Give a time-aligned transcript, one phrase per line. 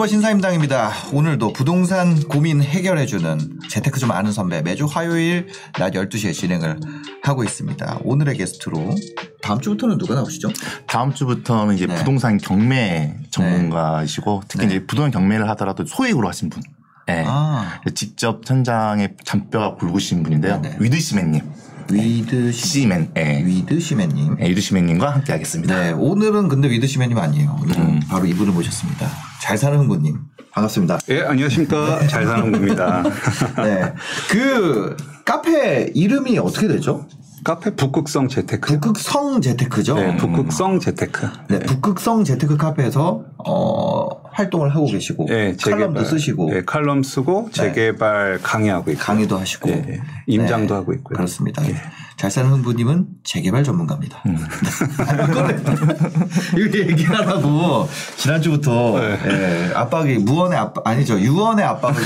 [0.00, 0.92] 유튜버 신사임당입니다.
[1.12, 5.48] 오늘도 부동산 고민 해결해주는 재테크 좀 아는 선배 매주 화요일
[5.78, 6.80] 낮 12시에 진행을
[7.22, 8.00] 하고 있습니다.
[8.04, 8.94] 오늘의 게스트로
[9.42, 10.48] 다음 주부터는 누가 나오시죠?
[10.86, 11.94] 다음 주부터는 이제 네.
[11.96, 14.76] 부동산 경매 전문가이시고 특히 네.
[14.76, 16.62] 이제 부동산 경매를 하더라도 소액으로 하신 분.
[17.06, 17.24] 네.
[17.26, 20.60] 아, 직접 현장에 잔뼈가 굵으신 분인데요.
[20.60, 20.76] 네, 네.
[20.80, 21.42] 위드시맨님.
[21.90, 23.12] 위드 시, 시맨.
[23.18, 23.42] 예.
[23.44, 24.36] 위드 시맨님.
[24.36, 25.78] 네, 위드시맨님과 함께 하겠습니다.
[25.78, 27.60] 네, 오늘은 근데 위드 시맨님 아니에요.
[27.76, 28.00] 음.
[28.08, 29.29] 바로 이분을 모셨습니다.
[29.40, 30.18] 잘 사는 흥부님.
[30.52, 30.98] 반갑습니다.
[31.08, 32.06] 예, 안녕하십니까.
[32.08, 33.02] 잘 사는 겁니다.
[33.56, 33.92] 네.
[34.30, 37.06] 그 카페 이름이 어떻게 되죠?
[37.42, 38.74] 카페 북극성 재테크.
[38.80, 39.94] 북극성 재테크죠?
[39.94, 41.26] 네, 북극성 재테크.
[41.48, 46.04] 네, 북극성 재테크 카페에서 어, 활동을 하고 계시고 예, 칼럼도 재개발.
[46.04, 49.00] 쓰시고 예, 칼럼 쓰고 재개발 강의하고 있고.
[49.00, 50.00] 강의도 하시고 예, 예.
[50.26, 51.16] 임장도 네, 하고 있고요.
[51.16, 51.66] 그렇습니다.
[51.66, 51.76] 예.
[52.20, 54.22] 잘 사는 흥부님은 재개발 전문가입니다.
[54.26, 54.36] 음.
[56.54, 59.18] 이거 얘기하라고 지난주부터 네.
[59.24, 62.02] 예, 압박이 무언의 압박 아니죠 유언의 압박을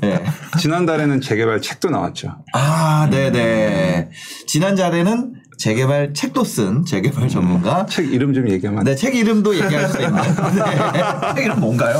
[0.04, 0.24] 예.
[0.58, 2.38] 지난달에는 재개발 책도 나왔죠.
[2.54, 4.08] 아 네네
[4.46, 8.84] 지난 자리는 재개발 책도 쓴 재개발 전문가 책 이름 좀 얘기하면.
[8.84, 10.14] 네, 책 이름도 얘기할 수 있는.
[10.54, 11.34] 네.
[11.34, 11.98] 책 이름 뭔가요?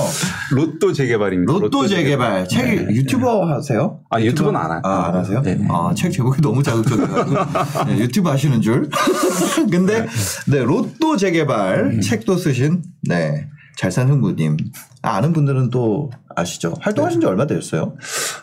[0.53, 1.53] 로또 재개발입니다.
[1.53, 2.47] 로또 재개발.
[2.49, 3.99] 책 유튜버 하세요?
[4.11, 5.43] 아, 유튜버는 안 하- 아, 안 하세요?
[5.43, 5.67] 네, 네.
[5.71, 8.89] 아, 책 제목이 너무 자극적이어가지고 네, 유튜브 하시는 줄.
[9.71, 10.07] 근데
[10.47, 12.01] 네, 로또 재개발 음.
[12.01, 13.49] 책도 쓰신 네.
[13.77, 14.57] 잘산 흥부님.
[15.03, 16.75] 아, 아는 분들은 또 아시죠?
[16.81, 17.97] 활동하신 지 얼마 되셨어요?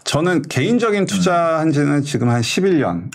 [0.03, 3.09] 저는 개인적인 투자한 지는 지금 한 11년.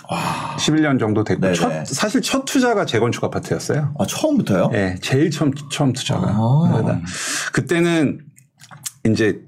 [0.59, 1.41] 11년 정도 됐고.
[1.41, 1.55] 네네.
[1.55, 3.95] 첫, 사실 첫 투자가 재건축 아파트였어요.
[3.99, 4.71] 아, 처음부터요?
[4.75, 6.27] 예, 제일 처음, 처음 투자가.
[6.29, 6.71] 아.
[6.73, 7.01] 그러다
[7.53, 8.21] 그때는
[9.07, 9.41] 이제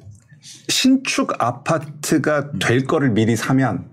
[0.68, 3.92] 신축 아파트가 될 거를 미리 사면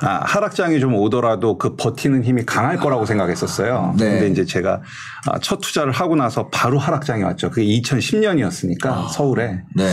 [0.00, 3.94] 아, 하락장이 좀 오더라도 그 버티는 힘이 강할 거라고 생각했었어요.
[3.98, 4.10] 네.
[4.10, 4.82] 근데 이제 제가
[5.26, 7.50] 아, 첫 투자를 하고 나서 바로 하락장이 왔죠.
[7.50, 9.62] 그게 2010년이었으니까 서울에.
[9.74, 9.88] 네.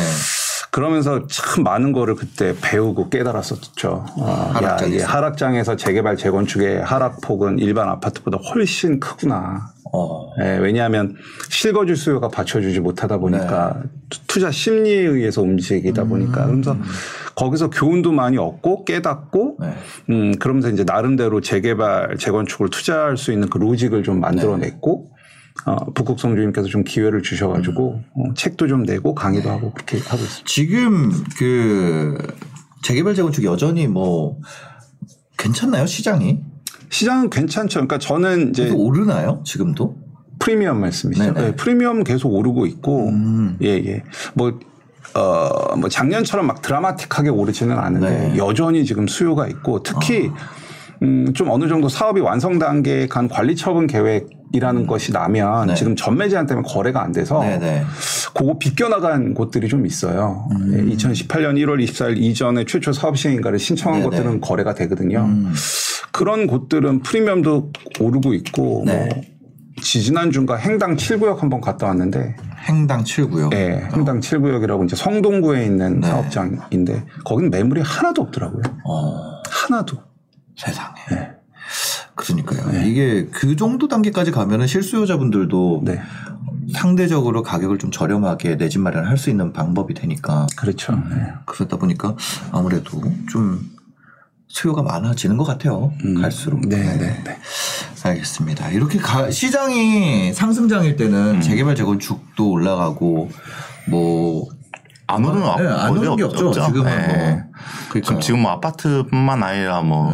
[0.82, 4.06] 그러면서 참 많은 거를 그때 배우고 깨달았었죠.
[4.22, 4.96] 아, 야, 하락장에서.
[4.96, 9.74] 이게 하락장에서 재개발 재건축의 하락폭은 일반 아파트보다 훨씬 크구나.
[9.94, 10.31] 어.
[10.42, 11.18] 예, 왜냐하면
[11.50, 13.90] 실거주 수요가 받쳐주지 못하다 보니까 네.
[14.10, 15.50] 투- 투자 심리에 의해서 음.
[15.50, 16.78] 움직이다 보니까 그러면서
[17.36, 19.74] 거기서 교훈도 많이 얻고 깨닫고 네.
[20.10, 25.10] 음, 그러면서 이제 나름대로 재개발 재건축을 투자할 수 있는 그 로직을 좀 만들어냈고
[25.66, 28.32] 어, 북극성 주님께서 좀 기회를 주셔가지고 음.
[28.32, 29.56] 어, 책도 좀 내고 강의도 네.
[29.56, 30.44] 하고 그렇게 하고 있습니다.
[30.46, 32.18] 지금 그
[32.84, 34.40] 재개발 재건축 여전히 뭐
[35.38, 36.40] 괜찮나요 시장이?
[36.90, 37.76] 시장은 괜찮죠.
[37.76, 40.02] 그러니까 저는 이제 오르나요 지금도?
[40.40, 41.34] 프리미엄 말씀이시죠.
[41.34, 43.58] 네, 프리미엄 계속 오르고 있고, 음.
[43.62, 44.04] 예, 예.
[44.34, 44.60] 뭐,
[45.14, 48.38] 어, 뭐 작년처럼 막 드라마틱하게 오르지는 않은데 네.
[48.38, 50.32] 여전히 지금 수요가 있고 특히
[51.03, 55.73] 음, 좀 어느 정도 사업이 완성 단계에 간 관리 처분 계획이라는 것이 나면 네.
[55.73, 57.84] 지금 전매 제한 때문에 거래가 안 돼서 네네.
[58.35, 60.47] 그거 비껴나간 곳들이 좀 있어요.
[60.73, 64.09] 예, 2018년 1월 24일 이전에 최초 사업 시행인가를 신청한 음.
[64.09, 64.17] 네네.
[64.17, 65.25] 것들은 거래가 되거든요.
[65.25, 65.53] 음.
[66.12, 69.09] 그런 곳들은 프리미엄도 오르고 있고 네.
[69.09, 69.22] 뭐
[69.81, 72.35] 지지난주인가 행당 7구역 한번 갔다 왔는데
[72.68, 73.51] 행당 7구요.
[73.56, 76.07] 예, 행당 7구역이라고 이제 성동구에 있는 네.
[76.07, 78.62] 사업장인데 거기는 매물이 하나도 없더라고요.
[78.85, 80.11] 어, 하나도.
[80.66, 80.94] 세상에.
[81.10, 81.32] 네.
[82.16, 82.84] 그러니까요.
[82.84, 86.00] 이게 그 정도 단계까지 가면은 실수요자분들도 네.
[86.74, 90.94] 상대적으로 가격을 좀 저렴하게 내 집 마련할 수 있는 방법이 되니까 그렇죠.
[90.94, 91.34] 네.
[91.46, 92.16] 그러다 보니까
[92.52, 93.62] 아무래도 좀
[94.48, 95.94] 수요가 많아지는 것 같아요.
[96.06, 96.22] 음.
[96.22, 96.60] 갈수록.
[96.68, 97.38] 네, 네, 네.
[98.04, 98.70] 알겠습니다.
[98.70, 101.42] 이렇게 가- 시장이 상승장일 때는 음.
[101.42, 103.30] 재개발 재건축도 올라가고
[103.90, 104.48] 뭐
[105.08, 106.52] 안 오르는 네, 안 오르는 게 없죠.
[106.54, 107.07] 지금은 네.
[107.07, 107.44] 뭐.
[107.90, 108.02] 그러니까요.
[108.04, 110.14] 지금, 지금 뭐 아파트뿐만 아니라 뭐,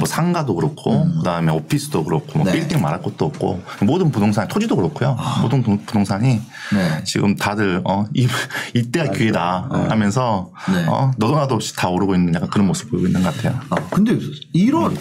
[0.00, 2.44] 뭐 상가도 그렇고, 그 다음에 오피스도 그렇고, 뭐 음.
[2.46, 2.52] 네.
[2.52, 5.16] 빌딩 말할 것도 없고, 모든 부동산, 토지도 그렇고요.
[5.42, 6.40] 모든 동- 부동산이
[6.74, 7.04] 네.
[7.04, 8.26] 지금 다들, 어, 이,
[8.74, 10.86] 이때가 기회다 하면서, 네.
[10.88, 13.60] 어, 너도 나도 없이 다 오르고 있는 약간 그런 모습 보이고 있는 것 같아요.
[13.70, 14.18] 아, 근데
[14.52, 14.96] 이런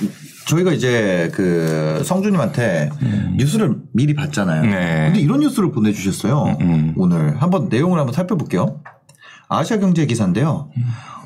[0.47, 2.89] 저희가 이제 그 성주님한테
[3.37, 4.61] 뉴스를 미리 봤잖아요.
[4.63, 4.69] 음.
[4.69, 5.03] 네.
[5.05, 6.57] 근데 이런 뉴스를 보내주셨어요.
[6.61, 6.93] 음.
[6.97, 8.81] 오늘 한번 내용을 한번 살펴볼게요.
[9.47, 10.69] 아시아 경제 기사인데요.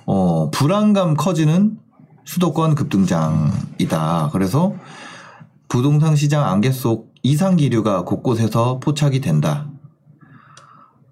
[0.05, 1.77] 어, 불안감 커지는
[2.25, 4.29] 수도권 급등장이다.
[4.31, 4.73] 그래서
[5.67, 9.67] 부동산 시장 안개 속 이상 기류가 곳곳에서 포착이 된다.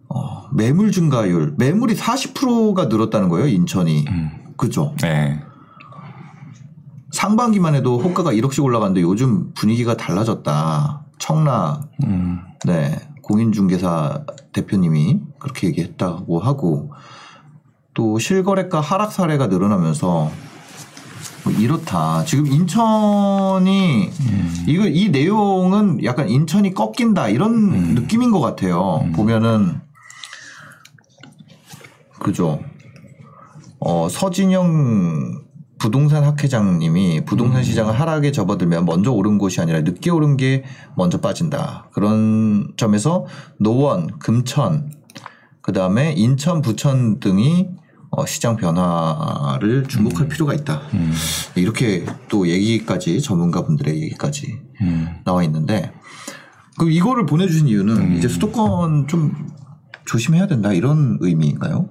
[0.10, 4.06] 어, 매물 증가율, 매물이 40%가 늘었다는 거예요, 인천이.
[4.58, 4.94] 그죠?
[5.02, 5.42] 네.
[7.12, 11.06] 상반기만 해도 호가가 1억씩 올라갔는데 요즘 분위기가 달라졌다.
[11.18, 11.81] 청라,
[12.66, 16.92] 네, 공인중개사 대표님이 그렇게 얘기했다고 하고
[17.94, 20.31] 또 실거래가 하락 사례가 늘어나면서
[21.44, 22.24] 뭐 이렇다.
[22.26, 24.10] 지금 인천이
[24.68, 29.06] 이거 이 내용은 약간 인천이 꺾인다 이런 느낌인 것 같아요.
[29.16, 29.82] 보면은
[32.20, 32.60] 그죠.
[33.80, 35.42] 어 서진영
[35.80, 40.64] 부동산 학회장님이 부동산 시장을 하락에 접어들면 먼저 오른 곳이 아니라 늦게 오른 게
[40.96, 41.90] 먼저 빠진다.
[41.92, 43.26] 그런 점에서
[43.58, 44.92] 노원, 금천,
[45.64, 47.70] 그 다음에 인천, 부천 등이
[48.12, 50.81] 어, 시장 변화를 주목할 필요가 있다.
[51.56, 54.60] 이렇게 또 얘기까지 전문가분들의 얘기까지
[55.25, 55.94] 나와 있는데
[56.78, 59.34] 그 이거를 보내주신 이유는 이제 수도권 좀
[60.06, 61.88] 조심해야 된다 이런 의미인가요?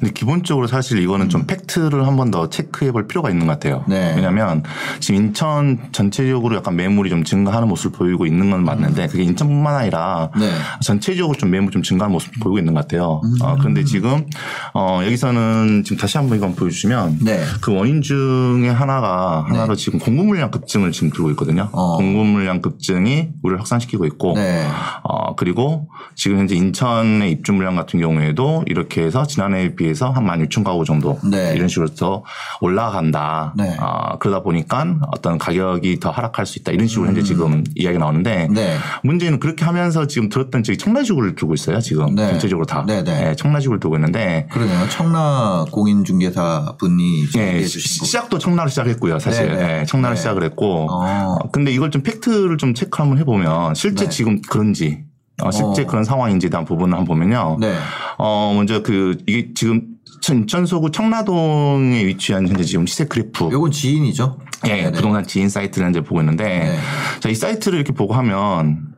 [0.00, 3.84] 근데 기본적으로 사실 이거는 좀 팩트를 한 번 더 체크해 볼 필요가 있는 것 같아요.
[3.88, 4.12] 네.
[4.14, 4.62] 왜냐하면
[5.00, 10.30] 지금 인천 전체적으로 약간 매물이 좀 증가하는 모습을 보이고 있는 건 맞는데 그게 인천뿐만 아니라
[10.38, 10.50] 네.
[10.80, 13.20] 전체적으로 좀 매물 좀 증가하는 모습을 보이고 있는 것 같아요.
[13.42, 14.26] 어, 그런데 지금
[14.74, 17.40] 어, 여기서는 지금 다시 한번 이건 보여주시면 네.
[17.60, 21.68] 그 원인 중에 하나가 하나로 지금 공급 물량 급증을 지금 들고 있거든요.
[21.72, 21.96] 어.
[21.96, 24.66] 공급 물량 급증이 우리를 확산시키고 있고 네.
[25.02, 30.24] 어, 그리고 지금 현재 인천의 입주 물량 같은 경우에도 이렇게 해서 지난해에 비해 서 한
[30.26, 31.52] 16,000가구 정도 네.
[31.54, 32.22] 이런 식으로 더
[32.60, 33.54] 올라간다.
[33.56, 33.76] 네.
[33.80, 36.72] 어, 그러다 보니까 어떤 가격이 더 하락할 수 있다.
[36.72, 38.54] 이런 식으로 현재 지금 이야기가 나오는데 음.
[38.54, 38.76] 네.
[39.02, 41.80] 문제는 그렇게 하면서 지금 들었던 지금 청라지구를 두고 있어요.
[41.80, 42.28] 지금 네.
[42.30, 42.84] 전체적으로 다.
[42.86, 43.34] 네, 네.
[43.36, 44.88] 청라지구를 두고 있는데 그러네요.
[44.88, 47.26] 청라 공인중개사 분이
[47.66, 48.04] 시- 거.
[48.06, 49.48] 시작도 청라로 시작했고요, 사실.
[49.48, 49.80] 네, 네.
[49.80, 50.18] 예, 청라로 네.
[50.18, 50.86] 시작을 했고.
[50.90, 51.36] 어.
[51.40, 54.10] 어, 근데 이걸 좀 팩트를 좀 체크 한번 해보면 실제 네.
[54.10, 55.04] 지금 그런지,
[55.42, 55.86] 어, 실제 어.
[55.86, 57.58] 그런 상황인지에 대한 부분을 한번 보면요.
[57.60, 57.74] 네.
[58.18, 59.82] 어, 먼저 그, 이게 지금
[60.30, 63.48] 인천 서구 청라동에 위치한 현재 지금 시세 그래프.
[63.50, 64.38] 요건 지인이죠?
[64.66, 64.92] 예, 네네.
[64.92, 66.76] 부동산 지인 사이트를 이제 보고 있는데, 네.
[67.20, 68.90] 자, 이 사이트를 이렇게 보고 하면,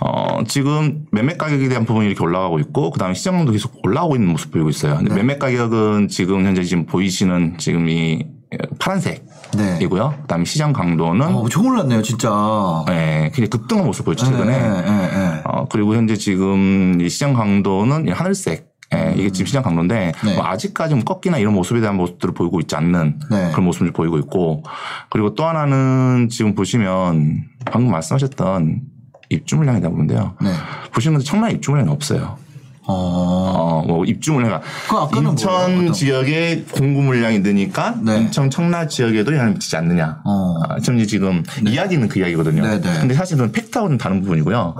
[0.00, 4.30] 어, 지금 매매 가격에 대한 부분이 이렇게 올라가고 있고, 그 다음에 시장도 계속 올라오고 있는
[4.30, 4.96] 모습 보이고 있어요.
[4.96, 5.16] 근데 네.
[5.16, 8.26] 매매 가격은 지금 현재 지금 보이시는 지금 이
[8.78, 9.26] 파란색.
[9.56, 9.78] 네.
[9.82, 10.14] 이고요.
[10.22, 12.30] 그다음에 시장 강도는 어, 엄청 올랐네요, 진짜.
[12.88, 14.58] 예, 굉장히 급등한 모습 보였죠 최근에.
[14.58, 15.42] 네, 네, 네.
[15.44, 18.72] 어, 그리고 현재 지금 이 시장 강도는 이 하늘색.
[18.94, 20.34] 예, 이게 지금 시장 강도인데 네.
[20.34, 23.50] 뭐 아직까지 뭐 꺾이나 이런 모습에 대한 모습들을 보이고 있지 않는 네.
[23.52, 24.62] 그런 모습을 보이고 있고
[25.08, 28.82] 그리고 또 하나는 지금 보시면 방금 말씀하셨던
[29.30, 30.34] 입주 물량에 대한 부분인데요.
[30.42, 30.50] 네.
[30.92, 32.36] 보시는 것처럼 청라 입주 물량이 없어요.
[32.92, 33.82] 어.
[33.82, 34.60] 어, 뭐 입주 물량.
[34.88, 35.92] 그 아까는 인천 뭐예요?
[35.92, 38.18] 지역에 공급 물량이 늘니까 네.
[38.18, 40.20] 인천 청라 지역에도 영향을 미치지 않느냐.
[40.24, 40.54] 어.
[40.68, 42.62] 아, 지금 지금 이야기는 그 이야기거든요.
[42.62, 42.98] 네, 네.
[43.00, 44.74] 근데 사실은 팩트하고는 다른 부분이고요.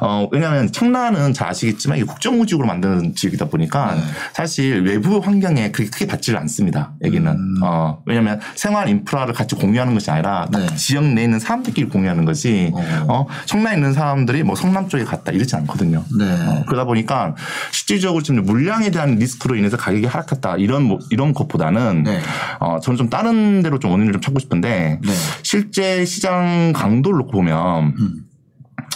[0.00, 4.02] 어, 왜냐하면 청라는 잘 아시겠지만 이게 국정무직으로 만드는 지역이다 보니까 네.
[4.32, 6.92] 사실 외부 환경에 그렇게 크게 받지를 않습니다.
[7.04, 7.62] 여기는.
[7.62, 10.76] 어, 왜냐하면 생활 인프라를 같이 공유하는 것이 아니라 딱 네.
[10.76, 12.70] 지역 내에 있는 사람들끼리 공유하는 거지.
[12.74, 13.06] 어.
[13.08, 16.04] 어, 청라에 있는 사람들이 뭐 성남 쪽에 갔다 이러지 않거든요.
[16.18, 16.24] 네.
[16.24, 17.34] 어, 그러다 보니까
[17.72, 22.20] 실질적으로 지금 물량에 대한 리스크로 인해서 가격이 하락했다 이런 뭐- 이런 것보다는 네.
[22.60, 25.12] 어, 저는 좀 다른 데로 좀 원인을 좀 찾고 싶은데 네.
[25.42, 28.22] 실제 시장 강도를 놓고 보면 음.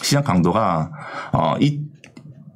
[0.02, 0.90] 시장 강도가
[1.32, 1.80] 어, 이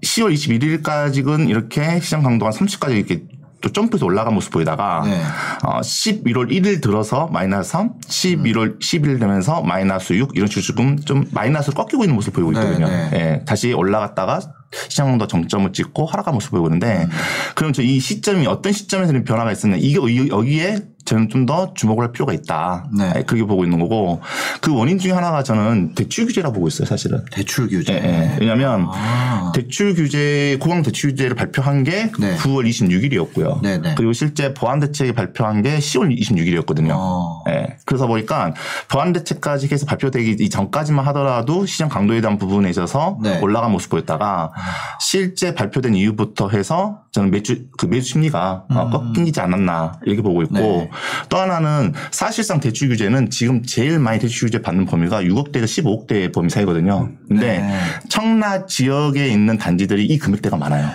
[0.03, 3.25] 10월 21일까지는 이렇게 시장 강도가 30까지 이렇게
[3.65, 5.19] 또 점프해서 올라간 모습 보이다가 네.
[5.65, 11.25] 어, 11월 1일 들어서 마이너스 3, 11월 10일 되면서 마이너스 6 이런 식으로 지금 좀
[11.33, 12.87] 마이너스를 꺾이고 있는 모습을 보이고 네, 있거든요.
[12.89, 13.11] 네.
[13.15, 14.41] 예, 다시 올라갔다가
[14.89, 17.07] 시장 강도 정점을 찍고 하락한 모습을 보이고 있는데
[17.55, 22.05] 그럼 저 이 시점이 어떤 시점에서는 변화가 있었냐 이게 여- 여기에 저는 좀 더 주목을
[22.05, 22.87] 할 필요가 있다.
[22.97, 23.13] 네.
[23.17, 24.23] 예, 그렇게 보고 있는 거고
[24.63, 27.23] 그 원인 중에 하나가 저는 대출 규제라고 보고 있어요, 사실은.
[27.31, 27.93] 대출 규제.
[27.93, 28.37] 예, 예.
[28.41, 29.53] 왜냐하면 아.
[29.55, 32.37] 대출 규제 고강 대출 규제를 발표한 게 네.
[32.37, 33.61] 9월 26일이었고요.
[33.63, 33.95] 네, 네.
[33.95, 36.93] 그리고 실제 보안 대책이 발표한 게 10월 26일이었거든요.
[36.95, 37.45] 어.
[37.51, 37.77] 예.
[37.85, 38.55] 그래서 보니까
[38.89, 43.39] 보안 대책까지 해서 발표되기 이전까지만 하더라도 시장 강도에 대한 부분에 있어서 네.
[43.41, 44.51] 올라간 모습 보였다가
[44.99, 50.57] 실제 발표된 이후부터 해서 저는 매주 그 매수 심리가 어, 꺾이지 않았나 이렇게 보고 있고
[50.57, 50.61] 음.
[50.61, 50.91] 네.
[51.29, 56.51] 또 하나는 사실상 대출 규제는 지금 제일 많이 대출 규제 받는 범위가 6억대에서 15억대 범위
[56.51, 57.13] 사이거든요.
[57.29, 57.79] 근데 네.
[58.09, 60.91] 청라 지역에 있는 단지들이 이 금액대가 많아요.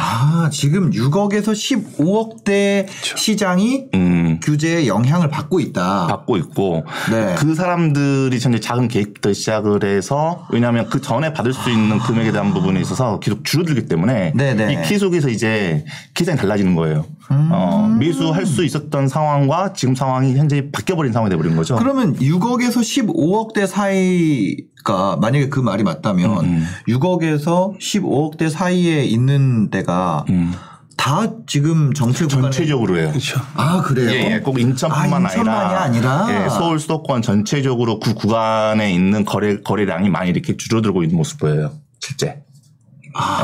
[0.00, 2.86] 아, 지금 6억에서 15억대
[3.16, 3.98] 시장이 음.
[3.98, 4.40] 음.
[4.40, 6.06] 규제의 영향을 받고 있다.
[6.06, 7.34] 받고 있고 네.
[7.36, 12.54] 그 사람들이 현재 작은 계획부터 시작을 해서 왜냐하면 그 전에 받을 수 있는 금액에 대한
[12.54, 14.72] 부분에 있어서 계속 줄어들기 때문에 네네.
[14.84, 17.04] 이 키 속에서 이제 계산이 달라지는 거예요.
[17.30, 17.50] 음.
[17.52, 21.76] 어, 매수할 수 있었던 상황과 지금 상황이 현재 바뀌어버린 상황이 돼버린 거죠.
[21.76, 30.52] 그러면 6억에서 15억대 사이가 만약에 그 말이 맞다면 음, 6억에서 15억대 사이에 있는 데가 음.
[30.96, 33.08] 다 지금 정체 전체적으로 해요.
[33.10, 33.40] 그렇죠.
[33.54, 34.10] 아 그래요?
[34.10, 34.40] 예, 예.
[34.40, 36.44] 꼭 인천뿐만 아, 인천만이 아니라, 아니라?
[36.44, 41.72] 예, 서울 수도권 전체적으로 그 구간에 있는 거래 거래량이 많이 이렇게 줄어들고 있는 모습 보여요.
[42.00, 42.42] 실제.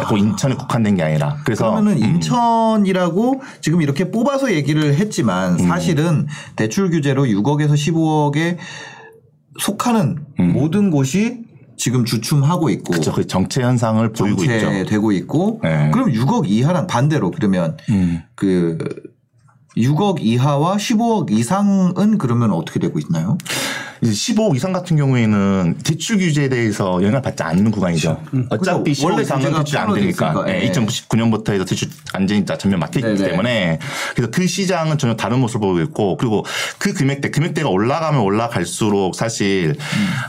[0.01, 1.39] 예, 꼭 인천에 국한된 게 아니라.
[1.45, 4.95] 그래서 그러면은 음, 인천이라고 지금 이렇게 뽑아서 얘기를 음.
[4.95, 8.57] 했지만 사실은 대출 규제로 6억에서 15억에
[9.61, 11.45] 속하는 모든 곳이
[11.77, 12.95] 지금 주춤하고 있고 음.
[12.95, 13.13] 그죠.
[13.13, 14.61] 그 정체 현상을 보이고 있죠.
[14.61, 15.91] 정체되고 있고 네.
[15.93, 18.23] 그럼 6억 이하란 반대로 그러면 음.
[18.35, 18.79] 그
[19.77, 23.37] 6억 이하와 15억 이상은 그러면 어떻게 되고 있나요?
[24.01, 28.21] 이제 15억 이상 같은 경우에는 대출 규제에 대해서 영향을 받지 않는 구간이죠.
[28.51, 29.07] 어차피 그죠.
[29.07, 30.45] 15억 원래 이상은 규제가 대출 안 되니까.
[30.49, 30.83] 있으니까.
[30.83, 33.23] 2019년부터 해서 대출 안전이 전면 막혀 있기.
[33.23, 33.79] 때문에
[34.15, 36.45] 그래서 그 시장은 전혀 다른 모습을 보이고 있고 그리고
[36.79, 39.75] 그 금액대 금액대가 올라가면 올라갈수록 사실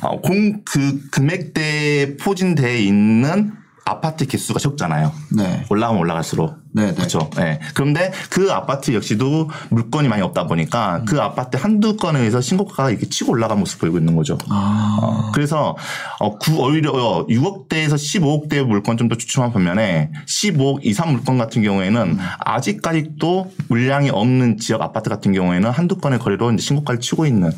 [0.01, 3.53] 어, 공 그 금액대에 포진돼 있는
[3.87, 5.11] 아파트 개수가 적잖아요.
[5.37, 5.63] 네.
[5.69, 6.55] 올라가면 올라갈수록.
[6.73, 6.95] 네네.
[6.95, 7.29] 그렇죠.
[7.37, 7.59] 예.
[7.73, 13.07] 그런데 그 아파트 역시도 물건이 많이 없다 보니까 그 아파트 한두 건에 의해서 신고가가 이렇게
[13.07, 14.37] 치고 올라간 모습 보이고 있는 거죠.
[14.49, 14.97] 아.
[15.01, 15.77] 어, 그래서
[16.19, 16.91] 어, 구, 오히려
[17.27, 24.57] 6억대에서 15억대 물건 좀 더 추첨한 반면에 15억 이상 물건 같은 경우에는 아직까지도 물량이 없는
[24.57, 27.51] 지역 아파트 같은 경우에는 한두 건의 거래로 이제 신고가를 치고 있는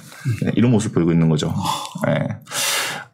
[0.44, 1.54] 네, 이런 모습 보이고 있는 거죠.
[2.10, 2.28] 예.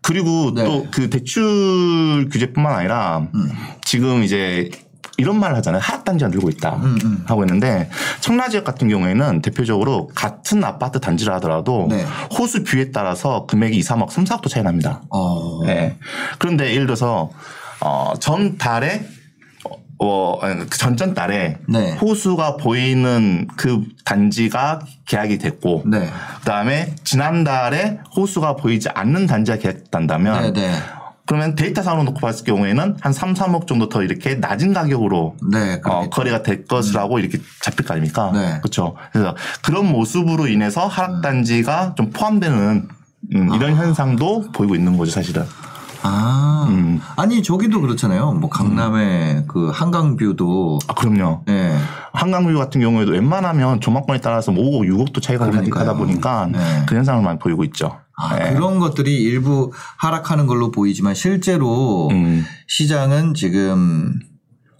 [0.04, 0.64] 그리고 네.
[0.64, 3.28] 또그 대출 규제뿐만 아니라
[3.84, 4.70] 지금 이제
[5.18, 5.82] 이런 말을 하잖아요.
[5.82, 6.82] 하락단지가 늘고 있다
[7.26, 7.90] 하고 있는데
[8.22, 12.06] 청라 지역 같은 경우에는 대표적으로 같은 아파트 단지라 하더라도 네.
[12.38, 15.02] 호수 view에 따라서 금액이 2, 3억, 3, 4억도 차이 납니다.
[15.10, 15.64] 어.
[15.66, 15.98] 네.
[16.40, 17.30] 그런데 예를 들어서
[17.80, 19.06] 어, 전 달에
[20.06, 21.94] 어, 그 전전 달에 네.
[21.94, 26.10] 호수가 보이는 그 단지가 계약이 됐고 네.
[26.40, 30.72] 그다음에 지난달에 호수가 보이지 않는 단지가 계약된다면 네, 네.
[31.26, 35.80] 그러면 데이터 상으로 놓고 봤을 경우에는 한 3, 3억 정도 더 이렇게 낮은 가격으로 네,
[35.86, 36.10] 어.
[36.10, 38.32] 거래가 될 것이라고 이렇게 잡힐 거 아닙니까?
[38.34, 38.60] 네.
[38.62, 38.96] 그렇죠.
[39.14, 42.88] 그래서 그런 모습으로 인해서 하락 단지가 좀 포함되는
[43.36, 45.46] 음, 이런 현상도 보이고 있는 거죠, 사실은.
[46.04, 46.66] 아.
[46.70, 47.02] 음.
[47.16, 48.34] 아니, 저기도 그렇잖아요.
[48.34, 50.80] 뭐, 강남의 그 한강뷰도.
[50.88, 51.44] 아, 그럼요.
[51.50, 51.76] 예.
[52.14, 55.46] 한강뷰 같은 경우에도 웬만하면 조망권에 따라서 뭐 5억, 6억도 차이가.
[55.46, 56.86] 하다 보니까 네.
[56.88, 57.98] 그 현상을 많이 보이고 있죠.
[58.16, 58.54] 아, 네.
[58.54, 62.46] 그런 것들이 일부 하락하는 걸로 보이지만 실제로 음.
[62.68, 64.20] 시장은 지금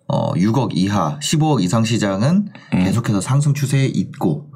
[0.08, 2.84] 어 6억 이하, 15억 이상 시장은 음.
[2.84, 4.53] 계속해서 상승 추세에 있고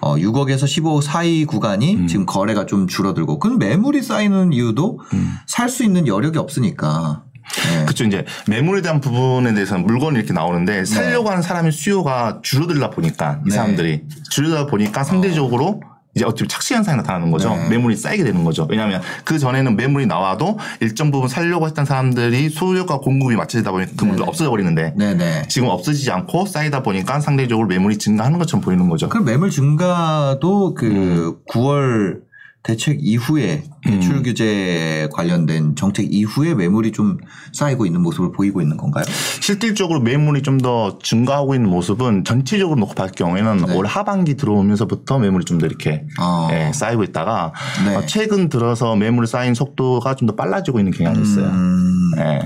[0.00, 2.06] 어 6억에서 15억 사이 구간이 음.
[2.06, 5.00] 지금 거래가 좀 줄어들고 그 매물이 쌓이는 이유도
[5.46, 7.24] 살수 있는 여력이 없으니까.
[7.68, 7.84] 네.
[7.84, 8.04] 그렇죠.
[8.04, 13.48] 이제 매물에 대한 부분에 대해서는 물건이 이렇게 나오는데 살려고 하는 사람의 수요가 줄어들다 보니까 이
[13.48, 13.54] 네.
[13.54, 15.80] 사람들이 줄어들다 보니까 상대적으로
[16.14, 17.54] 이제 어떻게 착시 현상이 나타나는 거죠.
[17.54, 17.68] 네.
[17.68, 18.66] 매물이 쌓이게 되는 거죠.
[18.68, 24.04] 왜냐하면 그 전에는 매물이 나와도 일정 부분 살려고 했던 사람들이 소유과 공급이 맞춰지다 보니까 그
[24.04, 25.44] 물이 없어져 버리는데 네네.
[25.48, 29.08] 지금 없어지지 않고 쌓이다 보니까 상대적으로 매물이 증가하는 것처럼 보이는 거죠.
[29.08, 31.36] 그 매물 증가도 그 음.
[31.48, 32.29] 9월
[32.62, 37.16] 대책 이후에 대출 규제 관련된 정책 이후에 매물이 좀
[37.54, 39.04] 쌓이고 있는 모습을 보이고 있는 건가요?
[39.40, 43.74] 실질적으로 매물이 좀 더 증가하고 있는 모습은 전체적으로 놓고 봤을 경우에는 네.
[43.76, 46.48] 올 하반기 들어오면서부터 매물이 좀 더 이렇게 어.
[46.52, 47.54] 예, 쌓이고 있다가
[47.86, 47.96] 네.
[47.96, 51.46] 어, 최근 들어서 매물 쌓인 속도가 좀 더 빨라지고 있는 경향이 있어요.
[51.46, 52.10] 음.
[52.18, 52.40] 예.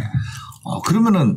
[0.62, 1.36] 어, 그러면은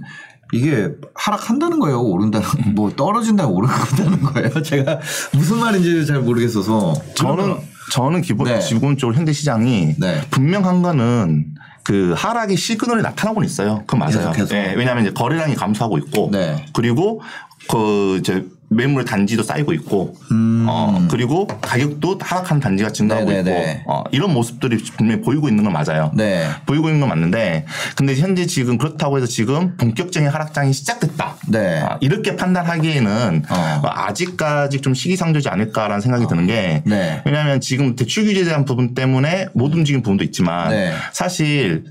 [0.53, 1.99] 이게 하락한다는 거예요?
[2.01, 4.61] 오른다는 뭐 떨어진다고 오른다는 거예요?
[4.61, 4.99] 제가
[5.33, 7.55] 무슨 말인지 잘 모르겠어서 저는
[7.91, 8.59] 저는 기본 네.
[8.59, 10.21] 기본적으로 현대 시장이 네.
[10.29, 13.79] 분명한 거는 그 하락의 시그널이 나타나고 있어요.
[13.87, 14.31] 그건 맞아요.
[14.31, 14.55] 계속해서.
[14.55, 16.65] 예, 왜냐하면 이제 거래량이 감소하고 있고 네.
[16.73, 17.21] 그리고
[17.69, 20.65] 그 이제 매물 단지도 쌓이고 있고 음.
[20.69, 23.79] 어 그리고 가격도 하락한 단지가 증가하고 네네네.
[23.81, 26.11] 있고 어 이런 모습들이 분명히 보이고 있는 건 맞아요.
[26.13, 26.47] 네.
[26.65, 31.37] 보이고 있는 건 맞는데 근데 현재 지금 그렇다고 해서 지금 본격적인 하락장이 시작됐다.
[31.47, 31.81] 네.
[31.81, 33.79] 아, 이렇게 판단하기에는 어.
[33.81, 37.21] 뭐 아직까지 좀 시기상조지 않을까라는 생각이 드는 게 네.
[37.25, 40.93] 왜냐하면 지금 대출 규제에 대한 부분 때문에 못 움직인 부분도 있지만 네.
[41.13, 41.85] 사실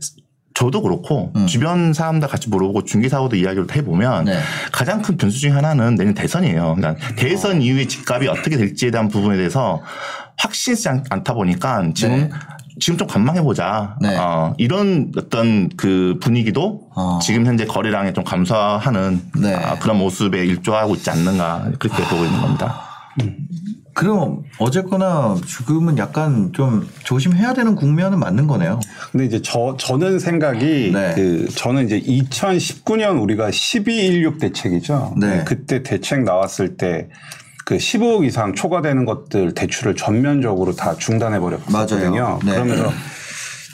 [0.56, 1.46] 저도 그렇고 음.
[1.46, 4.38] 주변 사람들 같이 물어보고 중개사고도 이야기를 해보면 네.
[4.72, 6.76] 가장 큰 변수 중에 하나는 내년 대선이에요.
[6.76, 9.82] 그러니까 대선 이후에 집값이 어떻게 될지에 대한 부분에 대해서
[10.38, 12.30] 확실치 않- 않다 보니까 지금 네.
[12.80, 13.96] 지금 좀 관망해 보자.
[14.00, 14.16] 네.
[14.16, 17.18] 어, 이런 어떤 그 분위기도 어.
[17.22, 19.54] 지금 현재 거래량이 좀 감소하는 네.
[19.54, 22.80] 아, 그런 모습에 일조하고 있지 않는가 그렇게 보고 있는 겁니다.
[23.96, 28.78] 그럼 어쨌거나 지금은 약간 좀 조심해야 되는 국면은 맞는 거네요.
[29.10, 31.12] 근데 이제 저 저는 생각이 네.
[31.14, 35.14] 그 저는 이제 2019년 우리가 1216 대책이죠.
[35.18, 35.44] 네.
[35.46, 37.08] 그때 대책 나왔을 때
[37.66, 42.12] 그 15억 이상 초과되는 것들 대출을 전면적으로 다 중단해 버렸거든요.
[42.12, 42.38] 맞아요.
[42.44, 42.52] 네.
[42.52, 42.92] 그러면서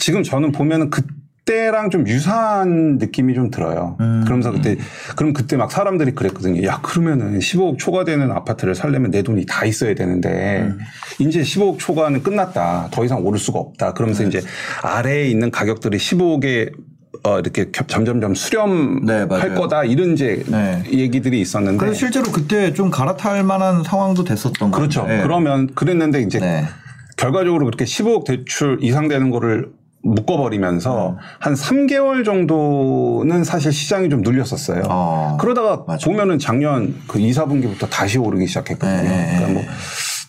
[0.00, 1.02] 지금 저는 보면은 그
[1.44, 3.96] 때랑 좀 유사한 느낌이 좀 들어요.
[4.00, 4.22] 음.
[4.24, 4.76] 그러면서 그때
[5.16, 6.64] 그럼 그때 막 사람들이 그랬거든요.
[6.66, 10.78] 야 그러면은 15억 초과되는 아파트를 살려면 내 돈이 다 있어야 되는데 음.
[11.18, 12.88] 이제 15억 초과는 끝났다.
[12.92, 13.86] 더 이상 오를 수가 없다.
[13.88, 13.92] 네.
[13.94, 14.40] 그러면서 이제
[14.82, 16.72] 아래에 있는 가격들이 15억에
[17.24, 19.54] 어, 이렇게 겹- 점점점 수렴할 네.
[19.54, 20.82] 거다 이런 이제 네.
[20.92, 25.02] 얘기들이 있었는데 그래서 실제로 그때 좀 갈아탈 만한 상황도 됐었던 거죠.
[25.02, 25.06] 그렇죠.
[25.06, 25.22] 네.
[25.22, 26.64] 그러면 그랬는데 이제 네.
[27.16, 29.68] 결과적으로 그렇게 15억 대출 이상 되는 거를
[30.02, 34.82] 묶어버리면서 한 3개월 정도는 사실 시장이 좀 눌렸었어요.
[34.88, 35.36] 어.
[35.40, 36.00] 그러다가 맞아요.
[36.04, 39.02] 보면은 작년 그 2, 4분기부터 다시 오르기 시작했거든요.
[39.02, 39.34] 네.
[39.36, 39.62] 그러니까 뭐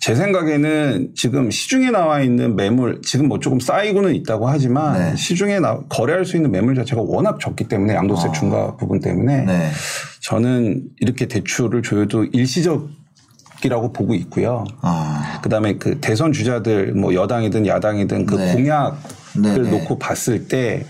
[0.03, 5.15] 제 생각에는 지금 시중에 나와 있는 매물 지금 뭐 조금 쌓이고는 있다고 하지만 네.
[5.15, 9.71] 시중에 나, 거래할 수 있는 매물 자체가 워낙 적기 때문에 양도세 중과 부분 때문에 네.
[10.19, 14.65] 저는 이렇게 대출을 줘도 일시적이라고 보고 있고요.
[14.81, 15.39] 아.
[15.41, 18.51] 그다음에 그 대선 주자들 뭐 여당이든 야당이든 그 네.
[18.51, 18.97] 공약을
[19.37, 19.69] 네, 네.
[19.69, 20.85] 놓고 봤을 때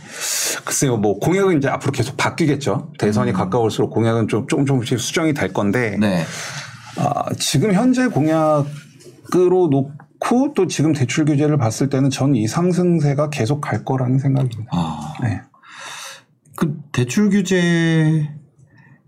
[0.66, 2.92] 글쎄요 뭐 공약은 이제 앞으로 계속 바뀌겠죠.
[3.00, 6.00] 대선이 가까울수록 공약은 좀 조금 조금씩 수정이 될 건데 음.
[6.02, 6.24] 네.
[6.98, 13.62] 아, 지금 현재 공약으로 놓고 또 지금 대출 규제를 봤을 때는 전 이 상승세가 계속
[13.62, 14.70] 갈 거라는 생각입니다.
[14.72, 15.14] 아.
[15.22, 15.42] 네.
[16.56, 18.30] 그 대출 규제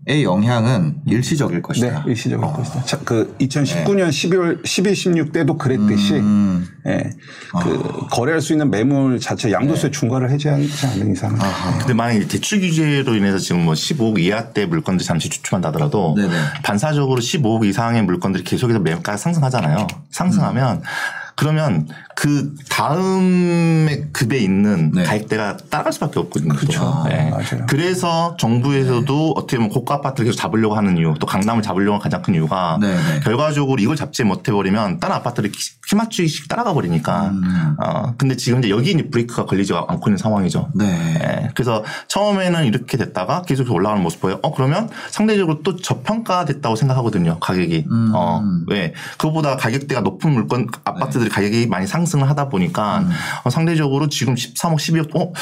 [0.08, 2.04] 의 영향은 일시적일 네, 것이다.
[2.06, 2.84] 일시적일 것이다.
[2.84, 6.64] 자, 그 2019년 12월 12, 16 때도 그랬듯이 음.
[6.86, 7.10] 예,
[7.60, 11.36] 그 거래할 수 있는 매물 자체 양도세 중과를 해제하지 않는 이상
[11.80, 16.32] 근데 만약에 대출 규제로 인해서 지금 뭐 15억 이하대 물건들 잠시 주춤한다 하더라도 네네.
[16.62, 19.88] 반사적으로 15억 이상의 물건들이 계속해서 매물가가 상승하잖아요.
[20.12, 20.82] 상승하면
[21.34, 25.02] 그러면 그 다음에 급에 있는 네.
[25.04, 26.54] 가액대가 따라갈 수밖에 없거든요.
[26.54, 26.58] 또.
[26.58, 27.04] 그렇죠.
[27.06, 27.28] 네.
[27.30, 27.66] 맞아요.
[27.68, 32.22] 그래서 정부에서도 어떻게 보면 고가 아파트를 계속 잡으려고 하는 이유, 또 강남을 잡으려고 하는 가장
[32.22, 33.20] 큰 이유가 네, 네.
[33.20, 35.58] 결과적으로 이걸 잡지 못해버리면 다른 아파트를 키-
[35.88, 37.28] 키맞추기씩 따라가 버리니까.
[37.28, 37.76] 음.
[37.84, 40.70] 어, 근데 지금 이제 여기 이제 브레이크가 걸리지 않고 있는 상황이죠.
[40.74, 41.18] 네.
[41.22, 44.38] 예, 그래서 처음에는 이렇게 됐다가 계속 올라가는 모습 보여요.
[44.42, 47.38] 어, 그러면 상대적으로 또 저평가됐다고 생각하거든요.
[47.40, 47.84] 가격이.
[47.90, 48.12] 음.
[48.14, 48.94] 어, 왜?
[49.18, 53.04] 그거보다 가격대가 높은 물건, 아파트들이 가격이 많이 상 승을 하다 보니까
[53.44, 55.32] 어, 상대적으로 지금 13억, 12억, 어?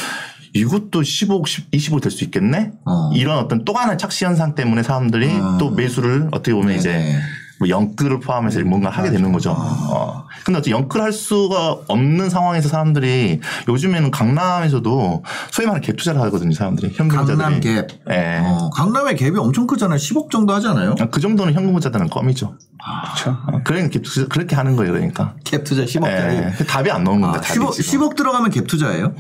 [0.52, 2.72] 이것도 15억, 20억 될 수 있겠네?
[2.86, 3.10] 어.
[3.12, 5.56] 이런 어떤 또 하나의 착시 현상 때문에 사람들이 아.
[5.58, 6.78] 또 매수를 어떻게 보면 네네.
[6.78, 7.16] 이제
[7.58, 9.52] 뭐 영끌을 포함해서 뭔가 하게 되는 거죠.
[9.56, 10.24] 어.
[10.44, 16.92] 근데 어쨌든 영끌할 수가 없는 상황에서 사람들이 요즘에는 강남에서도 소위 말하는 갭 투자를 하거든요, 사람들이.
[16.94, 17.36] 현금자들이.
[17.36, 17.88] 강남 갭.
[18.10, 18.40] 예.
[18.44, 19.96] 어, 강남의 갭이 엄청 크잖아요.
[19.98, 20.96] 10억 정도 하잖아요.
[21.10, 22.56] 그 정도는 현금자들은 껌이죠.
[22.84, 23.30] 그렇죠.
[23.46, 25.34] 어, 그러니까 갭 투자, 그렇게 하는 거예요, 그러니까.
[25.44, 26.36] 갭 투자 10억 짜리.
[26.36, 26.52] 예.
[26.56, 28.08] 그 답이 안 나오는 건데, 아, 답이 10억, 지금.
[28.10, 29.14] 10억 들어가면 갭 투자예요?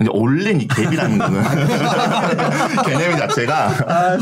[0.00, 1.42] 이제 원래 이 갭이라는 거는
[2.84, 4.18] 개념 자체가 아,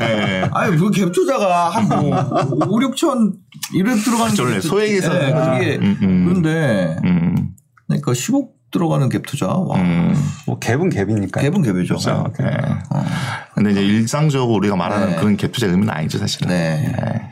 [0.00, 0.48] 예.
[0.52, 1.98] 아니, 그갭 투자가 한 뭐,
[2.66, 3.34] 5, 6천
[3.74, 4.44] 이래 들어가는 그렇죠.
[4.44, 6.24] 원래 소액에서 네, 아, 이게 음, 음.
[6.26, 7.50] 그런데 음,
[7.86, 9.46] 그러니까 10억 들어가는 갭 투자.
[9.46, 9.78] 와.
[9.78, 10.14] 음.
[10.46, 11.40] 뭐 갭은 갭이니까.
[11.40, 11.88] 갭은 갭이죠.
[11.88, 12.32] 그렇죠.
[12.40, 12.50] 예.
[13.54, 15.16] 근데 이제 일상적으로 우리가 말하는 네.
[15.16, 16.48] 그런 갭 투자 의미는 아니죠, 사실은.
[16.48, 16.86] 네.
[16.86, 17.22] 예.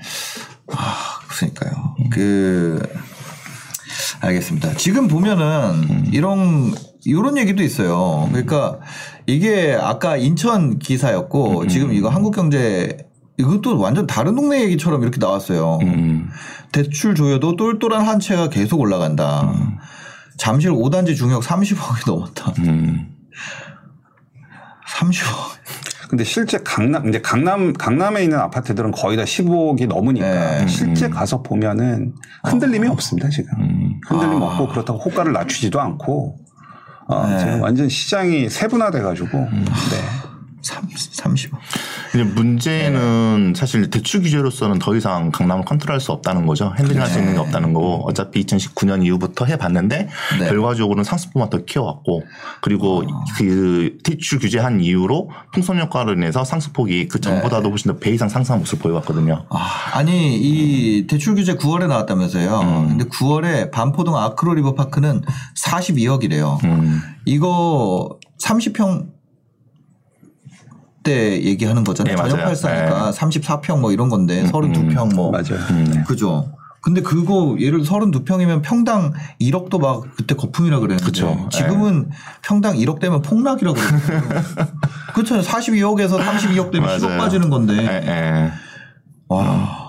[1.28, 1.96] 그러니까요.
[2.10, 2.82] 그
[4.20, 4.74] 알겠습니다.
[4.74, 6.74] 지금 보면은 이런
[7.04, 8.28] 이런 얘기도 있어요.
[8.30, 8.78] 그러니까
[9.26, 12.98] 이게 아까 인천 기사였고 지금 이거 한국경제
[13.38, 15.78] 이것도 완전 다른 동네 얘기처럼 이렇게 나왔어요.
[15.82, 16.28] 음.
[16.72, 19.54] 대출 조여도 똘똘한 한 채가 계속 올라간다.
[20.38, 22.52] 잠실 5단지 중역 30억이 넘었다.
[22.60, 23.14] 음.
[24.86, 25.58] 30억.
[26.08, 30.66] 근데 실제 강남 이제 강남 강남에 있는 아파트들은 거의 다 15억이 넘으니까 네.
[30.66, 34.00] 실제 가서 보면은 흔들림이 없습니다 지금 음.
[34.06, 34.46] 흔들림 아.
[34.46, 36.38] 없고 그렇다고 호가를 낮추지도 않고
[37.08, 37.38] 어, 네.
[37.38, 39.64] 지금 완전 시장이 세분화돼가지고 네.
[40.62, 41.50] 3, 30억.
[42.10, 46.72] 근데 문제는 사실 대출 규제로서는 더 이상 강남을 컨트롤할 수 없다는 거죠.
[46.78, 50.08] 핸들링할 수 있는 게 없다는 거고 어차피 2019년 이후부터 해봤는데
[50.40, 50.48] 네.
[50.48, 52.22] 결과적으로는 상습부만 더 키워왔고
[52.62, 53.04] 그리고
[53.36, 58.60] 그 대출 규제한 이후로 풍선 효과로 인해서 상습폭이 그 전보다도 훨씬 더 배 이상 상승한
[58.60, 59.46] 모습을 보여왔거든요.
[59.50, 62.86] 아, 아니 이 대출 규제 9월에 나왔다면서요.
[62.88, 65.22] 근데 9월에 반포동 아크로 리버파크는
[65.56, 66.62] 42억이래요.
[66.64, 67.02] 음.
[67.24, 69.06] 이거 30평
[71.08, 72.16] 때 얘기하는 거잖아요.
[72.16, 72.28] 네.
[72.28, 75.54] 전용 84니까 34평 뭐 이런 건데 32평 뭐 맞아요.
[75.70, 76.04] 음.
[76.06, 76.52] 그죠.
[76.82, 81.48] 근데 그거 예를 들어 32평이면 평당 1억도 막 그때 거품이라 그랬는데 그쵸.
[81.50, 82.10] 지금은
[82.42, 84.20] 평당 1억 되면 폭락이라 그러거든요.
[85.14, 85.44] 그렇잖아요.
[85.44, 87.18] 42억에서 32억 되면 10억 맞아요.
[87.18, 87.74] 빠지는 건데.
[87.78, 88.50] 예, 예.
[89.28, 89.88] 와.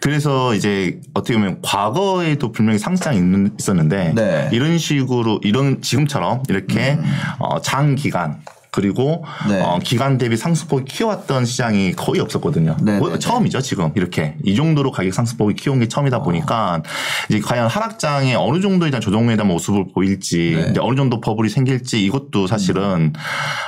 [0.00, 4.48] 그래서 이제 어떻게 보면 과거에도 분명히 있는- 있었는데 네.
[4.52, 6.98] 이런 식으로 이런 지금처럼 이렇게
[7.38, 8.40] 어, 장기간
[8.72, 9.50] 그리고 음.
[9.50, 9.60] 네.
[9.60, 12.74] 어, 기간 대비 상승폭이 키워왔던 시장이 거의 없었거든요.
[12.82, 16.22] 네, 거의 네, 처음이죠 지금 이렇게 이 정도로 가격 상승폭이 키운 게 처음이다 어.
[16.22, 16.82] 보니까
[17.28, 20.70] 이제 과연 하락장에 어느 정도에 대한 조정에 대한 모습을 보일지 네.
[20.70, 23.12] 이제 어느 정도 버블이 생길지 이것도 사실은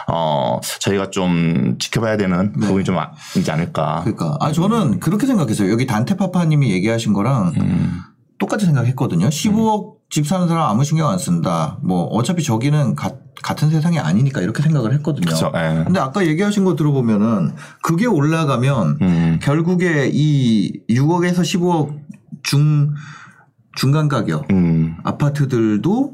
[0.09, 4.05] 어 저희가 좀 지켜봐야 되는 부분이 좀 아- 있지 않을까.
[4.07, 4.12] 네.
[4.12, 5.71] 그러니까 아 저는 그렇게 생각했어요.
[5.71, 8.01] 여기 단테 파파님이 얘기하신 거랑 음.
[8.38, 9.29] 똑같이 생각했거든요.
[9.29, 11.79] 15억 집 사는 사람 아무 신경 안 쓴다.
[11.83, 15.27] 뭐 어차피 저기는 가- 같은 세상이 아니니까 이렇게 생각을 했거든요.
[15.27, 15.83] 그쵸, 예.
[15.85, 19.38] 근데 아까 얘기하신 거 들어보면은 그게 올라가면 음.
[19.42, 21.99] 결국에 이 6억에서 15억
[22.42, 22.94] 중
[23.77, 24.97] 중간 가격 음.
[25.03, 26.12] 아파트들도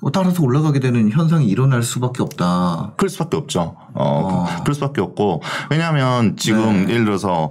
[0.00, 2.94] 뭐 따라서 올라가게 되는 현상이 일어날 수밖에 없다.
[2.96, 3.76] 그럴 수밖에 없죠.
[3.94, 4.46] 어, 어.
[4.56, 6.94] 그- 그럴 수밖에 없고 왜냐하면 지금 네.
[6.94, 7.50] 예를 들어서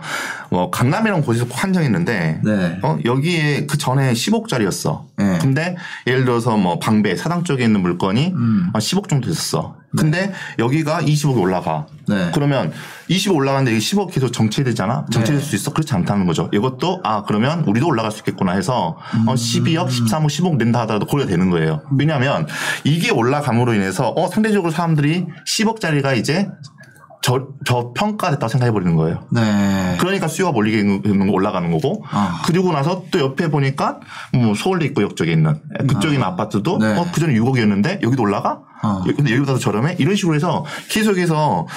[0.50, 2.80] 뭐 강남이라는 곳에서 꼭 한정했는데 네.
[2.84, 5.04] 어, 여기에 그 전에 10억짜리였어.
[5.18, 5.38] 네.
[5.40, 5.76] 근데
[6.08, 8.70] 예를 들어서 뭐 방배 사당 쪽에 있는 물건이 음.
[8.74, 9.76] 한 10억 정도 됐었어.
[9.98, 11.86] 근데 여기가 20억이 올라가.
[12.08, 12.32] 네.
[12.34, 12.72] 그러면
[13.10, 15.06] 20억 올라가는데 이게 10억 계속 정체되잖아.
[15.12, 15.46] 정체될 네.
[15.46, 15.74] 수 있어?
[15.74, 16.50] 그렇지 않다는 거죠.
[16.54, 19.28] 이것도 아 그러면 우리도 올라갈 수 있겠구나 해서 음.
[19.28, 21.82] 어, 12억, 13억, 10억 낸다 하더라도 고려 되는 거예요.
[21.98, 22.48] 왜냐하면
[22.86, 26.31] 이게 올라감으로 인해서 어 상대적으로 사람들이 10억짜리가 이제
[27.24, 29.24] 저, 저 평가됐다고 생각해 버리는 거예요.
[29.32, 29.96] 네.
[30.00, 32.42] 그러니까 수요가 몰리게 올라가는 거고 아.
[32.46, 34.00] 그리고 나서 또 옆에 보니까
[34.34, 36.98] 뭐 서울대 입구역 쪽에 있는 그쪽에 있는 아파트도 네.
[36.98, 38.62] 어, 그전에 6억이었는데 여기도 올라가?
[38.82, 39.04] 아.
[39.06, 39.98] 근데 여기보다 더 저렴해?
[40.00, 41.68] 이런 식으로 해서 계속해서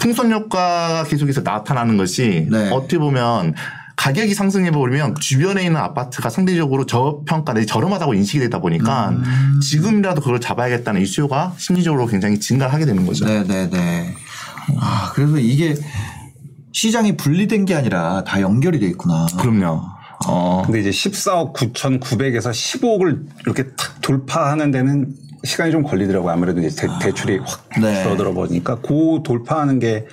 [0.00, 2.70] 풍선 효과가 계속해서 나타나는 것이 네.
[2.70, 3.54] 어떻게 보면
[4.02, 9.60] 가격이 상승해 버리면 주변에 있는 아파트가 상대적으로 저평가 내지 저렴하다고 인식이 되다 보니까 음.
[9.62, 13.26] 지금이라도 그걸 잡아야겠다는 이 수요가 심리적으로 굉장히 증가를 하게 되는 거죠.
[13.26, 14.14] 네네네.
[14.80, 15.76] 아, 그래서 이게
[16.72, 19.26] 시장이 분리된 게 아니라 다 연결이 돼 있구나.
[19.38, 19.84] 그럼요.
[20.26, 20.62] 어.
[20.66, 26.32] 근데 이제 14억 9,900에서 15억을 이렇게 탁 돌파하는 데는 시간이 좀 걸리더라고요.
[26.32, 27.46] 아무래도 이제 대, 출이확
[27.80, 28.02] 네.
[28.02, 30.06] 줄어들어 보니까 그 돌파하는 게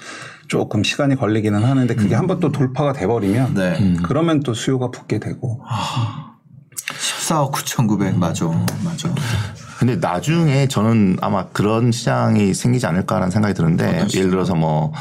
[0.50, 3.96] 조금 시간이 걸리기는 하는데 그게 한번 또 돌파가 돼버리면 네.
[4.04, 5.62] 그러면 또 수요가 붙게 되고
[6.88, 8.46] 14억 9,900 맞아.
[8.84, 9.14] 맞아.
[9.78, 14.92] 근데 나중에 저는 아마 그런 시장이 생기지 않을까라는 생각이 드는데 예를 들어서 뭐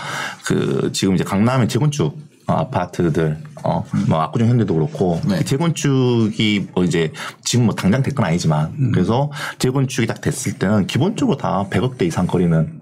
[0.45, 5.43] 그 지금 이제 강남의 재건축 아파트들 어 뭐 압구정 현대도 그렇고 네.
[5.45, 11.37] 재건축이 뭐 이제 지금 뭐 당장 될 건 아니지만 그래서 재건축이 딱 됐을 때는 기본적으로
[11.37, 12.81] 다 100억대 이상 거리는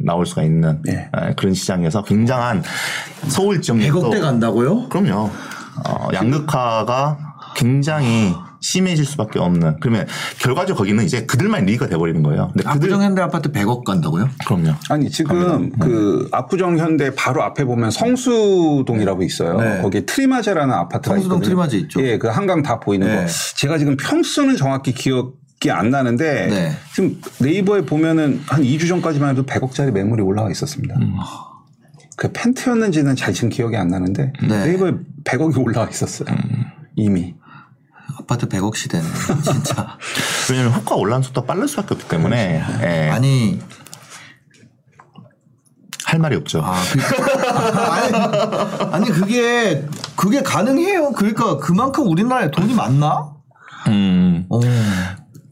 [0.00, 1.08] 나올 수가 있는 네.
[1.14, 2.62] 에, 그런 시장에서 굉장한
[3.28, 4.88] 서울 지역 100억대 간다고요?
[4.88, 5.30] 그럼요.
[5.86, 7.18] 어, 양극화가
[7.56, 9.76] 굉장히 심해질 수밖에 없는.
[9.80, 10.06] 그러면
[10.40, 12.48] 결과적으로 거기는 이제 그들만의 리그가 돼버리는 거예요.
[12.54, 14.28] 근데 그들 압구정 현대 아파트 100억 간다고요?
[14.46, 14.72] 그럼요.
[14.88, 19.60] 아니 지금 그 압구정 현대 바로 앞에 보면 성수동이라고 있어요.
[19.60, 19.82] 네.
[19.82, 21.44] 거기에 트리마제라는 아파트가 성수동 있거든요.
[21.44, 22.00] 트리마제 있죠.
[22.02, 23.16] 예, 그 한강 다 보이는 네.
[23.16, 23.26] 거.
[23.56, 25.34] 제가 지금 평수는 정확히 기억
[25.66, 26.72] 이 안 나는데 네.
[26.94, 30.94] 지금 네이버에 보면은 한 2주 전까지만 해도 100억짜리 매물이 올라와 있었습니다.
[30.96, 31.14] 음.
[32.16, 34.64] 그 펜트였는지는 잘 지금 기억이 안 나는데 네.
[34.66, 34.74] 네.
[34.74, 34.92] 이버에
[35.24, 36.28] 100억이 올라와 있었어요.
[36.96, 37.34] 이미.
[38.18, 39.04] 아파트 100억 시대네.
[39.42, 39.98] 진짜.
[40.50, 43.58] 왜냐하면 효과 올라가는 속도가 빠를 수밖에 없기 때문에 예, 아니,
[46.04, 46.60] 할 말이 없죠.
[46.62, 47.00] 아, 그,
[47.90, 51.12] 아니, 아니, 그게, 그게 가능해요.
[51.12, 53.32] 그러니까 그만큼 우리나라에 돈이 많나?
[53.88, 54.60] 음, 어.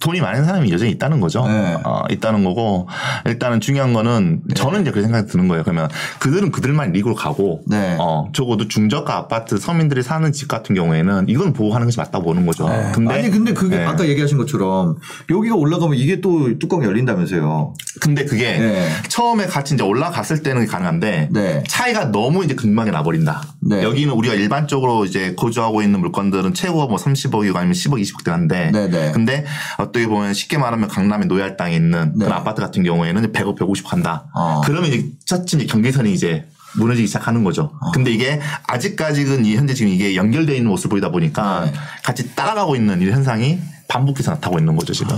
[0.03, 1.47] 돈이 많은 사람이 여전히 있다는 거죠.
[1.47, 1.77] 네.
[1.85, 2.89] 어, 있다는 거고
[3.25, 5.63] 일단은 중요한 거는 저는 이제 그 생각이 드는 거예요.
[5.63, 5.89] 그러면
[6.19, 7.97] 그들은 그들만 리그로 가고 네.
[8.01, 12.69] 어, 적어도 중저가 아파트 서민들이 사는 집 같은 경우에는 이건 보호하는 것이 맞다고 보는 거죠.
[12.93, 13.85] 근데 아니, 근데 그게 네.
[13.85, 14.97] 아까 얘기하신 것처럼
[15.31, 17.75] 여기가 올라가면 이게 또 뚜껑 열린다면서요.
[18.01, 18.89] 근데 그게 네.
[19.09, 21.63] 처음에 같이 이제 올라갔을 때는 가능한데 네.
[21.69, 23.43] 차이가 너무 이제 금방에 나버린다.
[23.61, 23.85] 네.
[23.85, 28.89] 여기는 우리가 일반적으로 이제 거주하고 있는 물건들은 최고가 뭐 30억이고 아니면 10억, 20억 되는데 네,
[28.89, 29.13] 네.
[29.13, 29.45] 근데
[29.93, 32.25] 어떻게 보면 쉽게 말하면 강남의 노얄 땅에 있는 네.
[32.25, 34.25] 그런 아파트 같은 경우에는 100억, 150억 한다.
[34.35, 34.63] 어.
[34.65, 37.73] 그러면 이제 차츰 경계선이 이제 무너지기 시작하는 거죠.
[37.81, 37.91] 어.
[37.93, 41.73] 근데 이게 아직까지는 이 현재 지금 이게 연결되어 있는 모습을 보이다 보니까 네.
[42.03, 45.15] 같이 따라가고 있는 이 현상이 반복해서 나타나고 있는 거죠, 지금.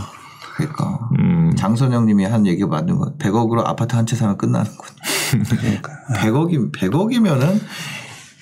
[0.57, 0.99] 그러니까.
[1.21, 1.55] 음.
[1.57, 3.13] 장선영 님이 한 얘기가 맞는 거.
[3.19, 4.89] 100억으로 아파트 한 채 사면 끝나는군.
[5.61, 5.93] 그러니까.
[6.17, 7.61] 100억이, 100억이면은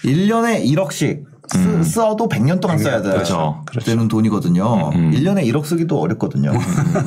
[0.04, 3.10] 1년에 1억씩 쓰, 써도 100년 동안 써야 돼.
[3.10, 3.64] 그렇죠.
[3.84, 4.90] 되는 돈이거든요.
[4.92, 6.52] 1년에 1억 쓰기도 어렵거든요.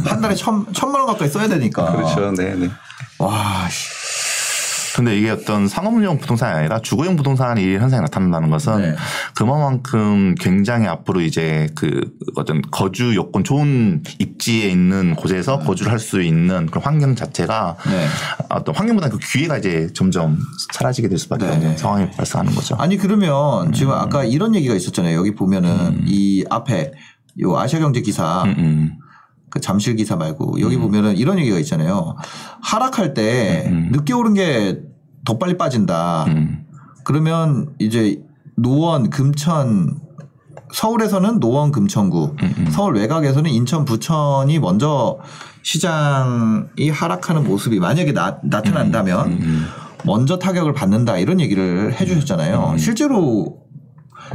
[0.06, 1.92] 한 달에 천, 천만 원 가까이 써야 되니까.
[1.94, 2.32] 그렇죠.
[2.32, 2.70] 네, 네.
[3.20, 3.95] 와, 씨.
[4.96, 8.96] 근데 이게 어떤 상업용 부동산이 아니라 주거용 부동산이 이 현상이 나타난다는 것은 네.
[9.36, 12.02] 그만큼 굉장히 앞으로 이제 그
[12.36, 18.06] 어떤 거주 요건 좋은 입지에 있는 곳에서 거주를 할 수 있는 그런 환경 자체가 네.
[18.50, 20.38] 어떤 환경보다 그 기회가 이제 점점
[20.74, 21.54] 사라지게 될 수밖에 네.
[21.54, 22.76] 없는 상황이 발생하는 거죠.
[22.76, 23.98] 아니 그러면 지금 음.
[23.98, 25.18] 아까 이런 얘기가 있었잖아요.
[25.18, 26.92] 여기 보면은 이 앞에
[27.42, 28.98] 요 아시아 경제 기사 음, 음.
[29.56, 32.16] 그 잠실 기사 말고 여기 보면은 이런 얘기가 있잖아요.
[32.62, 36.26] 하락할 때 늦게 오른 게 더 빨리 빠진다.
[36.28, 36.66] 음.
[37.04, 38.22] 그러면 이제
[38.56, 40.00] 노원, 금천
[40.72, 45.20] 서울에서는 노원, 금천구, 음, 서울 외곽에서는 인천, 부천이 먼저
[45.64, 49.66] 시장이 하락하는 모습이 만약에 나, 나타난다면 음,
[50.06, 52.72] 먼저 타격을 받는다 이런 얘기를 해주셨잖아요.
[52.74, 52.78] 음.
[52.78, 53.65] 실제로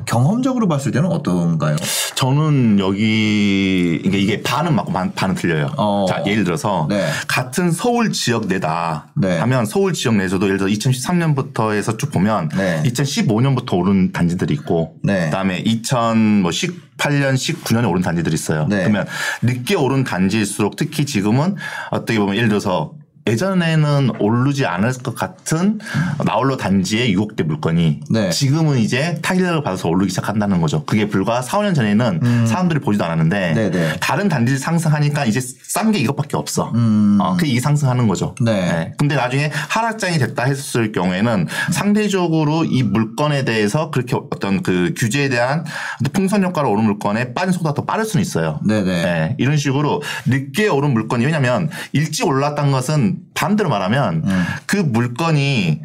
[0.06, 1.76] 경험적으로 봤을 때는 어떤가요?
[2.14, 5.72] 저는 여기 이게 이게 반은 맞고 반, 반은 틀려요.
[5.76, 6.06] 어.
[6.08, 7.06] 자 예를 들어서 네.
[7.28, 9.38] 같은 서울 지역 내다 네.
[9.38, 12.82] 하면 서울 지역 내에서도 예를 들어 2013년부터 해서 쭉 보면 네.
[12.84, 15.26] 2015년부터 오른 단지들이 있고 네.
[15.26, 18.66] 그다음에 2018년 19년에 오른 단지들이 있어요.
[18.68, 18.80] 네.
[18.80, 19.06] 그러면
[19.42, 21.56] 늦게 오른 단지일수록 특히 지금은
[21.90, 22.92] 어떻게 보면 예를 들어서
[23.26, 25.78] 예전에는 오르지 않을 것 같은
[26.24, 28.30] 나홀로 단지의 유혹대 물건이 네.
[28.30, 30.84] 지금은 이제 타격을 받아서 오르기 시작한다는 거죠.
[30.84, 33.54] 그게 불과 4, 5년 전에는 사람들이 보지도 않았는데 음.
[33.54, 33.96] 네네.
[34.00, 36.70] 다른 단지 상승하니까 이제 싼 게 이것밖에 없어.
[36.74, 37.18] 음.
[37.20, 38.34] 어, 그게 이게 상승하는 거죠.
[38.40, 38.92] 네.
[38.96, 45.64] 근데 나중에 하락장이 됐다 했을 경우에는 상대적으로 이 물건에 대해서 그렇게 어떤 그 규제에 대한
[46.12, 48.60] 풍선 효과로 오른 물건에 빠진 속도가 더 빠를 수는 있어요.
[48.66, 49.02] 네네.
[49.02, 54.44] 네, 이런 식으로 늦게 오른 물건이 왜냐하면 일찍 올랐던 것은 반대로 말하면 음.
[54.66, 55.80] 그 물건이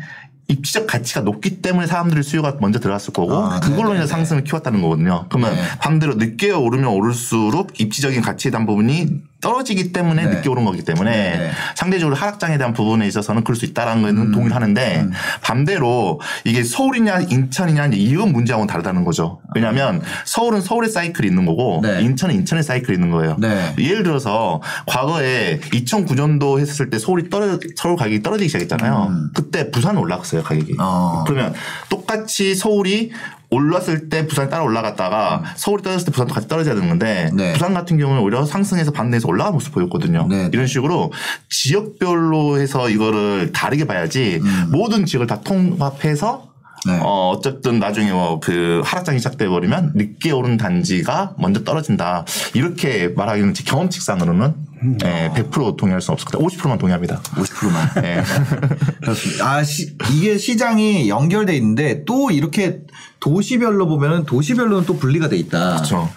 [0.48, 3.96] 입지적 가치가 높기 때문에 사람들의 수요가 먼저 들어갔을 거고 아, 그걸로 네네네.
[3.96, 5.26] 인해 상승을 키웠다는 거거든요.
[5.30, 5.62] 그러면 네.
[5.80, 10.36] 반대로 늦게 오르면 오를수록 입지적인 가치에 대한 부분이 떨어지기 때문에 네.
[10.36, 11.52] 늦게 오른 거기 때문에 네.
[11.76, 15.12] 상대적으로 하락장에 대한 부분에 있어서는 그럴 수 있다라는 거는 동의를 하는데 음.
[15.44, 19.40] 반대로 이게 서울이냐 인천이냐 이건 문제하고는 다르다는 거죠.
[19.54, 22.02] 왜냐하면 서울은 서울의 사이클이 있는 거고 네.
[22.02, 23.38] 인천은 인천의 사이클이 있는 거예요.
[23.40, 23.76] 네.
[23.78, 29.30] 예를 들어서 과거에 2009년도 했을 때 서울이 떨어 서울 가격이 떨어지기 시작했잖아요.
[29.36, 30.74] 그때 부산 올라갔어요 가격이.
[30.74, 30.78] 음.
[30.80, 31.24] 어.
[31.28, 31.54] 그러면
[31.90, 33.12] 똑같이 서울이
[33.56, 37.54] 올랐을 때 부산이 따라 올라갔다가 서울이 떨어졌을 때 부산도 같이 떨어져야 되는 건데 네.
[37.54, 40.28] 부산 같은 경우는 오히려 상승해서 반대해서 올라간 모습 보였거든요.
[40.30, 40.50] 네, 네.
[40.54, 41.12] 이런 식으로
[41.50, 44.42] 지역별로 해서 이거를 다르게 봐야지
[44.72, 46.55] 모든 지역을 다 통합해서 음.
[46.86, 47.00] 네.
[47.02, 52.26] 어, 어쨌든 나중에 뭐 그 하락장이 시작돼 버리면 늦게 오른 단지가 먼저 떨어진다.
[52.54, 54.98] 이렇게 말하기는 제 경험칙상으로는 음.
[55.04, 56.48] 예, 100% 동의할 수 없을 것 같아요.
[56.48, 57.22] 50%만 동의합니다.
[57.22, 57.90] 50%만.
[58.06, 58.24] 예.
[59.02, 59.50] 그렇습니다.
[59.50, 62.82] 아, 시- 이게 시장이 연결돼 있는데 또 이렇게
[63.20, 65.76] 도시별로 보면은 도시별로는 또 분리가 돼 있다.
[65.78, 66.10] 그렇죠.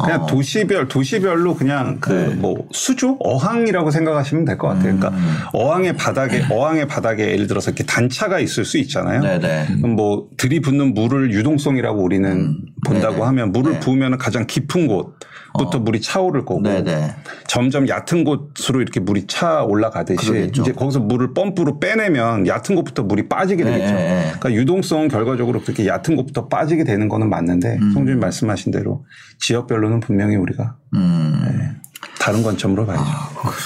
[0.00, 0.26] 그냥 어.
[0.26, 2.34] 도시별 도시별로 그냥 그 네.
[2.34, 4.92] 뭐 수조 어항이라고 생각하시면 될 것 같아요.
[4.92, 5.00] 음.
[5.00, 9.20] 그러니까 어항의 바닥에 어항의 바닥에 예를 들어서 이렇게 단차가 있을 수 있잖아요.
[9.22, 9.66] 네네.
[9.78, 13.26] 그럼 뭐 들이붓는 물을 유동성이라고 우리는 본다고 네네.
[13.26, 13.80] 하면 물을 네.
[13.80, 15.16] 부으면 가장 깊은 곳
[15.58, 17.14] 부터 물이 차오를 거고 네네.
[17.46, 20.62] 점점 얕은 곳으로 이렇게 물이 차 올라가듯이 그러겠죠.
[20.62, 23.94] 이제 거기서 물을 펌프로 빼내면 얕은 곳부터 물이 빠지게 네, 되겠죠.
[23.94, 24.22] 네, 네.
[24.24, 27.92] 그러니까 유동성은 결과적으로 그렇게 얕은 곳부터 빠지게 되는 거는 맞는데 음.
[27.92, 29.04] 송주님 말씀하신 대로
[29.40, 31.80] 지역별로는 분명히 우리가 음.
[32.18, 33.04] 다른 관점으로 봐야죠.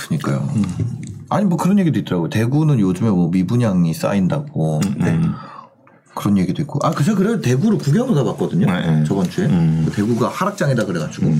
[0.07, 0.49] 그러니까요.
[1.29, 2.31] 아니 뭐 그런 얘기도 있더라고요.
[2.31, 4.81] 대구는 요즘에 뭐 미분양이 쌓인다고.
[4.99, 5.19] 네.
[6.17, 6.81] 그런 얘기도 있고.
[6.83, 8.67] 아, 그저 그래 대구를 구경을 가봤거든요.
[8.67, 9.05] 네, 네.
[9.05, 9.89] 저번 주에 음.
[9.95, 11.33] 대구가 하락장이다 그래가지고.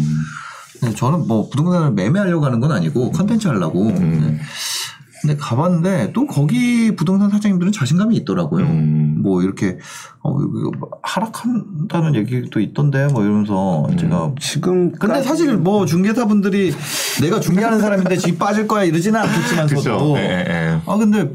[0.79, 3.91] 근데 저는 뭐 부동산을 매매하려고 하는 건 아니고 컨텐츠 하려고.
[3.91, 4.39] 네.
[5.23, 8.65] 근데 가봤는데 또 거기 부동산 사장님들은 자신감이 있더라고요.
[8.67, 9.23] 음.
[9.23, 9.79] 뭐 이렇게
[10.23, 10.39] 어,
[11.03, 16.73] 하락한다는 얘기도 있던데 뭐 이러면서 제가 지금 근데 사실 뭐 중개사분들이
[17.23, 20.17] 내가 중개하는 사람인데 집 빠질 거야 이러지는 않겠지만서도.
[20.19, 20.81] 예, 예.
[20.87, 21.33] 아 근데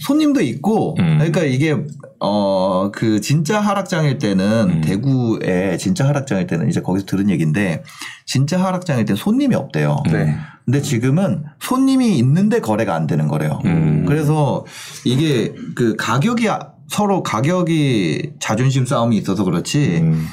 [0.00, 1.18] 손님도 있고 음.
[1.18, 1.76] 그러니까 이게
[2.20, 4.80] 어 그 진짜 하락장일 때는 음.
[4.80, 7.82] 대구에 진짜 하락장일 때는 이제 거기서 들은 얘기인데
[8.26, 9.96] 진짜 하락장일 때 손님이 없대요.
[10.10, 10.36] 네.
[10.64, 13.60] 근데 지금은 손님이 있는데 거래가 안 되는 거래요.
[13.64, 14.04] 음.
[14.06, 14.64] 그래서
[15.04, 20.26] 이게 그 가격이 아- 서로 가격이 자존심 싸움이 있어서 그렇지 음,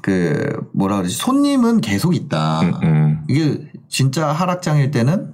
[0.00, 2.60] 그 뭐라 그러지 손님은 계속 있다.
[2.62, 5.32] 음, 음, 이게 진짜 하락장일 때는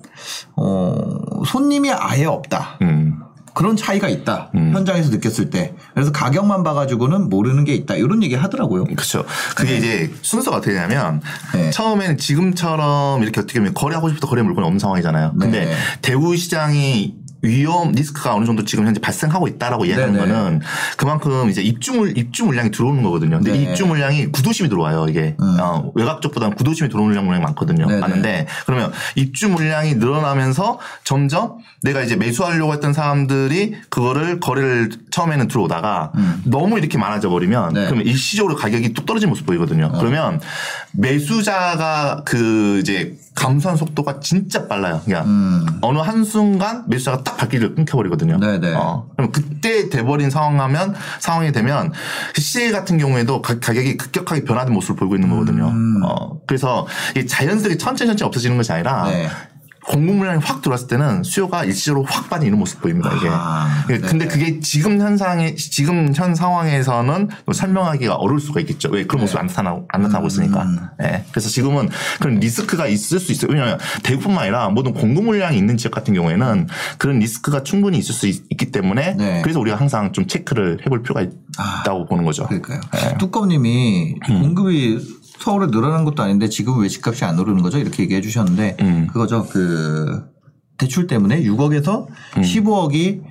[0.57, 0.95] 어
[1.47, 2.79] 손님이 아예 없다.
[2.83, 3.21] 음.
[3.55, 4.51] 그런 차이가 있다.
[4.57, 4.73] 음.
[4.75, 5.75] 현장에서 느꼈을 때.
[5.95, 7.95] 그래서 가격만 봐가지고는 모르는 게 있다.
[7.95, 8.85] 이런 얘기 하더라고요.
[8.85, 9.25] 그렇죠.
[9.55, 11.23] 그게 이제 순서가 어떻게 되냐면
[11.55, 11.71] 네.
[11.71, 15.35] 처음에는 지금처럼 이렇게 어떻게 보면 거래하고 싶어도 거래 물건이 없는 상황이잖아요.
[15.39, 15.73] 근데 네.
[16.03, 17.15] 대구 시장이
[17.45, 20.27] 위험 리스크가 어느 정도 지금 현재 발생하고 있다라고 이야기하는 네네.
[20.27, 20.61] 거는
[20.97, 23.37] 그만큼 이제 입주 물 입주 물량이 들어오는 거거든요.
[23.37, 23.63] 근데 네.
[23.63, 25.07] 입주 물량이 구도심이 들어와요.
[25.09, 25.57] 이게 음.
[25.61, 27.87] 어, 외곽 쪽보다는 구도심이 들어오는 물량이 많거든요.
[27.87, 28.01] 네네.
[28.01, 36.13] 많은데 그러면 입주 물량이 늘어나면서 점점 내가 이제 매수하려고 했던 사람들이 그거를 거래를 처음에는 들어오다가
[36.45, 37.75] 너무 이렇게 많아져 버리면 음.
[37.75, 37.85] 네.
[37.85, 39.91] 그러면 일시적으로 가격이 뚝 떨어지는 모습 보이거든요.
[39.93, 39.99] 어.
[39.99, 40.41] 그러면
[40.93, 45.03] 매수자가 그 이제 감소한 속도가 진짜 빨라요.
[45.05, 45.67] 그러니까 음.
[45.81, 48.39] 어느 한 순간 매수자가 딱 발길을 끊겨버리거든요.
[48.39, 48.75] 네네.
[48.75, 51.93] 어, 그럼 그때 돼버린 상황하면 상황이 되면
[52.37, 55.69] 시세 같은 경우에도 가, 격이 급격하게 변하는 모습을 보이고 있는 거거든요.
[55.69, 56.03] 음.
[56.05, 56.87] 어, 그래서
[57.27, 59.29] 자연스럽게 천천히 천천히 없어지는 것이 아니라 네.
[59.87, 63.13] 공급 물량이 확 들어왔을 때는 수요가 일시적으로 확 빠지는 모습 보입니다.
[63.15, 63.29] 이게.
[63.31, 64.27] 아, 예, 근데 네네.
[64.29, 68.89] 그게 지금 현상에 지금 현 상황에서는 또 설명하기가 어려울 수가 있겠죠.
[68.91, 70.63] 왜 그런 모습이 안 나타나고 안 나타나고 있으니까.
[70.63, 70.79] 음.
[71.03, 71.25] 예.
[71.31, 71.89] 그래서 지금은
[72.21, 73.53] 그런 리스크가 있을 수 있어요.
[73.53, 76.67] 왜냐하면 대구뿐만 아니라 모든 공급 물량이 있는 지역 같은 경우에는
[76.99, 79.43] 그런 리스크가 충분히 있을 수 있, 기 때문에 네.
[79.43, 82.47] 그래서 우리가 항상 좀 체크를 해볼 필요가 있다고 보는 거죠.
[82.47, 82.81] 그러니까요.
[82.93, 83.19] 네.
[83.19, 84.43] 뚜껑님이 음.
[84.43, 84.99] 공급이
[85.39, 87.79] 서울에 늘어난 것도 아닌데 지금 왜 집값이 안 오르는 거죠?
[87.79, 89.07] 이렇게 얘기해 주셨는데 음.
[89.09, 89.47] 그거죠.
[89.47, 90.25] 그
[90.79, 92.43] 대출 때문에 6억에서 음.
[92.43, 93.23] 15억이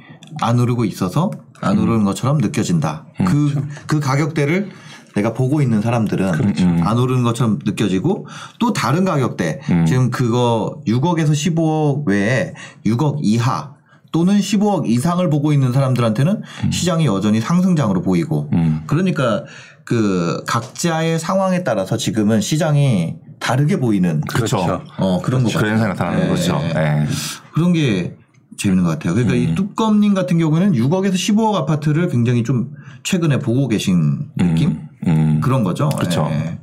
[0.41, 3.05] 안 오르고 있어서 안 오르는 것처럼 느껴진다.
[3.21, 3.25] 음.
[3.25, 3.67] 그, 그렇죠.
[3.87, 4.69] 그 가격대를
[5.15, 8.27] 내가 보고 있는 사람들은 안 오르는 것처럼 느껴지고
[8.59, 9.85] 또 다른 가격대 음.
[9.85, 12.53] 지금 그거 6억에서 15억 외에
[12.85, 13.72] 6억 이하
[14.13, 18.83] 또는 15억 이상을 보고 있는 사람들한테는 시장이 여전히 상승장으로 보이고 음.
[18.85, 19.43] 그러니까
[19.83, 24.81] 그 각자의 상황에 따라서 지금은 시장이 다르게 보이는 그렇죠.
[24.97, 26.29] 어 그런 거 그런 현상이 나타나는 네.
[26.29, 26.57] 거죠.
[26.75, 27.05] 예.
[27.53, 28.15] 그런 게
[28.55, 29.15] 재밌는 것 같아요.
[29.15, 29.39] 그러니까 음.
[29.39, 32.71] 이 뚜껑님 같은 경우에는 6억에서 15억 아파트를 굉장히 좀
[33.01, 35.41] 최근에 보고 계신 느낌 음.
[35.41, 35.89] 그런 거죠.
[35.89, 36.29] 그렇죠.
[36.31, 36.59] 예.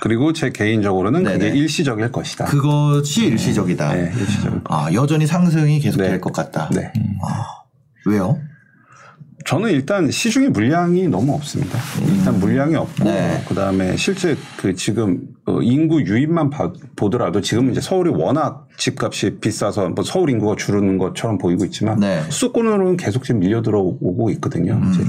[0.00, 1.56] 그리고 제 개인적으로는 그게 네네.
[1.58, 2.46] 일시적일 것이다.
[2.46, 3.94] 그것이 일시적이다.
[3.94, 4.64] 네, 일시적.
[4.64, 6.08] 아 여전히 상승이 계속 네.
[6.08, 6.70] 될것 같다.
[6.74, 6.92] 네.
[8.06, 8.38] 왜요?
[9.46, 11.78] 저는 일단 시중에 물량이 너무 없습니다.
[12.06, 13.42] 일단 물량이 없고 네.
[13.48, 19.88] 그다음에 실제 그 지금 어, 인구 유입만 봐- 보더라도 지금 이제 서울이 워낙 집값이 비싸서
[19.90, 22.22] 뭐 서울 인구가 줄는 것처럼 보이고 있지만 네.
[22.28, 24.80] 수도권으로는 계속 지금 밀려 들어오고 있거든요.
[24.92, 25.02] 이제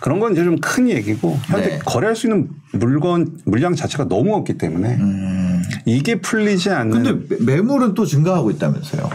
[0.00, 1.70] 그런 건 이제 좀 큰 얘기고 현재 음.
[1.72, 1.78] 네.
[1.84, 4.98] 거래할 수 있는 물건 물량 자체가 너무 없기 때문에
[5.84, 7.02] 이게 풀리지 않는 음.
[7.26, 9.10] 근데 매- 매물은 또 증가하고 있다면서요.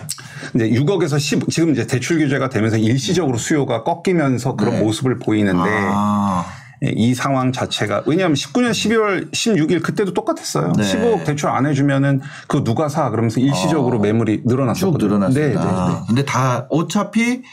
[0.56, 4.80] 이제 6억에서 10 지금 이제 대출 규제가 되면서 일시적으로 수요가 꺾이면서 그런 네.
[4.82, 6.46] 모습을 보이는데 아,
[6.84, 10.74] 예, 이 상황 자체가 왜냐하면 19년 12월 16일 그때도 똑같았어요.
[10.78, 10.84] 네.
[10.84, 15.08] 15억 대출 안 해주면은 그 누가 사 그러면서 일시적으로 매물이 쭉 늘어났었거든요.
[15.08, 15.64] 늘어났습니다.
[15.64, 16.00] 네, 네, 네.
[16.08, 17.44] 근데 다 어차피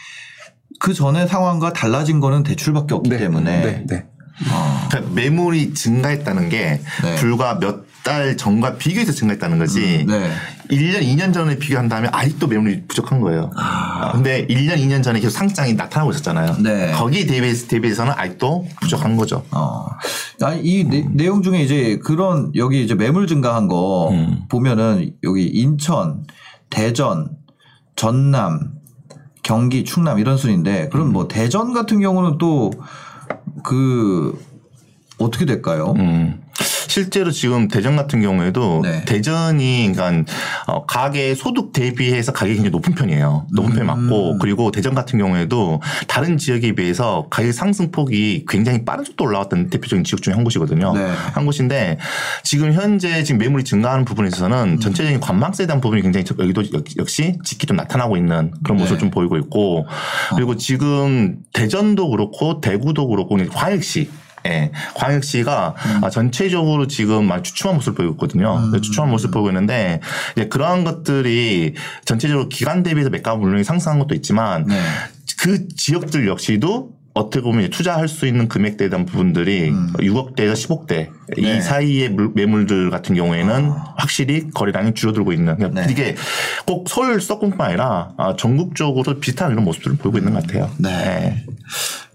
[0.80, 4.06] 그 전에 상황과 달라진 거는 대출밖에 없기 네, 때문에 네, 네.
[4.88, 7.14] 그러니까 매물이 증가했다는 게 네.
[7.16, 9.80] 불과 몇 달 전과 비교해서 증가했다는 거지.
[10.00, 10.30] 음, 네.
[10.70, 13.50] 1년, 2년 전에 비교한다면 아직도 매물이 부족한 거예요.
[13.56, 16.56] 아, 근데 1년, 2년 전에 계속 상장이 나타나고 있었잖아요.
[16.62, 16.92] 네.
[16.92, 19.44] 거기에 대비해서, 대비해서는 아직도 부족한 거죠.
[19.50, 19.86] 어.
[20.42, 24.42] 아니, 이 내, 내용 중에 이제 그런 여기 이제 매물 증가한 거 음.
[24.48, 26.24] 보면은 여기 인천,
[26.70, 27.30] 대전,
[27.96, 28.72] 전남,
[29.42, 31.12] 경기, 충남 이런 순인데 그럼 음.
[31.12, 32.70] 뭐 대전 같은 경우는 또
[33.62, 34.38] 그
[35.18, 35.94] 어떻게 될까요?
[35.96, 36.42] 음.
[36.88, 39.04] 실제로 지금 대전 같은 경우에도 네.
[39.04, 40.32] 대전이 그러니까
[40.66, 43.46] 어, 가계 소득 대비해서 가격이 굉장히 높은 편이에요.
[43.54, 43.86] 높은 음.
[43.86, 50.04] 맞고 그리고 대전 같은 경우에도 다른 지역에 비해서 가격 상승폭이 굉장히 빠른 속도로 올라왔던 대표적인
[50.04, 50.92] 지역 중에 한 곳이거든요.
[50.94, 51.06] 네.
[51.34, 51.98] 한 곳인데
[52.42, 54.80] 지금 현재 지금 매물이 증가하는 부분에 있어서는 음.
[54.80, 58.96] 전체적인 관망세에 대한 부분이 굉장히 저- 여기도 역- 역시 짙게 좀 나타나고 있는 그런 모습을
[58.96, 59.00] 네.
[59.00, 59.86] 좀 보이고 있고
[60.34, 64.08] 그리고 지금 대전도 그렇고 대구도 그렇고 광역시
[64.46, 66.04] 예, 광역시가 음.
[66.04, 68.70] 아, 전체적으로 지금 많이 주춤한 모습을 보이고 있거든요.
[68.72, 70.00] 네, 주춤한 모습을 보이고 있는데
[70.36, 71.74] 이제 그러한 것들이
[72.04, 74.78] 전체적으로 기간 대비해서 매가 물량이 상승한 것도 있지만 네.
[75.40, 81.14] 그 지역들 역시도 어떻게 보면 투자할 수 있는 금액대에 대한 부분들이 6억대에서 10억대 음.
[81.36, 81.52] 네.
[81.52, 81.56] 아.
[81.56, 85.92] 이 사이의 물- 매물들 같은 경우에는 확실히 거래량이 줄어들고 있는 그러니까 네.
[85.92, 86.14] 이게
[86.64, 90.70] 꼭 서울 수도권뿐만 아니라 아, 전국적으로 비슷한 이런 모습들을 보이고 있는 것 같아요.
[90.78, 91.44] 네.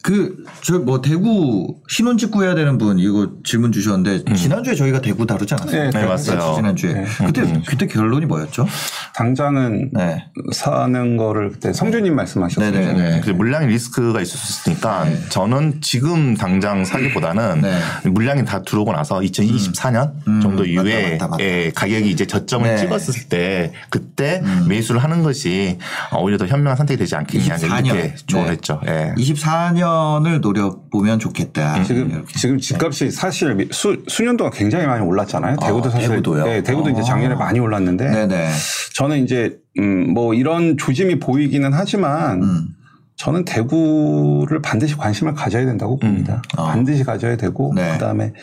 [0.03, 5.53] 그 저 뭐 대구 신혼집 구해야 되는 분 이거 질문 주셨는데 지난주에 저희가 대구 다루지
[5.55, 5.83] 않았어요?
[5.83, 6.55] 네, 네, 맞아요.
[6.55, 7.05] 지난주에 네.
[7.25, 8.67] 그때 그때 결론이 뭐였죠?
[9.15, 10.25] 당장은 네.
[10.51, 12.71] 사는 거를 그때 성주님 말씀하셨어요.
[12.71, 13.09] 네네네.
[13.11, 13.21] 네.
[13.21, 17.79] 그 물량의 리스크가 수 있으니까 저는 지금 당장 사기보다는 네.
[18.09, 21.43] 물량이 다 들어오고 나서 2024년 정도 이후에 맞다, 맞다.
[21.43, 22.77] 예, 가격이 이제 저점을 네.
[22.77, 25.77] 찍었을 때 그때 매수를 하는 것이
[26.17, 27.85] 오히려 더 현명한 선택이 되지 않겠냐 24년.
[27.85, 28.51] 이렇게 조언을 네.
[28.53, 28.81] 했죠.
[28.87, 29.13] 예.
[29.17, 31.83] 24년 5천을 노려보면 좋겠다.
[31.83, 32.33] 지금 이렇게.
[32.39, 35.57] 지금 집값이 사실 수, 수년 동안 굉장히 많이 올랐잖아요.
[35.57, 36.45] 대구도 아, 사실 대구도요?
[36.45, 37.03] 네, 대구도 이제 아.
[37.03, 38.49] 작년에 많이 올랐는데 네네.
[38.95, 42.67] 저는 이제 음, 뭐 이런 조짐이 보이기는 하지만 음.
[43.15, 46.41] 저는 대구를 반드시 관심을 가져야 된다고 봅니다.
[46.57, 46.63] 아.
[46.65, 47.91] 반드시 가져야 되고 네.
[47.93, 48.33] 그다음에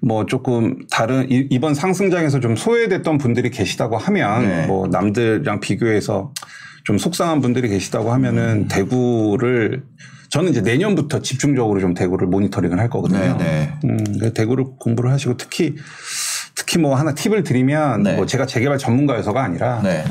[0.00, 4.66] 뭐 조금 다른 이- 이번 상승장에서 좀 소외됐던 분들이 계시다고 하면 네.
[4.66, 6.32] 뭐 남들이랑 비교해서
[6.84, 8.14] 좀 속상한 분들이 계시다고 음.
[8.14, 9.84] 하면은 대구를
[10.32, 13.36] 저는 이제 내년부터 집중적으로 좀 대구를 모니터링을 할 거거든요.
[13.36, 13.72] 네 네.
[13.84, 15.76] 음, 그 대구를 공부를 하시고 특히
[16.62, 18.14] 특히 뭐 하나 팁을 드리면 네.
[18.14, 20.04] 뭐 제가 재개발 전문가여서가 아니라 네.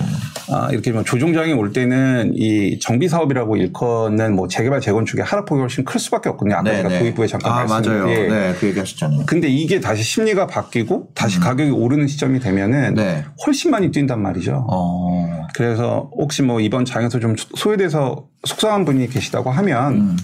[0.49, 5.85] 아, 이렇게 뭐 조종장이 올 때는 이 정비 사업이라고 일컫는 뭐 재개발 재건축의 하락폭이 훨씬
[5.85, 6.55] 클 수밖에 없거든요.
[6.55, 8.09] 아까 제가 도입부에 잠깐 아, 말씀 맞아요.
[8.11, 8.27] 예.
[8.27, 9.25] 네, 그 얘기 하셨잖아요.
[9.27, 12.95] 근데 이게 다시 심리가 바뀌고 다시 가격이 오르는 시점이 되면은 음.
[12.95, 13.23] 네.
[13.47, 14.67] 훨씬 많이 뛴단 말이죠.
[14.69, 15.47] 어.
[15.55, 20.17] 그래서 혹시 뭐 이번 장에서 좀 소외돼서 속상한 분이 계시다고 하면 음.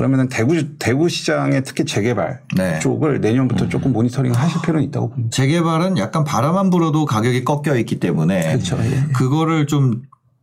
[0.00, 2.78] 그러면은 대구 대구 시장의 특히 재개발 네.
[2.78, 5.28] 쪽을 내년부터 조금 모니터링 하실 필요는 있다고 봅니다.
[5.30, 8.78] 재개발은 약간 바람만 불어도 가격이 꺾여 있기 때문에 그렇죠.
[8.80, 9.04] 예.
[9.12, 10.00] 그거를 좀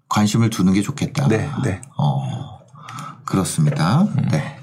[0.09, 1.27] 관심을 두는 게 좋겠다.
[1.27, 1.81] 네, 네.
[1.97, 2.59] 어,
[3.25, 4.05] 그렇습니다.
[4.31, 4.56] 네.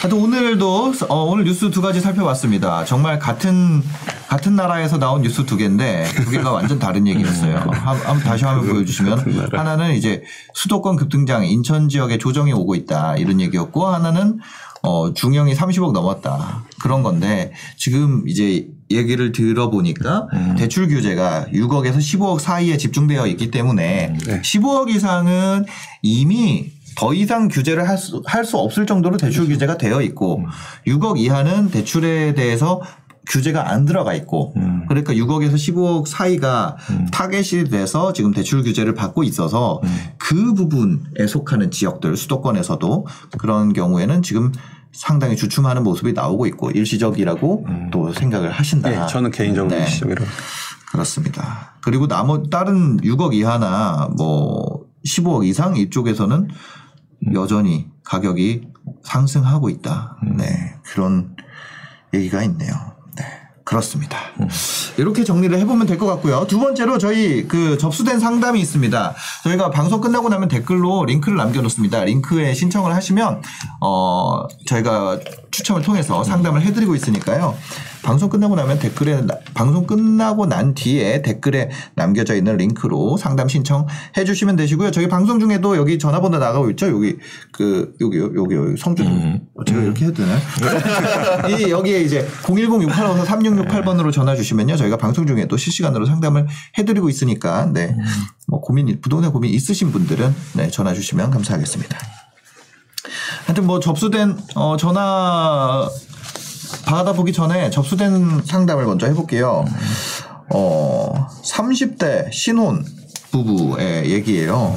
[0.00, 2.84] 하여튼 오늘도 어, 오늘 뉴스 두 가지 살펴봤습니다.
[2.84, 3.82] 정말 같은
[4.28, 7.56] 같은 나라에서 나온 뉴스 두 개인데 두 개가 완전 다른 얘기였어요.
[7.56, 10.22] 한, 한 다시 화면 보여주시면 하나는 이제
[10.54, 14.40] 수도권 급등장 인천 지역에 조정이 오고 있다 이런 얘기였고 하나는
[14.82, 20.28] 어, 중형이 30억 넘었다 그런 건데 지금 이제 얘기를 들어보니까
[20.58, 24.42] 대출 규제가 6억에서 15억 사이에 집중되어 있기 때문에 네.
[24.42, 25.64] 15억 이상은
[26.02, 30.44] 이미 더 이상 규제를 할 수, 할 수 없을 정도로 대출 규제가 되어 있고
[30.86, 32.80] 6억 이하는 대출에 대해서
[33.26, 34.52] 규제가 안 들어가 있고
[34.88, 36.76] 그러니까 6억에서 15억 사이가
[37.10, 39.80] 타겟이 돼서 지금 대출 규제를 받고 있어서
[40.18, 43.06] 그 부분에 속하는 지역들 수도권에서도
[43.38, 44.52] 그런 경우에는 지금
[44.92, 48.90] 상당히 주춤하는 모습이 나오고 있고 일시적이라고 또 생각을 하신다.
[48.90, 49.82] 네, 저는 개인적으로 네.
[49.82, 50.26] 일시적이라고.
[50.92, 51.74] 그렇습니다.
[51.80, 56.48] 그리고 나머 다른 6억 이하나 뭐 15억 이상 이쪽에서는
[57.32, 58.68] 여전히 가격이
[59.02, 60.16] 상승하고 있다.
[60.36, 60.74] 네.
[60.84, 61.34] 그런
[62.12, 62.74] 얘기가 있네요.
[63.16, 63.24] 네.
[63.64, 64.18] 그렇습니다.
[64.98, 66.46] 이렇게 정리를 해보면 될 것 같고요.
[66.46, 69.14] 두 번째로 저희 그 접수된 상담이 있습니다.
[69.44, 72.04] 저희가 방송 끝나고 나면 댓글로 링크를 남겨놓습니다.
[72.04, 73.40] 링크에 신청을 하시면
[73.80, 75.18] 어 저희가
[75.50, 77.56] 추첨을 통해서 상담을 해드리고 있으니까요.
[78.04, 84.24] 방송 끝나고 나면 댓글에 나- 방송 끝나고 난 뒤에 댓글에 남겨져 있는 링크로 상담 신청해
[84.26, 84.90] 주시면 되시고요.
[84.90, 86.86] 저희 방송 중에도 여기 전화번호 나가고 있죠.
[86.88, 87.16] 여기
[87.50, 89.04] 그 여기 여기 여기 성주
[89.66, 90.38] 제가 이렇게 해도 되나요?
[91.58, 94.76] 이 여기에 이제 010-6854 3668번으로 전화 주시면요.
[94.76, 96.46] 저희가 방송 중에 또 실시간으로 상담을
[96.78, 97.96] 해 드리고 있으니까 네.
[98.46, 101.98] 뭐 고민 부동산 고민 있으신 분들은 네, 전화 주시면 감사하겠습니다.
[103.46, 105.88] 하여튼 뭐 접수된 어, 전화
[106.84, 109.64] 받아보기 전에 접수된 상담을 먼저 해볼게요.
[110.52, 112.84] 어, 30대 신혼
[113.30, 114.76] 부부의 얘기예요.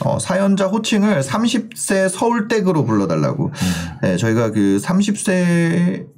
[0.00, 3.52] 어, 사연자 호칭을 30세 서울댁으로 불러달라고.
[4.02, 6.14] 네, 저희가 그 30세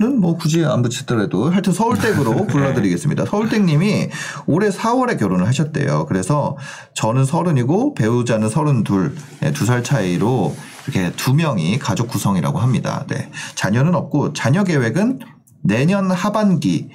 [0.00, 3.24] 는뭐 굳이 안 붙이더라도 하여튼 서울댁으로 불러드리겠습니다.
[3.26, 4.10] 서울댁님이
[4.46, 6.06] 올해 4월에 결혼을 하셨대요.
[6.06, 6.56] 그래서
[6.94, 10.54] 저는 서른이고 배우자는 서른둘, 네, 두살 차이로
[10.88, 13.04] 이렇게 두 명이 가족 구성이라고 합니다.
[13.08, 13.30] 네.
[13.54, 15.20] 자녀는 없고 자녀 계획은
[15.62, 16.88] 내년 하반기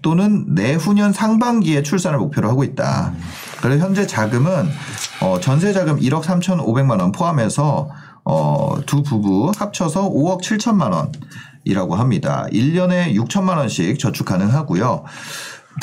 [0.00, 3.12] 또는 내후년 상반기에 출산을 목표로 하고 있다.
[3.60, 4.68] 그래서 현재 자금은
[5.20, 7.90] 어, 전세 자금 1억 3,500만 원 포함해서
[8.24, 12.46] 어, 두 부부 합쳐서 5억 7천만 원이라고 합니다.
[12.52, 15.04] 1년에 6천만 원씩 저축 가능하고요.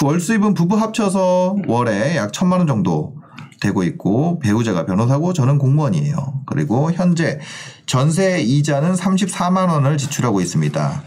[0.04, 3.22] 월 수입은 부부 합쳐서 월에 약 1천만 원 정도
[3.64, 6.41] 되고 있고 배우자가 변호사고 저는 공무원이에요.
[6.45, 7.39] 그리고 현재
[7.86, 11.01] 전세 이자는 34만 원을 지출하고 있습니다.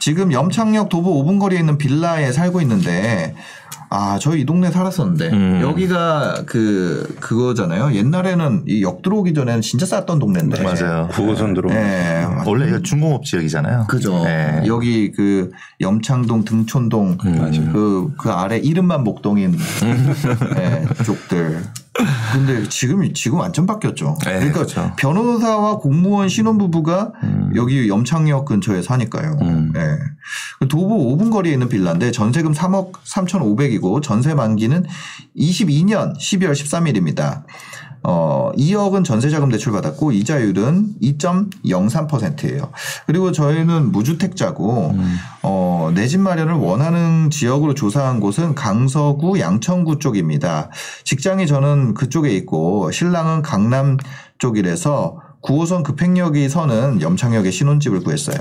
[0.00, 3.36] 지금 염창역 도보 5분 거리에 있는 빌라에 살고 있는데
[3.94, 5.60] 아, 저이 동네 살았었는데 음.
[5.62, 7.92] 여기가 그 그거잖아요.
[7.94, 10.62] 옛날에는 이 역 들어오기 전에는 진짜 쌌던 동네인데.
[10.62, 11.08] 맞아요.
[11.12, 11.68] 9호선 들어.
[11.70, 12.26] 네.
[12.46, 13.84] 원래 이거 중공업 지역이잖아요.
[13.88, 14.24] 그죠.
[14.24, 14.62] 네.
[14.66, 15.50] 여기 그
[15.82, 19.56] 염창동, 등촌동 그, 그 아래 이름만 목동인
[20.56, 21.62] 네, 쪽들.
[22.32, 24.16] 근데 지금 지금 완전 바뀌었죠.
[24.24, 24.92] 네, 그러니까 그렇죠.
[24.96, 27.12] 변호사와 공무원 신혼부부가
[27.54, 29.36] 여기 염창역 근처에 사니까요.
[29.42, 29.72] 음.
[29.74, 29.80] 네.
[30.58, 34.86] 그 도보 5분 거리에 있는 빌라인데 전세금 3억 3,500이고 전세 만기는
[35.36, 37.42] 22년 12월 13일입니다.
[38.04, 42.70] 어, 2억은 전세자금 대출 받았고 이자율은 2.03%예요.
[43.06, 44.96] 그리고 저희는 무주택자고
[45.42, 50.68] 어, 내 집 마련을 원하는 지역으로 조사한 곳은 강서구 양천구 쪽입니다.
[51.04, 53.96] 직장이 저는 그쪽에 있고 신랑은 강남
[54.38, 58.36] 쪽이라서 9호선 급행역이 서는 염창역에 신혼집을 구했어요.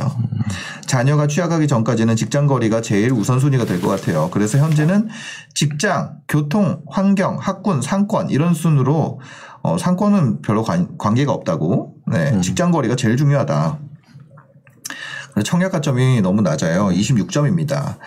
[0.85, 4.29] 자녀가 취학하기 전까지는 직장 거리가 제일 우선순위가 될 것 같아요.
[4.31, 5.07] 그래서 현재는
[5.55, 9.19] 직장, 교통, 환경, 학군, 상권 이런 순으로
[9.63, 11.95] 어, 상권은 별로 관, 관계가 없다고.
[12.07, 13.79] 네, 직장 거리가 제일 중요하다.
[15.45, 16.87] 청약 가점이 너무 낮아요.
[16.89, 17.97] 26점입니다.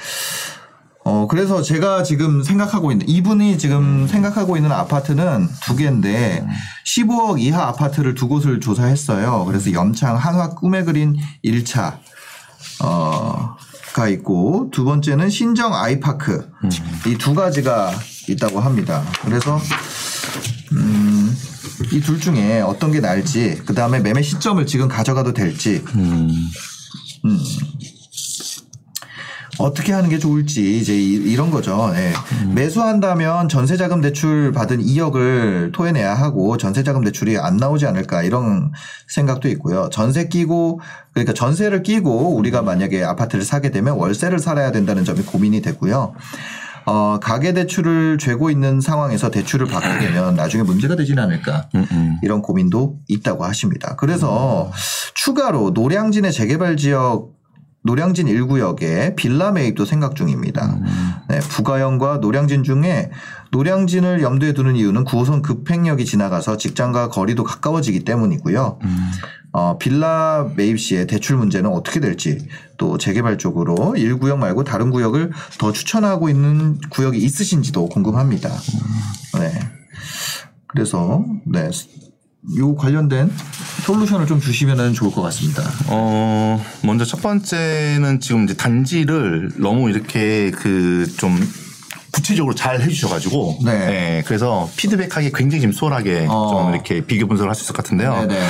[1.07, 6.47] 어, 그래서 제가 지금 생각하고 있는, 이분이 지금 생각하고 있는 아파트는 두 개인데,
[6.87, 9.45] 15억 이하 아파트를 두 곳을 조사했어요.
[9.45, 11.99] 그래서 염창 한화 꿈의 그린 1차,
[12.83, 13.55] 어,
[13.93, 16.51] 가 있고, 두 번째는 신정 아이파크.
[17.07, 17.93] 이 두 가지가
[18.29, 19.03] 있다고 합니다.
[19.27, 19.59] 그래서,
[20.73, 21.14] 음,
[21.93, 26.29] 이 둘 중에 어떤 게 나을지, 그 다음에 매매 시점을 지금 가져가도 될지, 음.
[29.59, 31.93] 어떻게 하는 게 좋을지 이제 이- 이런 거죠.
[31.95, 32.13] 예.
[32.53, 38.73] 매수한다면 전세자금 대출 받은 2억을 토해내야 하고 전세자금 대출이 안 나오지 않을까 이런
[39.07, 39.89] 생각도 있고요.
[39.93, 40.81] 전세 끼고
[41.13, 46.15] 그러니까 전세를 끼고 우리가 만약에 아파트를 사게 되면 월세를 살아야 된다는 점이 고민이 되고요.
[46.87, 51.69] 어, 가계 대출을 죄고 있는 상황에서 대출을 받게 되면 나중에 문제가 되지는 않을까.
[52.23, 53.97] 이런 고민도 있다고 하십니다.
[53.97, 54.71] 그래서
[55.15, 57.33] 추가로 노량진의 재개발 지역
[57.87, 60.79] 노량진 1구역에 빌라 매입도 생각 중입니다.
[61.29, 63.11] 네, 부가형과 노량진 중에
[63.51, 68.79] 노량진을 염두에 두는 이유는 9호선 급행역이 지나가서 직장과 거리도 가까워지기 때문이고요.
[69.57, 72.45] 어, 빌라 매입 시에 대출 문제는 어떻게 될지
[72.77, 78.49] 또 재개발 쪽으로 1구역 말고 다른 구역을 더 추천하고 있는 구역이 있으신지도 궁금합니다.
[79.39, 79.53] 네.
[80.67, 81.71] 그래서 네.
[82.59, 83.31] 요 관련된
[83.87, 85.63] 솔루션을 좀 주시면 좋을 것 같습니다.
[85.87, 91.39] 어, 먼저 첫 번째는 지금 이제 단지를 너무 이렇게 그좀
[92.15, 93.73] 구체적으로 잘 해주셔가지고, 네.
[93.73, 96.49] 예, 그래서 피드백하기 굉장히 지금 수월하게 어.
[96.51, 98.27] 좀 이렇게 비교 분석을 할 수 있을 것 같은데요.
[98.29, 98.41] 네네.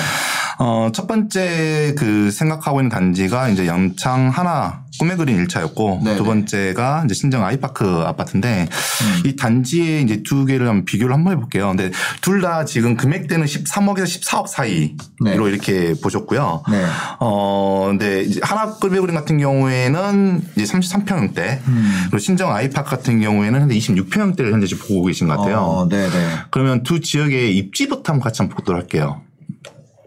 [0.58, 6.16] 어, 첫 번째 그 생각하고 있는 단지가 이제 염창 하나 꿈의 그린 1차였고 네네.
[6.16, 9.22] 두 번째가 이제 신정 아이파크 아파트인데 음.
[9.26, 11.68] 이 단지에 이제 두 개를 한번 비교를 한번 해볼게요.
[11.68, 11.90] 근데
[12.20, 14.90] 둘 다 지금 금액대는 13억에서 14억 사이로
[15.24, 15.34] 네.
[15.34, 16.62] 이렇게 보셨고요.
[16.70, 16.84] 네.
[17.20, 21.94] 어, 근데 이제 하나 꿈의 그린 같은 경우에는 이제 33평형대 음.
[22.04, 25.58] 그리고 신정 아이파크 같은 경우에는 현재 26평형대를 현재 지금 보고 계신 것 같아요.
[25.60, 26.10] 어, 네네.
[26.50, 29.22] 그러면 두 지역의 입지부터 한번 같이 한번 보도록 할게요.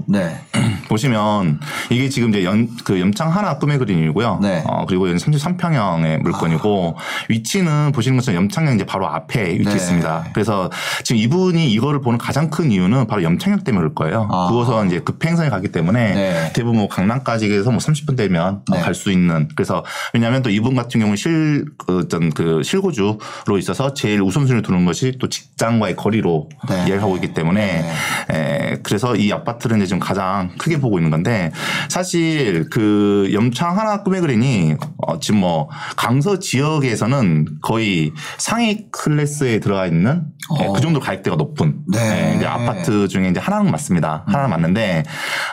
[0.07, 0.39] 네.
[0.87, 4.39] 보시면 이게 지금 이제 연, 그 염창 하나 꿈의 그림이고요.
[4.41, 4.63] 네.
[4.65, 6.97] 어, 그리고 여기 33평형의 물건이고
[7.29, 9.59] 위치는 보시는 것처럼 염창역 이제 바로 앞에 네.
[9.59, 10.29] 위치했습니다.
[10.33, 10.69] 그래서
[11.03, 14.27] 지금 이분이 이거를 보는 가장 큰 이유는 바로 염창역 때문에 그럴 거예요.
[14.31, 14.47] 아.
[14.47, 16.53] 그곳은 이제 급행선에 가기 때문에 네.
[16.53, 18.79] 대부분 뭐 강남까지 해서 뭐 30분 되면 네.
[18.79, 19.83] 갈수 있는 그래서
[20.13, 25.17] 왜냐하면 또 이분 같은 경우는 실, 그, 어떤 그 실고주로 있어서 제일 우선순위를 두는 것이
[25.19, 26.85] 또 직장과의 거리로 네.
[26.87, 27.85] 이해하고 있기 때문에
[28.31, 31.51] 에, 그래서 이 아파트를 이제 지금 가장 크게 보고 있는 건데
[31.89, 34.75] 사실 그 염창 하나 꿈의 그린이
[35.05, 40.23] 어, 지금 뭐 강서 지역에서는 거의 상위 클래스에 들어가 있는
[40.59, 40.73] 에, 어.
[40.73, 42.33] 그 정도 가격대가 높은 네.
[42.33, 44.23] 에, 이제 아파트 중에 이제 하나는 맞습니다.
[44.27, 45.03] 하나는 맞는데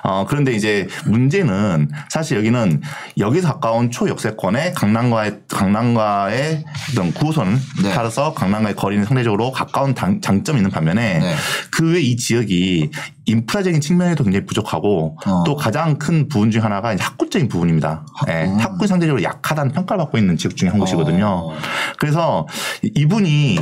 [0.04, 2.82] 어 그런데 이제 문제는 사실 여기는
[3.18, 7.92] 여기서 가까운 초역세권에 강남과의 강남과의 어떤 9호선 네.
[7.94, 11.34] 따라서 강남과의 거리는 상대적으로 가까운 당- 장점이 있는 반면에 네.
[11.72, 12.90] 그외 이 지역이
[13.26, 15.44] 인프라적인 측면에도 굉장히 부족하고 어.
[15.44, 18.06] 또 가장 큰 부분 중 하나가 학구적인 부분입니다.
[18.14, 18.34] 학군.
[18.34, 21.26] 예, 학군이 상대적으로 약하다는 평가를 받고 있는 지역 중에 한 곳이거든요.
[21.26, 21.56] 어.
[21.98, 22.46] 그래서
[22.82, 23.58] 이분이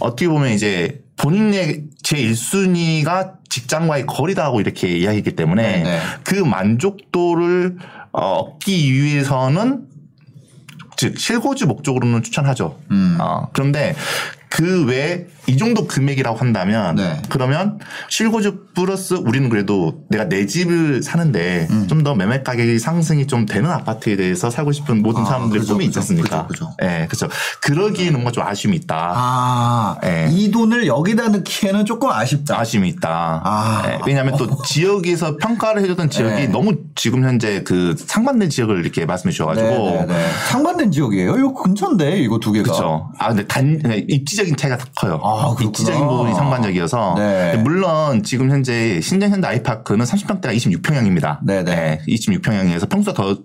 [0.00, 6.00] 어떻게 보면 이제 본인의 제 1순위가 직장과의 거리다고 이렇게 이야기했기 때문에 네네.
[6.24, 7.76] 그 만족도를
[8.12, 9.86] 어, 얻기 위해서는
[10.96, 12.78] 즉 실거주 목적으로는 추천하죠.
[12.90, 13.18] 음.
[13.20, 13.94] 어, 그런데
[14.48, 17.22] 그 외에 이 정도 금액이라고 한다면 네.
[17.28, 17.78] 그러면
[18.08, 21.86] 실거주 플러스 우리는 그래도 내가 내 집을 사는데 음.
[21.88, 25.86] 좀더 매매 가격이 상승이 좀 되는 아파트에 대해서 살고 싶은 모든 아, 사람들의 그죠, 꿈이
[25.86, 26.46] 있지 그죠, 않습니까?
[26.46, 26.76] 그죠, 그죠.
[26.82, 27.28] 예, 그렇죠.
[27.62, 29.12] 그러기에는 뭔가 좀 아쉬움이 있다.
[29.14, 30.28] 아, 네.
[30.32, 32.58] 이 돈을 여기다 넣기에는 조금 아쉽다.
[32.60, 33.42] 아쉬움이 있다.
[33.44, 33.82] 아.
[33.86, 36.46] 예, 왜냐하면 또 지역에서 평가를 해줬던 지역이 네.
[36.48, 40.28] 너무 지금 현재 그 상반된 지역을 이렇게 말씀해 주셔가지고 네네네.
[40.50, 41.36] 상반된 지역이에요?
[41.36, 42.64] 이거 근처인데 이거 두 개가.
[42.64, 43.10] 그렇죠.
[43.18, 45.20] 아 근데 단 네, 입지적인 차이가 커요.
[45.22, 45.68] 아, 그렇구나.
[45.68, 47.56] 입지적인 부분이 상반적이어서 네.
[47.58, 51.38] 물론 지금 현재 신정현대 아이파크는 30평대가 26평형입니다.
[51.44, 52.02] 네네.
[52.08, 53.38] 26평형에서 평수가 더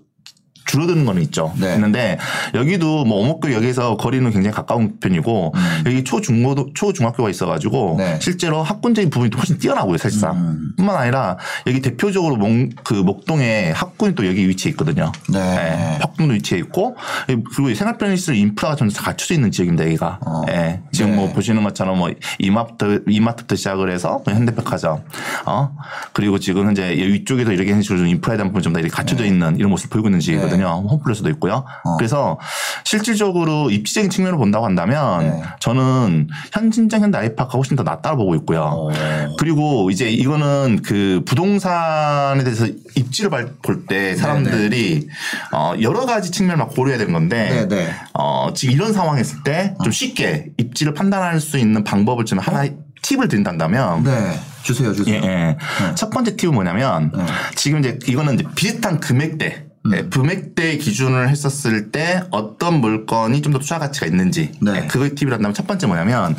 [0.72, 1.52] 줄어드는 거는 있죠.
[1.56, 1.74] 네.
[1.74, 2.18] 있는데
[2.54, 5.54] 여기도 뭐 오목교 여기서 거리는 굉장히 가까운 편이고
[5.86, 7.96] 여기 초중고도 초중학교가 있어가지고 음.
[7.98, 8.18] 네.
[8.20, 10.36] 실제로 학군적인 부분이 또 훨씬 뛰어나고요 사실상.
[10.36, 10.72] 음.
[10.76, 15.12] 뿐만 아니라 여기 대표적으로 목, 그 목동에 학군이 또 여기 위치해 있거든요.
[15.30, 15.98] 네.
[16.00, 16.96] 학군도 위치해 있고
[17.26, 20.18] 그리고 생활 편의시설 인프라가 좀 갖춰져 있는 지역입니다 여기가.
[20.26, 20.42] 어.
[20.48, 20.80] 예.
[20.90, 21.16] 지금 네.
[21.16, 25.02] 뭐 보시는 것처럼 뭐 이마트 이마트부터 시작을 해서 뭐 현대백화점,
[25.46, 25.76] 어
[26.12, 29.70] 그리고 지금 현재 위쪽에도 이렇게 식으로 인프라에 대한 부분 좀 다 이렇게 갖춰져 있는 이런
[29.70, 30.61] 모습 을 보이고 있는 지역이거든요.
[30.70, 31.64] 홈플러스도 있고요.
[31.84, 31.90] 네.
[31.90, 31.96] 어.
[31.96, 32.38] 그래서
[32.84, 35.42] 실질적으로 입지적인 측면으로 본다고 한다면 네.
[35.60, 38.62] 저는 현진장 현대 아이파크가 훨씬 더 낫다고 보고 있고요.
[38.62, 38.90] 어.
[39.38, 45.08] 그리고 이제 이거는 그 부동산에 대해서 입지를 볼 때 사람들이
[45.52, 47.92] 어 여러 가지 측면을 막 고려해야 되는 건데 네, 네.
[48.14, 52.68] 어 지금 이런 상황에 있을 때 좀 쉽게 입지를 판단할 수 있는 방법을 좀 하나
[53.02, 54.40] 팁을 드린다면 네.
[54.62, 55.20] 주세요, 예, 주세요.
[55.24, 55.56] 예.
[55.96, 57.24] 첫 번째 팁은 뭐냐면 네.
[57.56, 59.71] 지금 이제 이거는 이제 비슷한 금액대 음.
[59.84, 64.72] 네, 금액대 기준을 했었을 때 어떤 물건이 좀 더 투자 가치가 있는지 네.
[64.72, 66.36] 네, 그거 팁이란다면 첫 번째 뭐냐면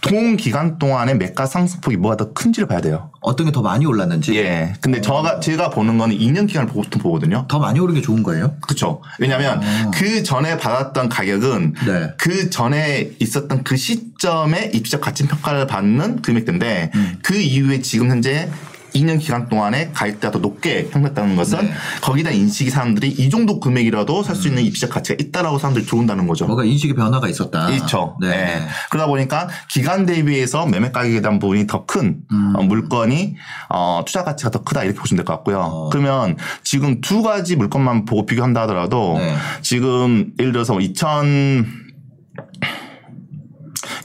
[0.00, 3.10] 동 기간 동안에 매가 상승폭이 뭐가 더 큰지를 봐야 돼요.
[3.20, 4.36] 어떤 게 더 많이 올랐는지.
[4.36, 4.72] 예.
[4.80, 7.44] 근데 저가 제가 보는 거는 2년 기간을 보통 보거든요.
[7.48, 8.54] 더 많이 오른 게 좋은 거예요?
[8.60, 9.02] 그렇죠.
[9.18, 9.90] 왜냐하면 어.
[9.92, 12.12] 그 전에 받았던 가격은 네.
[12.18, 17.18] 그 전에 있었던 그 시점에 입지적 가치 평가를 받는 금액대인데 음.
[17.22, 18.48] 그 이후에 지금 현재
[18.96, 21.72] 2년 기간 동안에 가격대가 더 높게 평가했다는 것은 네.
[22.02, 26.44] 거기다 인식이 사람들이 이 정도 금액이라도 살 수 있는 입지적 가치가 있다라고 사람들이 들어온다는 거죠.
[26.46, 27.66] 뭔가 인식의 변화가 있었다.
[27.68, 28.16] 그렇죠.
[28.20, 28.28] 네.
[28.28, 28.66] 네.
[28.90, 32.52] 그러다 보니까 기간 대비해서 매매 가격에 대한 부분이 더큰 음.
[32.68, 33.36] 물건이
[33.70, 35.58] 어, 투자 가치가 더 크다 이렇게 보시면 될 것 같고요.
[35.60, 35.88] 어.
[35.90, 39.34] 그러면 지금 두 가지 물건만 보고 비교한다 하더라도 네.
[39.62, 41.85] 지금 예를 들어서 2000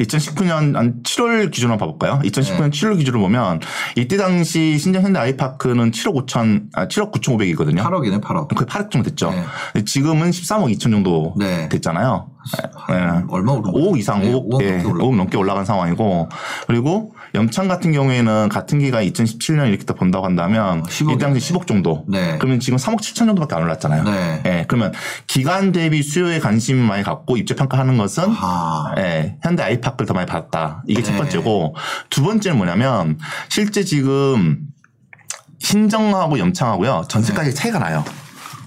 [0.04, 2.20] 2019년 한 7월 기준으로 봐볼까요?
[2.24, 3.60] 2019년 7월 기준으로 보면
[3.96, 7.82] 이때 당시 신장 현대 아이파크는 7억 5천, 아 7억 9,500이거든요.
[7.82, 8.54] 8억이네, 8억.
[8.56, 9.32] 거의 8억 정도 됐죠.
[9.74, 9.84] 네.
[9.84, 11.70] 지금은 13억 2천 정도 네.
[11.70, 12.30] 됐잖아요.
[12.90, 12.96] 네.
[13.30, 13.92] 얼마 오른 거예요?
[13.92, 16.30] 5억 이상, 네, 5억, 5억 예, 넘게 올랐 5억 넘게 올라간 상황이고,
[16.68, 21.66] 그리고 염창 같은 경우에는 같은 기간 2017년 이렇게 더 본다고 한다면, 10억 이 당시 10억
[21.66, 22.06] 정도.
[22.08, 22.38] 네.
[22.40, 24.04] 그러면 지금 3억 7천 정도밖에 안 올랐잖아요.
[24.04, 24.42] 네.
[24.46, 24.92] 예, 그러면
[25.28, 28.94] 기간 대비 수요에 관심 많이 갖고 입지 평가하는 것은 아.
[28.98, 30.84] 예, 현대 아이파크를 더 많이 받았다.
[30.88, 31.18] 이게 첫 네.
[31.20, 31.76] 번째고,
[32.10, 33.18] 두 번째는 뭐냐면,
[33.50, 34.60] 실제 지금
[35.60, 38.04] 신정하고 염창하고요, 전세 가격이 차이가 나요.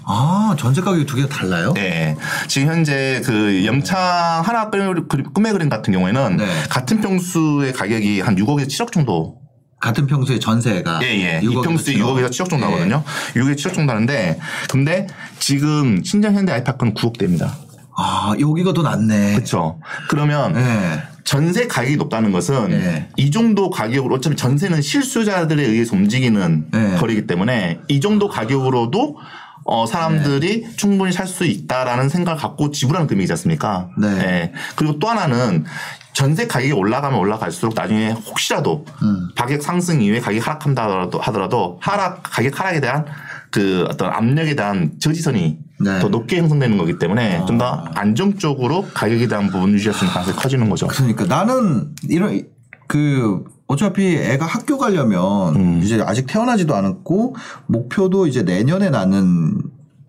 [0.06, 1.72] 아, 전세 가격이 두 개가 달라요?
[1.74, 2.16] 네.
[2.48, 3.98] 지금 현재 그 염창
[4.44, 6.46] 하나 꿈의 그림- 같은 경우에는 네.
[6.68, 9.38] 같은 평수의 가격이 한 6억에서 7억 정도.
[9.80, 11.00] 같은 평수의 전세가.
[11.02, 11.40] 예, 예.
[11.42, 12.00] 이 6억에서 평수에 7억.
[12.00, 12.70] 6억에서 7억 정도 예.
[12.70, 13.02] 하거든요.
[13.34, 14.38] 6억에서 7억 정도 하는데
[14.70, 15.06] 근데
[15.38, 17.50] 지금 신장 현대 아이파크는 9억대입니다.
[17.96, 19.34] 아, 여기가 더 낫네.
[19.34, 19.80] 그렇죠.
[20.08, 21.02] 그러면 네.
[21.24, 23.08] 전세 가격이 높다는 것은 네.
[23.16, 26.96] 이 정도 가격으로 어차피 전세는 실수자들에 의해서 움직이는 네.
[26.98, 29.16] 거리이기 때문에 이 정도 가격으로도
[29.64, 30.76] 어, 사람들이 네.
[30.76, 33.88] 충분히 살 수 있다라는 생각을 갖고 지불하는 금액이지 않습니까?
[33.98, 34.08] 네.
[34.08, 34.52] 예.
[34.76, 35.64] 그리고 또 하나는
[36.12, 39.30] 전세 가격이 올라가면 올라갈수록 나중에 혹시라도 음.
[39.34, 43.04] 가격 상승 이후에 가격이 하락한다 하더라도, 하더라도 하락, 가격 하락에 대한
[43.50, 45.90] 그 어떤 압력에 대한 저지선이 네.
[45.90, 45.98] 아.
[45.98, 50.70] 더 높게 형성되는 거기 때문에 좀더 안정적으로 가격에 대한 부분 유지할 수 있는 가능성이 커지는
[50.70, 50.86] 거죠.
[50.86, 52.42] 그러니까 나는 이런
[52.86, 55.80] 그 어차피 애가 학교 가려면 음.
[55.82, 57.36] 이제 아직 태어나지도 않았고
[57.66, 59.62] 목표도 이제 내년에 낳는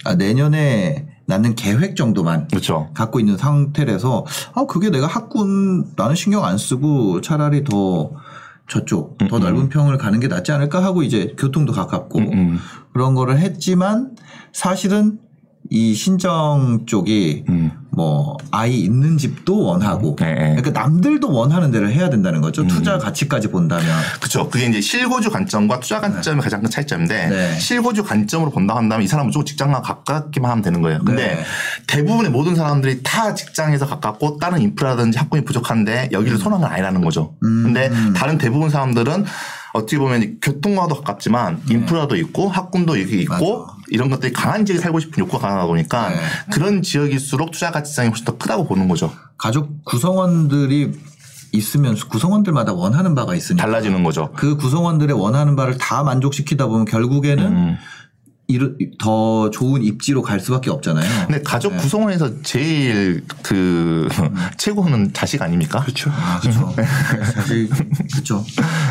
[0.03, 2.89] 아 내년에 낳는 계획 정도만 그렇죠.
[2.93, 8.11] 갖고 있는 상태라서 아 그게 내가 학군 나는 신경 안 쓰고 차라리 더
[8.67, 12.59] 저쪽 더 음, 넓은 평을 가는 게 낫지 않을까 하고 이제 교통도 가깝고 음, 음.
[12.93, 14.15] 그런 거를 했지만
[14.51, 15.19] 사실은
[15.69, 17.71] 이 신정 쪽이 음.
[17.91, 20.55] 뭐 아이 있는 집도 원하고 네, 네.
[20.55, 22.63] 그러니까 남들도 원하는 대로 해야 된다는 거죠.
[22.63, 22.67] 음.
[22.67, 23.85] 투자 가치까지 본다면.
[24.19, 24.49] 그렇죠.
[24.49, 27.59] 그게 이제 실거주 관점과 투자 관점이 가장 큰 차이점인데 네.
[27.59, 30.99] 실거주 관점으로 본다 한다면 이 사람은 무조건 직장과 가깝게만 하면 되는 거예요.
[31.03, 31.43] 근데 네.
[31.87, 37.35] 대부분의 모든 사람들이 다 직장에서 가깝고 다른 인프라든지 학군이 부족한데 여기를 선호하는 건 아니라는 거죠.
[37.43, 37.63] 음.
[37.63, 39.25] 근데 다른 대부분 사람들은
[39.73, 43.41] 어떻게 보면 교통과도 가깝지만 인프라도 있고 학군도 여기 있고 네.
[43.41, 43.74] 맞아.
[43.89, 46.19] 이런 것들이 강한 지역에 살고 싶은 욕구가 강하다 보니까 네.
[46.51, 49.11] 그런 지역일수록 투자 가치상이 훨씬 더 크다고 보는 거죠.
[49.37, 50.91] 가족 구성원들이
[51.51, 54.31] 있으면 구성원들마다 원하는 바가 있으니까 달라지는 거죠.
[54.35, 57.77] 그 구성원들의 원하는 바를 다 만족시키다 보면 결국에는 음.
[58.47, 61.25] 이르- 더 좋은 입지로 갈 수밖에 없잖아요.
[61.27, 61.77] 근데 가족 네.
[61.79, 64.07] 구성원에서 제일 그
[64.57, 65.79] 최고는 자식 아닙니까?
[65.81, 66.11] 그렇죠.
[66.13, 66.73] 아, 그렇죠.
[67.33, 67.69] 사실
[68.13, 68.45] 그렇죠.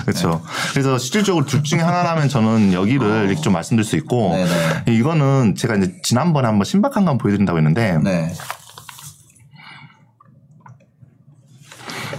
[0.05, 0.42] 그렇죠.
[0.72, 4.36] 그래서 실질적으로 둘 중에 하나라면 저는 여기를 이렇게 좀 말씀드릴 수 있고 어.
[4.36, 4.96] 네네.
[4.98, 7.98] 이거는 제가 이제 지난번에 한번 신박한 거 한번 보여드린다고 했는데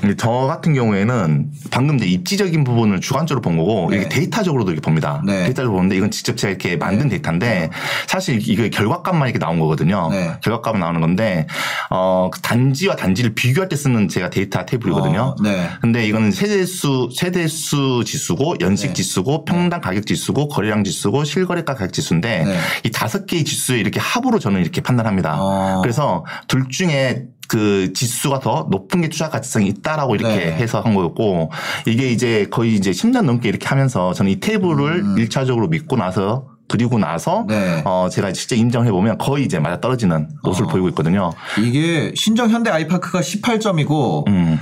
[0.05, 3.97] 근데 저 같은 경우에는 방금 이제 입지적인 부분을 주관적으로 본 거고 네.
[3.97, 5.21] 이게 데이터적으로도 이렇게 봅니다.
[5.25, 5.45] 네.
[5.45, 7.71] 데이터적으로 보는데 이건 직접 제가 이렇게 만든 데이터인데
[8.05, 10.09] 사실 이게 결과값만 이렇게 나온 거거든요.
[10.11, 10.33] 네.
[10.43, 11.47] 결과값만 나오는 건데
[11.89, 15.19] 어, 그 단지와 단지를 비교할 때 쓰는 제가 데이터 테이블이거든요.
[15.19, 15.69] 어, 네.
[15.81, 18.93] 근데 이거는 세대수 세대수 지수고 연식 네.
[18.93, 22.57] 지수고 평당 가격 지수고 거래량 지수고 실거래가 가격 지수인데 네.
[22.83, 25.37] 이 다섯 개의 지수에 이렇게 합으로 저는 이렇게 판단합니다.
[25.39, 25.79] 어.
[25.81, 30.51] 그래서 둘 중에 그 지수가 더 높은 게 투자 가치성이 있다라고 이렇게 네.
[30.53, 31.51] 해서 한 거였고
[31.85, 36.97] 이게 이제 거의 이제 10년 넘게 이렇게 하면서 저는 이 테이블을 일차적으로 믿고 나서 그리고
[36.97, 37.47] 나서 음.
[37.47, 37.81] 네.
[37.85, 40.71] 어 제가 실제 임정을 해보면 거의 이제 맞아 떨어지는 모습을 어.
[40.71, 41.31] 보이고 있거든요.
[41.59, 44.59] 이게 신정 현대 아이파크가 18점이고 음.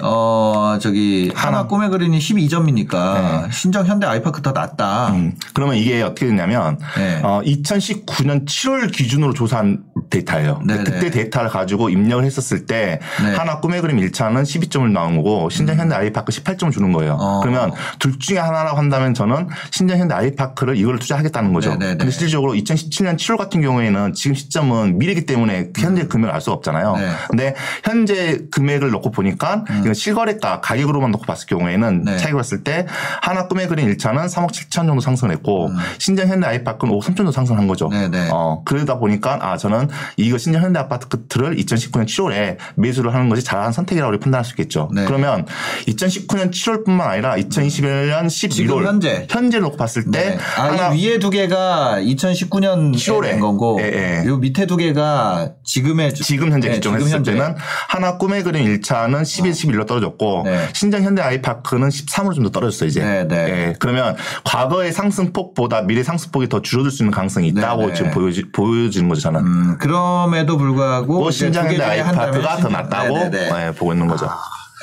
[0.00, 1.68] 어 저기 하나, 하나.
[1.68, 5.10] 꿈의 그린이 12점이니까 신정 현대 아이파크 더 낫다.
[5.10, 5.34] 음.
[5.52, 7.20] 그러면 이게 어떻게 됐냐면 네.
[7.22, 10.60] 어, 2019년 7월 기준으로 조사한 데이터예요.
[10.66, 10.84] 네네.
[10.84, 13.34] 그때 데이터를 가지고 입력을 했었을 때 네.
[13.34, 17.18] 하나 꿈의 그림 1차는 12점을 나온 거고 신장 현대 아이파크 18점을 주는 거예요.
[17.20, 17.40] 어.
[17.40, 21.70] 그러면 둘 중에 하나라고 한다면 저는 신장 현대 아이파크를 이걸 투자하겠다는 거죠.
[21.72, 21.96] 네네네.
[21.98, 26.96] 근데 실질적으로 2017년 7월 같은 경우에는 지금 시점은 미래이기 때문에 현재 금액을 알 수가 없잖아요.
[26.96, 27.08] 네.
[27.28, 32.04] 근데 현재 금액을 놓고 보니까 이건 실거래가 가격으로만 놓고 봤을 경우에는 음.
[32.04, 32.16] 네.
[32.18, 32.86] 차익을 봤을 때
[33.20, 37.66] 하나 꿈의 그림 1차는 3억 7천 정도 상승했고 신장 현대 아이파크는 5억 3천 정도 상승한
[37.66, 37.88] 거죠.
[37.92, 38.10] 음.
[38.10, 38.28] 네네.
[38.32, 43.72] 어, 그러다 보니까 아 저는 이거 신장 현대 아파트를 2019년 7월에 매수를 하는 것이 잘한
[43.72, 44.90] 선택이라고 판단할 수 있겠죠.
[44.94, 45.04] 네.
[45.04, 45.46] 그러면
[45.86, 49.26] 2019년 7월뿐만 아니라 2021년 11월 지금 현재.
[49.30, 50.38] 현재를 놓고 봤을 때 네.
[50.56, 53.22] 아, 하나 이 위에 두 개가 2019년 10월에.
[53.22, 54.26] 낸 거고, 예, 예.
[54.26, 57.32] 요 밑에 두 개가 지금의 주- 지금 현재 네, 기종했을 지금 현재.
[57.32, 57.54] 때는
[57.88, 60.68] 하나 꿈의 그림 1차는 11, 11로 떨어졌고 네.
[60.72, 63.02] 신장 현대 아이파크는 13으로 좀 더 떨어졌어요 이제.
[63.02, 63.36] 네, 네.
[63.36, 67.94] 예, 그러면 과거의 상승폭보다 미래 상승폭이 더 줄어들 수 있는 가능성이 있다고 네, 네.
[67.94, 69.40] 지금 보여지, 보여지는 거죠 저는.
[69.40, 73.50] 음, 그럼에도 불구하고 뭐 신장 현대 아이파크가 더 낫다고 네네네.
[73.50, 73.66] 아.
[73.68, 74.28] 예, 보고 있는 거죠.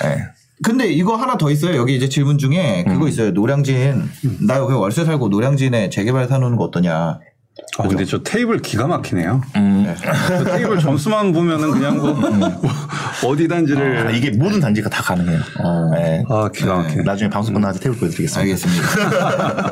[0.05, 0.23] 예.
[0.61, 1.77] 근데 이거 하나 더 있어요.
[1.77, 3.07] 여기 이제 질문 중에 그거 음.
[3.07, 3.31] 있어요.
[3.31, 4.09] 노량진.
[4.41, 7.19] 나 여기 월세 살고 노량진에 재개발 사놓는 거 어떠냐.
[7.77, 9.41] 아, 근데 저 테이블 기가 막히네요.
[9.55, 9.95] 음.
[10.27, 12.51] 저 테이블 점수만 보면은 그냥 뭐, 뭐
[13.25, 15.39] 어디 단지를 아, 이게 모든 단지가 다 가능해요.
[15.63, 15.91] 어.
[15.97, 16.23] 예.
[16.29, 17.03] 아 기가 막히네.
[17.03, 18.41] 나중에 방송 끝나서 테이블 보여드리겠습니다.
[18.41, 19.71] 알겠습니다.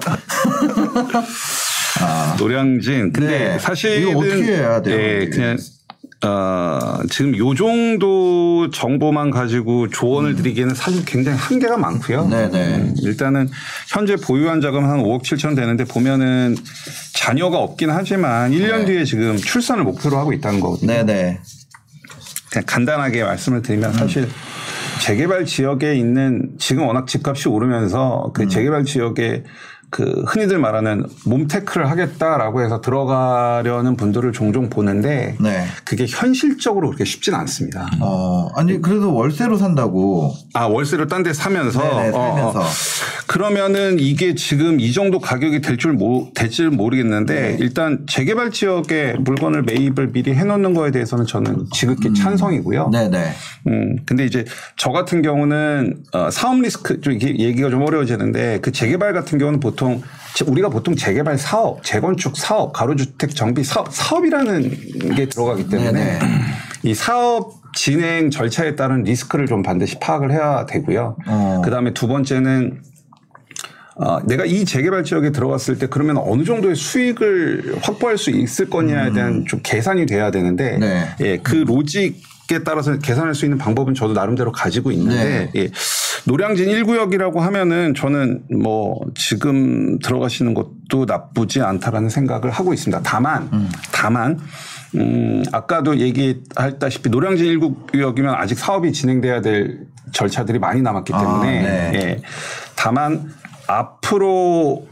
[2.37, 3.11] 노량진.
[3.11, 3.59] 근데 네.
[3.59, 4.95] 사실은 이거 어떻게 해야 돼요?
[4.97, 5.57] 예, 그냥
[6.25, 12.23] 어, 지금 요 정도 정보만 가지고 조언을 드리기에는 사실 굉장히 한계가 많고요.
[12.23, 12.29] 음.
[12.29, 12.75] 네네.
[12.75, 13.49] 음, 일단은
[13.87, 16.55] 현재 보유한 자금 한 5억 7천 되는데 보면은
[17.13, 20.91] 자녀가 없긴 하지만 1년 뒤에 지금 출산을 목표로 하고 있다는 거거든요.
[20.91, 21.39] 네네.
[22.51, 24.27] 그냥 간단하게 말씀을 드리면 사실
[25.01, 29.43] 재개발 지역에 있는 지금 워낙 집값이 오르면서 그 재개발 지역에
[29.89, 35.65] 그 흔히들 말하는 몸테크를 하겠다라고 해서 들어가려는 분들을 종종 보는데 네.
[35.85, 37.89] 그게 현실적으로 그렇게 쉽진 않습니다.
[38.01, 40.33] 어, 아니, 그래도 월세로 산다고.
[40.53, 42.59] 아 월세를 딴 데 사면서 네네, 살면서.
[42.59, 42.65] 어, 어.
[43.27, 45.97] 그러면은 이게 지금 이 정도 가격이 될줄
[46.35, 47.57] 될지는 모르겠는데 네.
[47.59, 52.89] 일단 재개발 지역에 물건을 매입을 미리 해놓는 거에 대해서는 저는 지극히 찬성이고요.
[52.91, 53.31] 네네.
[53.67, 59.13] 음, 근데 이제 저 같은 경우는 어, 사업 리스크 좀 얘기가 좀 어려워지는데 그 재개발
[59.13, 59.76] 같은 경우는 보통
[60.35, 66.19] 제- 우리가 보통 재개발 사업, 재건축 사업, 가로주택 정비 사업, 사업이라는 게 들어가기 때문에 네네.
[66.83, 71.17] 이 사업 진행 절차에 따른 리스크를 좀 반드시 파악을 해야 되고요.
[71.27, 71.61] 어.
[71.63, 72.81] 그 다음에 두 번째는
[73.99, 79.11] 어, 내가 이 재개발 지역에 들어갔을 때 그러면 어느 정도의 수익을 확보할 수 있을 거냐에
[79.11, 80.79] 대한 좀 계산이 돼야 되는데 음.
[80.81, 81.07] 네.
[81.21, 85.63] 예, 그 로직 에 따라서 계산할 수 있는 방법은 저도 나름대로 가지고 있는데 네.
[85.63, 85.69] 예,
[86.25, 93.01] 노량진 1구역이라고 하면은 저는 뭐 지금 들어가시는 것도 나쁘지 않다라는 생각을 하고 있습니다.
[93.03, 93.49] 다만
[93.91, 94.39] 다만
[94.95, 99.79] 음, 아까도 얘기했다시피 노량진 1구역이면 아직 사업이 진행돼야 될
[100.13, 101.91] 절차들이 많이 남았기 아, 때문에 네.
[101.95, 102.21] 예.
[102.75, 103.29] 다만
[103.67, 104.87] 앞으로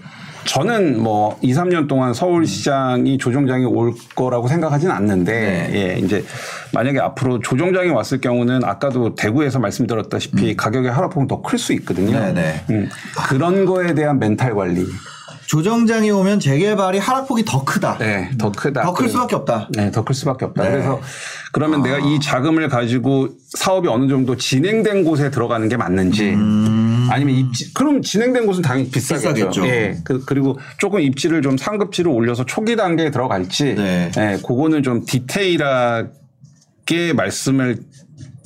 [0.45, 5.95] 저는 뭐 2, 3년 동안 서울시장이 조정장이 올 거라고 생각하진 않는데 네.
[5.95, 6.23] 예, 이제
[6.71, 12.17] 만약에 앞으로 조정장이 왔을 경우는 아까도 대구에서 말씀드렸다시피 가격의 하락폭은 더 클 수 있거든요.
[12.17, 12.33] 음.
[12.33, 12.65] 네네.
[12.69, 12.89] 음,
[13.27, 14.85] 그런 거에 대한 멘탈 관리.
[15.47, 17.97] 조정장이 오면 재개발이 하락폭이 더 크다.
[17.99, 18.81] 네, 더 크다.
[18.81, 19.67] 더 클 수밖에 없다.
[19.75, 20.63] 네, 더 클 수밖에 없다.
[20.63, 20.71] 네.
[20.71, 20.99] 그래서
[21.51, 26.33] 그러면 내가 이 자금을 가지고 사업이 어느 정도 진행된 곳에 들어가는 게 맞는지
[27.09, 29.29] 아니면 입지 그럼 진행된 곳은 당연히 비싸겠죠.
[29.29, 29.33] 음.
[29.33, 29.67] 비싸겠죠.
[29.67, 29.97] 예.
[30.03, 34.11] 그, 그리고 조금 입지를 좀 상급지로 올려서 초기 단계에 들어갈지 네.
[34.17, 36.09] 예, 그거는 좀 디테일하게
[37.15, 37.79] 말씀을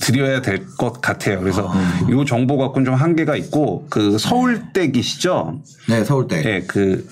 [0.01, 1.39] 드려야 될 것 같아요.
[1.41, 1.71] 그래서
[2.09, 5.61] 이 정보 갖고는 좀 한계가 있고 그 서울대기시죠.
[5.89, 6.41] 네, 서울대.
[6.45, 7.05] 예, 그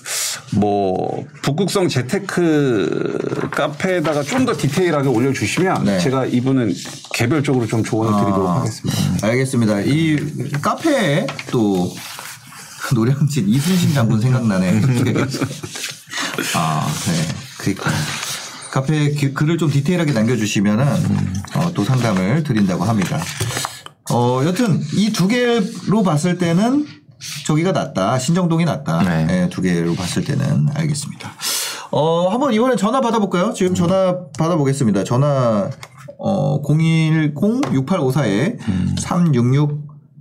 [0.54, 5.98] 뭐 북극성 재테크 카페에다가 좀 더 디테일하게 올려주시면 네.
[5.98, 6.72] 제가 이분은
[7.12, 9.26] 개별적으로 좀 조언을 드리도록 아, 하겠습니다.
[9.26, 9.80] 알겠습니다.
[9.80, 10.16] 이
[10.62, 11.92] 카페에 또
[12.94, 14.80] 노량진 이순신 장군 생각나네.
[16.54, 17.28] 아, 네.
[17.58, 17.90] 그니까.
[18.70, 20.86] 카페에 기- 글을 좀 디테일하게 남겨주시면은
[21.56, 23.20] 어, 또 상담을 드린다고 합니다.
[24.10, 26.86] 어, 여튼 이 두 개로 봤을 때는
[27.46, 28.18] 저기가 낫다.
[28.18, 29.02] 신정동이 낫다.
[29.02, 29.24] 네.
[29.26, 31.30] 네, 두 개로 봤을 때는 알겠습니다.
[31.90, 33.52] 어, 한번 이번에 전화 받아볼까요?
[33.54, 35.04] 지금 전화 받아보겠습니다.
[35.04, 35.70] 전화
[36.18, 38.58] 어, 010-6854에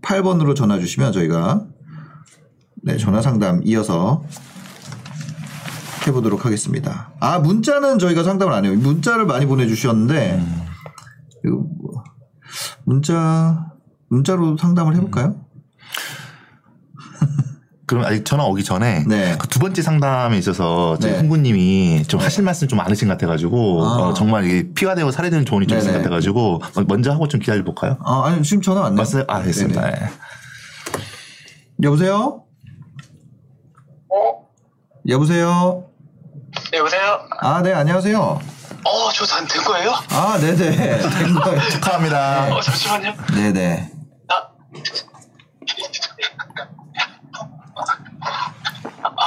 [0.01, 1.65] 3668번으로 전화 주시면 저희가
[2.83, 4.23] 네, 전화 상담 이어서
[6.07, 7.11] 해보도록 하겠습니다.
[7.19, 8.73] 아, 문자는 저희가 상담을 안 해요.
[8.75, 10.41] 문자를 많이 보내주셨는데,
[11.45, 12.03] 이거 뭐,
[12.85, 13.65] 문자,
[14.09, 15.35] 문자로 상담을 해볼까요?
[17.87, 19.35] 그럼 아직 전화 오기 전에 네.
[19.39, 21.19] 그 두 번째 상담에 있어서 저희 네.
[21.19, 23.87] 홍구님이 좀 하실 말씀 좀 많으신 것 같아가지고 아.
[24.09, 25.97] 어, 정말 이게 피가 되고 살이 되는 조언이 좀 있을 것.
[25.99, 27.97] 같아가지고 먼저 하고 좀 기다려 볼까요?
[28.03, 28.97] 아, 아니, 지금 전화 왔네요.
[28.97, 29.23] 맞어요?
[29.27, 29.81] 아 됐습니다.
[29.81, 29.95] 네네.
[29.99, 30.09] 네.
[31.83, 32.43] 여보세요?
[34.09, 34.47] 어?
[35.07, 35.85] 여보세요?
[36.71, 37.01] 네, 여보세요?
[37.39, 38.19] 아, 네, 안녕하세요.
[38.19, 39.91] 어, 저다된 거예요?
[40.11, 40.57] 아, 네네.
[41.09, 41.61] 된 거예요.
[41.69, 42.53] 축하합니다.
[42.55, 43.13] 어, 잠시만요.
[43.33, 43.91] 네네.
[44.29, 44.47] 아.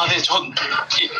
[0.00, 1.10] 아, 네, 전, 이,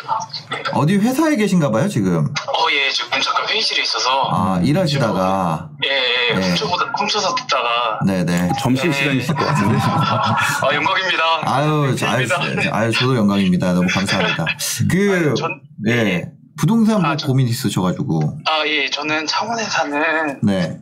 [0.73, 2.25] 어디 회사에 계신가 봐요, 지금.
[2.25, 4.27] 어, 예, 지금 잠깐 회의실에 있어서.
[4.31, 5.69] 아, 일하시다가.
[5.85, 6.49] 예, 예, 네.
[6.49, 7.99] 훔쳐보다, 훔쳐서 듣다가.
[8.07, 8.49] 네 네.
[8.59, 9.77] 점심 시간 있을 것 같은데.
[9.77, 11.23] 아, 영광입니다.
[11.43, 12.75] 아유, 저- 아유, 감사합니다.
[12.75, 13.73] 아유, 저도 영광입니다.
[13.73, 14.45] 너무 감사합니다.
[14.89, 16.25] 그, 아유, 전- 예.
[16.57, 18.39] 부동산 뭐 아, 저- 고민 있으셔가지고.
[18.47, 20.79] 아, 예, 저는 창원에 사는 네.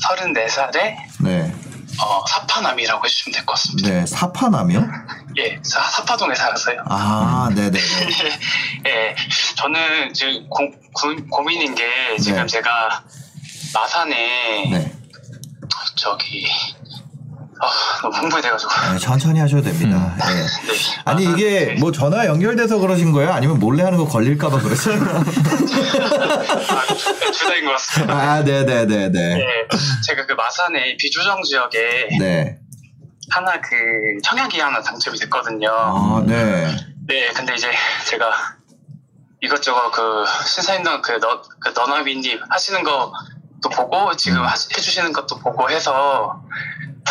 [0.00, 1.52] 34살의, 네.
[2.00, 3.88] 어, 사파남이라고 해주시면 될 것 같습니다.
[3.90, 4.06] 네.
[4.06, 4.86] 사파남이요?
[5.38, 6.82] 예, 사, 사파동에 살았어요.
[6.88, 7.78] 아, 네네네.
[8.88, 9.14] 예,
[9.56, 12.46] 저는 지금 고, 고, 고 민인 게 지금 네.
[12.46, 13.02] 제가
[13.74, 14.92] 마산에 네.
[15.96, 16.46] 저기
[17.62, 17.68] 아,
[18.02, 20.16] 너무 흥분돼가지고 네, 천천히 하셔도 됩니다.
[20.18, 20.34] 예.
[20.34, 20.46] 네.
[21.04, 21.74] 아니, 마산- 이게 네.
[21.80, 23.32] 뭐 전화 연결돼서 그러신 거예요?
[23.32, 24.94] 아니면 몰래 하는 거 걸릴까봐 그러세요?
[25.00, 26.84] 아,
[27.32, 28.14] 두 달인 것 같습니다.
[28.14, 29.08] 아, 네네네네.
[29.10, 29.44] 네,
[30.06, 32.58] 제가 그 마산의 비주정 지역에 네.
[33.30, 33.76] 하나 그
[34.24, 35.68] 청약이 하나 당첨이 됐거든요.
[35.70, 36.66] 아, 네.
[37.06, 37.70] 네, 근데 이제
[38.08, 38.30] 제가
[39.40, 44.46] 이것저것 그 신사임당 그, 너, 그 너나비님 하시는 것도 보고 지금 음.
[44.46, 46.42] 하시- 해주시는 것도 보고 해서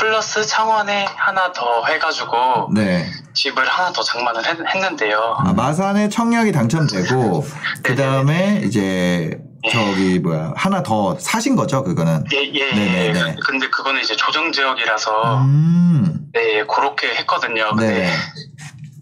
[0.06, 3.06] 플러스 창원에 하나 더 해가지고 네.
[3.36, 7.46] 집을 하나 더 장만을 했, 는데요 아, 마산에 청약이 당첨되고,
[7.84, 9.38] 그 다음에 이제,
[9.72, 12.24] 저기, 뭐야, 하나 더 사신 거죠, 그거는?
[12.34, 13.20] 예, 예, 네네네.
[13.20, 13.36] 예.
[13.46, 16.20] 근데 그거는 이제 조정 지역이라서 음.
[16.34, 17.70] 네 그렇게 했거든요.
[17.76, 18.12] 근데 네.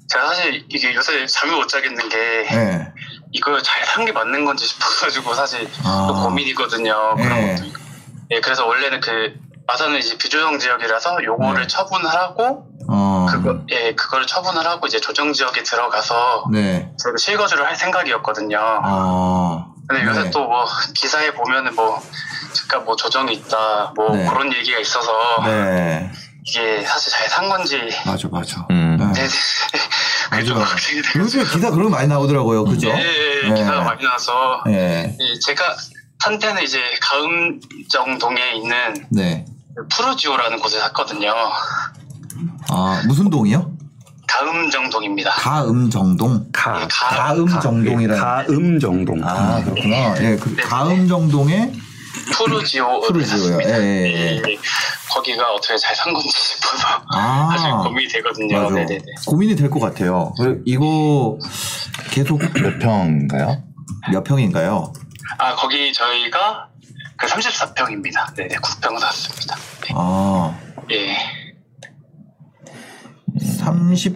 [0.10, 2.18] 제가 사실 이게 요새 잠을 못 자겠는 게
[2.52, 2.88] 네.
[3.32, 6.08] 이걸 잘 산 게 맞는 건지 싶어가지고 사실 아.
[6.10, 7.16] 또 고민이거든요.
[7.16, 7.56] 그런 네.
[7.56, 7.68] 것도.
[8.32, 9.34] 예, 그래서 원래는 그
[9.70, 11.68] 마산은 이제 비조정 지역이라서 요거를 네.
[11.68, 13.28] 처분을 하고 어.
[13.30, 16.92] 그거 예 그거를 처분을 하고 이제 조정 지역에 들어가서 네.
[16.98, 18.58] 저희가 실거주를 할 생각이었거든요.
[18.60, 19.66] 아.
[19.88, 20.32] 근데 요새 네.
[20.32, 20.66] 또뭐
[20.96, 22.02] 기사에 보면은 뭐
[22.54, 24.28] 잠깐 뭐 조정이 있다 뭐 네.
[24.28, 25.12] 그런 얘기가 있어서
[25.46, 26.12] 네.
[26.48, 28.66] 이게 사실 잘 산 건지 맞아, 맞아.
[28.72, 28.98] 음.
[28.98, 29.22] 네.
[29.22, 29.28] 네,
[30.42, 31.24] 돼요.
[31.24, 32.66] 요즘에 기사 그런 거 많이 나오더라고요.
[32.66, 32.90] 그죠?
[32.90, 33.54] 예, 예.
[33.54, 35.16] 기사가 많이 나와서 네.
[35.20, 35.76] 예, 제가
[36.24, 39.46] 산 때는 이제 가음정동에 있는 네.
[39.76, 41.34] 그 푸르지오라는 곳에 샀거든요.
[42.70, 43.72] 아, 무슨 동이요?
[44.28, 45.32] 가음정동입니다.
[45.32, 46.50] 가음정동.
[46.52, 46.82] 가.
[46.82, 48.22] 예, 가- 가음정동이라는.
[48.22, 49.24] 가음정동.
[49.24, 50.22] 아, 그렇구나.
[50.24, 50.64] 예, 그 네.
[50.64, 51.74] 가음정동에
[52.34, 53.60] 푸르지오 푸르지오요.
[53.64, 54.58] 예, 예, 예.
[55.10, 57.50] 거기가 어떻게 잘 산 건지 싶어서 아.
[57.52, 58.62] 사실 고민이 되거든요.
[58.64, 58.76] 맞아.
[58.76, 59.04] 네네네.
[59.26, 60.34] 고민이 될 것 같아요.
[60.38, 61.40] 그리고 이거
[62.12, 63.64] 계속 몇 평인가요?
[64.12, 64.94] 몇 평인가요?
[65.40, 66.68] 아 거기 저희가
[67.20, 68.34] 그 34평입니다.
[68.36, 69.56] 네네 9평 샀습니다.
[69.84, 69.94] 네.
[69.96, 70.58] 아,
[70.92, 71.18] 예,
[73.58, 74.16] 30,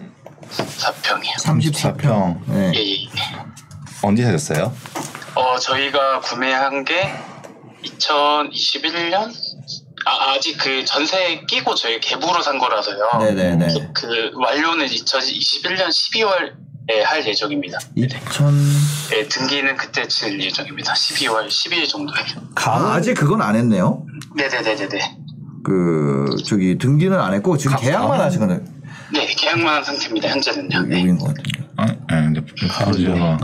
[0.50, 1.36] 4평이요.
[1.42, 2.40] 34평.
[2.46, 2.72] 네.
[2.74, 3.08] 예, 예.
[4.02, 4.74] 언제 사셨어요?
[5.34, 7.12] 어 저희가 구매한 게
[7.84, 9.32] 2021년
[10.06, 13.08] 아 아직 그 전세 끼고 저희 개부로 산 거라서요.
[13.20, 13.90] 네네네.
[13.94, 17.78] 그 완료는 2021년 12월 에할 예정입니다.
[17.94, 18.52] 2000.
[19.10, 20.92] 네, 등기는 그때 칠 예정입니다.
[20.92, 22.16] 12월 12일 정도에.
[22.56, 24.04] 아, 아직 그건 안 했네요.
[24.36, 25.16] 네네네네네.
[25.64, 28.24] 그, 저기, 등기는 안 했고, 지금 가- 계약만 아.
[28.24, 28.60] 하신 거네.
[29.14, 30.28] 네, 계약만 한 상태입니다.
[30.28, 30.82] 현재는요.
[30.82, 31.00] 네.
[31.00, 31.50] 여기인 것 같은데.
[31.76, 33.38] 아, 네, 근데 푸르지오가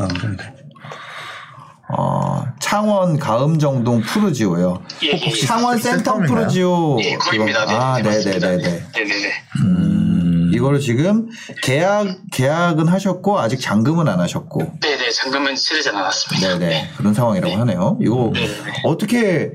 [1.93, 4.83] 어, 창원 가음정동 푸르지오요.
[5.03, 5.31] 예, 예, 예.
[5.47, 6.27] 창원 센텀 센텀인가요?
[6.29, 6.99] 푸르지오.
[7.03, 7.67] 예, 거기입니다.
[7.67, 8.47] 네, 아, 네, 맞습니다.
[8.49, 8.87] 네네 네 네.
[9.05, 9.33] 네네네.
[9.65, 10.10] 음,
[10.53, 11.29] 이거를 지금
[11.63, 16.59] 계약 계약은 하셨고 아직 잔금은 안 하셨고 네네 잔금은 치르진 않았습니다.
[16.59, 17.99] 네네 그런 상황이라고 하네요.
[18.01, 18.83] 이거 네네.
[18.85, 19.53] 어떻게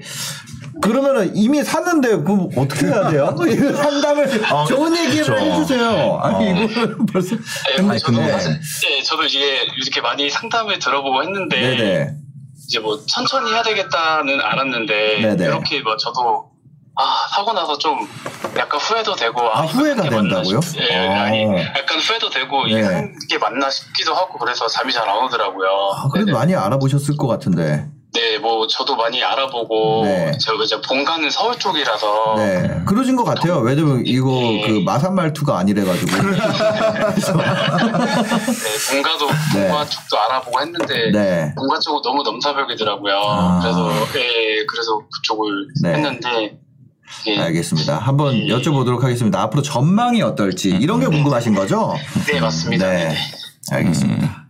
[0.82, 3.34] 그러면은 이미 샀는데 그 어떻게 해야 돼요?
[3.76, 4.28] 상담을
[4.68, 5.40] 좋은 얘기를.
[5.42, 6.20] 해주세요.
[6.22, 6.64] 아니 어.
[6.66, 8.32] 이거 벌써 네, 근데- 저도 네.
[8.32, 8.52] 사실
[8.84, 12.16] 네, 저도 이게 이렇게 많이 상담을 들어보고 했는데 네네
[12.68, 15.46] 이제 뭐 천천히 해야 되겠다는 알았는데 네네.
[15.46, 16.52] 이렇게 뭐 저도
[16.98, 18.08] 아 사고 나서 좀
[18.58, 20.62] 약간 후회도 되고 아, 후회가 이게 맞나 된다고요?
[20.62, 21.12] 싶- 예, 어.
[21.14, 23.12] 아니 약간 후회도 되고 네.
[23.24, 25.68] 이게 맞나 싶기도 하고 그래서 잠이 잘 안 오더라고요.
[25.96, 26.38] 아, 그래도 네네.
[26.38, 30.32] 많이 알아보셨을 것 같은데 네, 뭐 저도 많이 알아보고 네.
[30.40, 33.58] 제가 이제 본가는 서울 쪽이라서 네 그러신 것 같아요.
[33.60, 34.62] 왜냐면 이거 네.
[34.66, 36.24] 그 마산 말투가 아니래가지고 네,
[38.94, 39.68] 본가도 네.
[39.68, 43.16] 본가 쪽도 알아보고 했는데 네 본가 쪽은 너무 넘사벽이더라고요.
[43.18, 43.60] 아.
[43.62, 45.94] 그래서 네, 그래서 그쪽을 네.
[45.94, 46.58] 했는데
[47.28, 47.98] 예, 알겠습니다.
[47.98, 49.42] 한번 여쭤보도록 하겠습니다.
[49.42, 51.94] 앞으로 전망이 어떨지 이런 게 궁금하신 거죠?
[52.28, 52.88] 네 맞습니다.
[52.88, 53.16] 네 네.
[53.72, 54.45] 알겠습니다.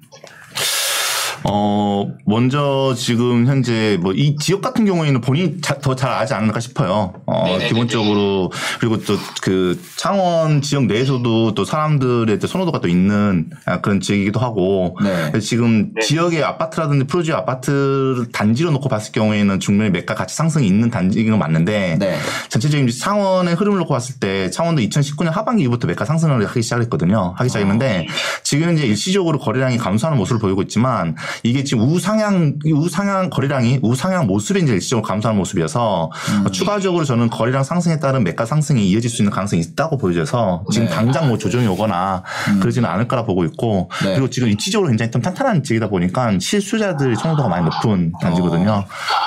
[1.48, 7.14] 어, 먼저 지금 현재 뭐 이 지역 같은 경우에는 본인이 더잘 알지 않을까 싶어요.
[7.26, 7.68] 어, 네네네네.
[7.68, 14.00] 기본적으로 그리고 또 그 창원 지역 내에서도 또 사람들의 또 선호도가 또 있는 아, 그런
[14.00, 15.40] 지역이기도 하고 네.
[15.40, 16.02] 지금 네.
[16.02, 21.38] 지역의 아파트라든지 프로지오 아파트를 단지로 놓고 봤을 경우에는 중간에 매가 같이 상승이 있는 단지인 건
[21.40, 22.18] 맞는데 네.
[22.50, 27.36] 전체적인 창원의 흐름을 놓고 봤을 때 창원도 2019년 하반기부터 매가 상승을 하기 시작했거든요.
[27.38, 28.08] 하기 시작했는데
[28.44, 34.62] 지금 이제 일시적으로 거래량이 감소하는 모습을 보이고 있지만 이게 지금 우상향 우상향 거래량이 우상향 모습이
[34.62, 36.46] 이제 일시적으로 감소하는 모습이어서 음.
[36.48, 40.88] 어, 추가적으로 저는 거래량 상승에 따른 매가 상승이 이어질 수 있는 가능성이 있다고 보여져서 지금
[40.88, 40.94] 네.
[40.94, 42.24] 당장 뭐 조정이 오거나
[42.62, 44.14] 그러지는 않을 거라 보고 있고 네.
[44.14, 48.86] 그리고 지금 입지적으로 굉장히 좀 탄탄한 지역이다 보니까 실수자들의 선호도가 많이 높은 단지거든요.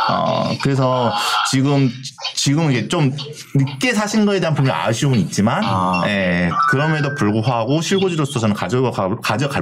[0.08, 1.12] 어, 그래서
[1.50, 1.90] 지금
[2.34, 3.14] 지금 이게 좀
[3.54, 6.02] 늦게 사신 거에 대한 분명 아쉬움은 있지만, 아.
[6.06, 8.90] 예, 그럼에도 불구하고 실고지로서 저는 가져가
[9.22, 9.60] 가져가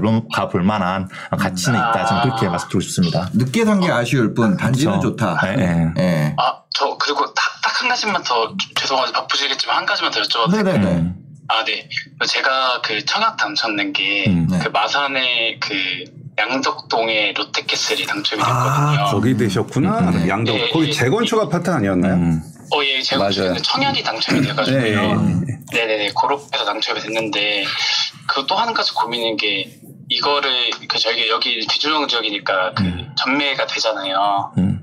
[0.48, 2.04] 볼 만한 가치는 있다.
[2.06, 3.30] 저는 그렇게 말씀드리고 싶습니다.
[3.34, 5.10] 늦게 산 게 아쉬울 뿐 단지는 그쵸.
[5.16, 5.38] 좋다.
[5.46, 5.92] 예, 예.
[6.02, 6.34] 예.
[6.38, 10.72] 아, 저 그리고 딱한 가지만 더 죄송하지 바쁘시겠지만 한 가지만 더 여쭤봐도 될까요?
[10.78, 10.96] 네네네.
[10.96, 11.14] 음.
[11.48, 11.88] 아, 네.
[12.26, 14.68] 제가 그 청약 당첨된 게그 음, 네.
[14.68, 15.74] 마산의 그
[16.38, 18.64] 양덕동에 롯데캐슬이 당첨이 됐거든요.
[19.00, 20.10] 아 거기 되셨구나.
[20.10, 20.28] 네.
[20.28, 20.92] 양덕 네, 거기 네.
[20.92, 22.14] 재건축 아파트 아니었나요?
[22.14, 22.42] 음.
[22.74, 24.82] 어, 예, 제가 청약이 당첨이 돼가지고요.
[24.82, 25.58] 네, 예, 예.
[25.72, 27.64] 네네네, 그렇게 해서 당첨이 됐는데,
[28.26, 29.78] 그 또 한 가지 고민인 게,
[30.08, 33.14] 이거를, 그 저희가 여기 비주령 지역이니까 그 음.
[33.16, 34.52] 전매가 되잖아요.
[34.58, 34.82] 음.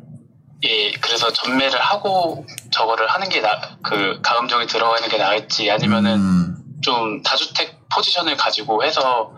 [0.66, 6.16] 예, 그래서 전매를 하고 저거를 하는 게 나, 그 가금종이 들어가 있는 게 나을지 아니면은
[6.16, 6.56] 음.
[6.82, 9.32] 좀 다주택 포지션을 가지고 해서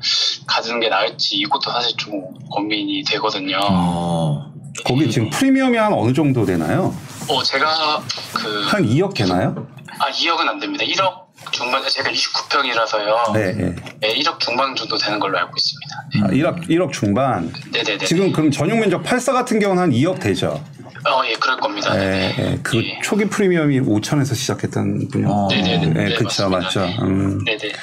[0.47, 3.59] 가지는 게 나을지 이것도 사실 좀 고민이 되거든요.
[3.61, 4.53] 어.
[4.85, 6.93] 거기 지금 프리미엄이 한 어느 정도 되나요?
[7.27, 9.67] 어, 제가 그, 한 2억 되나요?
[9.99, 10.83] 아, 2억은 안 됩니다.
[10.83, 13.33] 1억 중반, 제가 29평이라서요.
[13.33, 13.75] 네, 네.
[13.99, 15.95] 네, 1억 중반 정도 되는 걸로 알고 있습니다.
[16.23, 17.51] 아, 1억 1억 중반.
[17.73, 18.05] 네네네.
[18.05, 20.63] 지금 그럼 전용 면적 84 같은 경우는 한 2억 되죠.
[21.07, 21.93] 어, 예, 그럴 겁니다.
[21.95, 22.35] 예, 네네.
[22.53, 22.59] 예.
[22.63, 22.99] 그 예.
[23.03, 25.29] 초기 프리미엄이 5천에서 시작했던 분요.
[25.29, 25.47] 어.
[25.49, 25.87] 네네네.
[25.87, 26.57] 네, 네, 그쵸, 맞습니다.
[26.57, 27.03] 맞죠.
[27.03, 27.43] 음.
[27.43, 27.73] 네네.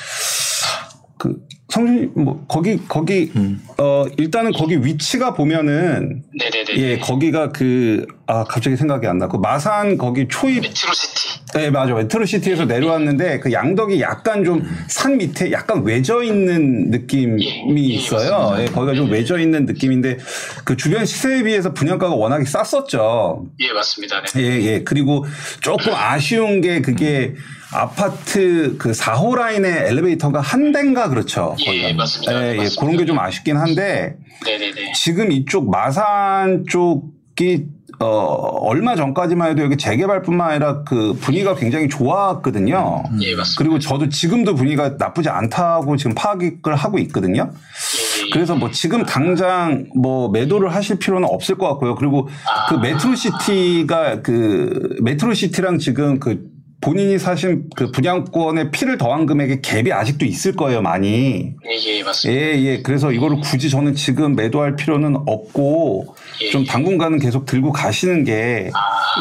[1.18, 1.36] 그
[1.72, 3.62] 성준이 뭐 거기 거기 음.
[3.78, 6.76] 어 일단은 거기 위치가 보면은 네네네.
[6.76, 9.28] 예 거기가 그 아 갑자기 생각이 안 나.
[9.28, 11.40] 그 마산 거기 초입 메트로시티.
[11.54, 17.74] 네 맞아 메트로시티에서 내려왔는데 그 양덕이 약간 좀 산 밑에 약간 외져 있는 느낌이 예,
[17.76, 18.30] 예, 있어요.
[18.30, 18.62] 맞습니다.
[18.62, 20.18] 예, 거기가 좀 외져 있는 느낌인데
[20.64, 23.46] 그 주변 시세에 비해서 분양가가 워낙에 쌌었죠.
[23.60, 24.22] 예, 맞습니다.
[24.22, 24.40] 네.
[24.42, 24.82] 예, 예.
[24.84, 25.26] 그리고
[25.60, 27.34] 조금 아쉬운 게 그게
[27.72, 31.56] 아파트 그 4호 라인에 엘리베이터가 한 대인가 그렇죠.
[31.60, 31.94] 예, 거기가.
[31.94, 32.32] 맞습니다.
[32.34, 32.56] 예, 예.
[32.56, 32.80] 맞습니다.
[32.80, 34.92] 그런 게 좀 아쉽긴 한데 네네네.
[34.94, 37.66] 지금 이쪽 마산 쪽이
[37.98, 43.04] 어, 얼마 전까지만 해도 여기 재개발뿐만 아니라 그 분위기가 굉장히 좋았거든요.
[43.20, 43.58] 예, 맞습니다.
[43.58, 47.50] 그리고 저도 지금도 분위기가 나쁘지 않다고 지금 파악을 하고 있거든요.
[47.52, 48.30] 예, 예.
[48.32, 51.94] 그래서 뭐 지금 당장 뭐 매도를 하실 필요는 없을 것 같고요.
[51.94, 52.28] 그리고
[52.68, 56.50] 그 메트로시티가 그 메트로시티랑 지금 그
[56.82, 61.54] 본인이 사신 그 분양권의 피를 더한 금액의 갭이 아직도 있을 거예요, 많이.
[61.64, 62.42] 예, 예, 맞습니다.
[62.42, 62.82] 예, 예.
[62.82, 66.50] 그래서 이거를 굳이 저는 지금 매도할 필요는 없고 예.
[66.50, 68.70] 좀 당분간은 계속 들고 가시는 게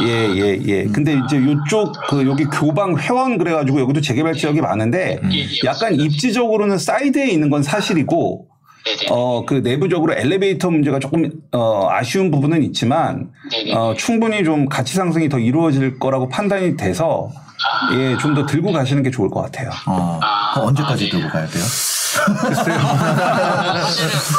[0.03, 0.83] 예, 예, 예.
[0.85, 5.45] 근데 이제 요쪽 그 여기 교방 회원 그래 가지고 여기도 재개발 지역이 많은데 예, 예,
[5.65, 5.93] 약간.
[5.93, 8.47] 입지적으로는 사이드에 있는 건 사실이고
[8.83, 8.97] 네네.
[9.11, 13.73] 어, 그 내부적으로 엘리베이터 문제가 조금 어, 아쉬운 부분은 있지만 네네.
[13.73, 17.29] 어, 충분히 좀 가치 상승이 더 이루어질 거라고 판단이 돼서
[17.69, 17.93] 아.
[17.93, 19.69] 예, 좀 더 들고 가시는 게 좋을 것 같아요.
[19.85, 20.19] 어.
[20.23, 21.09] 아, 그럼 언제까지 아, 네.
[21.11, 21.63] 들고 가야 돼요?
[21.63, 22.77] 사실은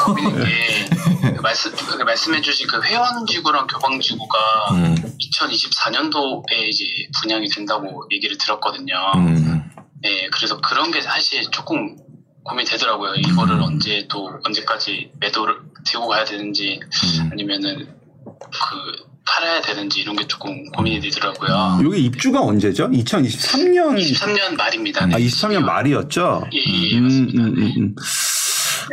[0.04, 0.88] 고민인 게,
[1.34, 4.38] 그 말씀, 그 말씀해주신 그 회원지구랑 교방지구가
[4.72, 4.94] 음.
[5.20, 6.84] 2024년도에 이제
[7.20, 8.94] 분양이 된다고 얘기를 들었거든요.
[9.16, 9.70] 음.
[10.04, 11.96] 예, 그래서 그런 게 사실 조금
[12.44, 13.14] 고민이 되더라고요.
[13.14, 13.62] 이거를 음.
[13.62, 16.80] 언제 또 언제까지 매도를 들고 가야 되는지
[17.20, 17.28] 음.
[17.32, 17.94] 아니면은
[18.24, 21.80] 그 팔아야 되는지 이런 게 조금 고민이 되더라고요.
[21.84, 22.90] 여기 입주가 언제죠?
[22.90, 25.04] 2023년 23년 말입니다.
[25.04, 25.16] 아, 네.
[25.18, 26.44] 23년 말이었죠.
[26.52, 27.42] 예, 예, 맞습니다.
[27.48, 27.74] 네.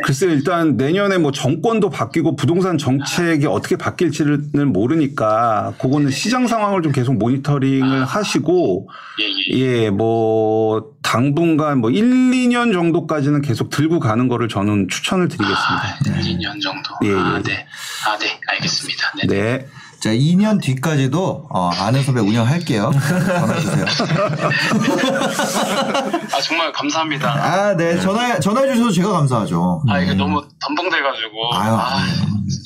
[0.04, 6.92] 글쎄 일단 내년에 뭐 정권도 바뀌고 부동산 정책이 어떻게 바뀔지는 모르니까 그거는 시장 상황을 좀
[6.92, 8.88] 계속 모니터링을 하시고
[9.20, 9.58] 예, 예.
[9.58, 15.82] 예, 뭐 당분간 뭐 1, 2년 정도까지는 계속 들고 가는 거를 저는 추천을 드리겠습니다.
[15.82, 16.94] 아, 1, 2년 정도.
[17.04, 17.42] 예, 아, 예.
[17.42, 17.66] 네.
[18.06, 18.40] 아, 네.
[18.46, 19.12] 알겠습니다.
[19.16, 19.26] 네.
[19.26, 19.66] 네.
[20.00, 22.90] 자, 2년 뒤까지도 어, 아는 선배 운영할게요.
[22.90, 23.84] 전화 주세요.
[26.32, 27.28] 아, 정말 감사합니다.
[27.30, 28.00] 아, 네.
[28.00, 29.82] 전화 전화해 주셔서 제가 감사하죠.
[29.90, 31.54] 아, 이게 너무 덤벙돼가지고.
[31.54, 31.98] 아유, 아.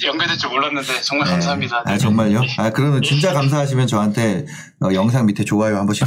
[0.06, 1.32] 연결될 줄 몰랐는데 정말 네.
[1.32, 1.82] 감사합니다.
[1.84, 2.40] 아, 정말요?
[2.58, 4.46] 아, 그러면 진짜 감사하시면 저한테
[4.84, 6.06] 어, 영상 밑에 좋아요 한 번씩.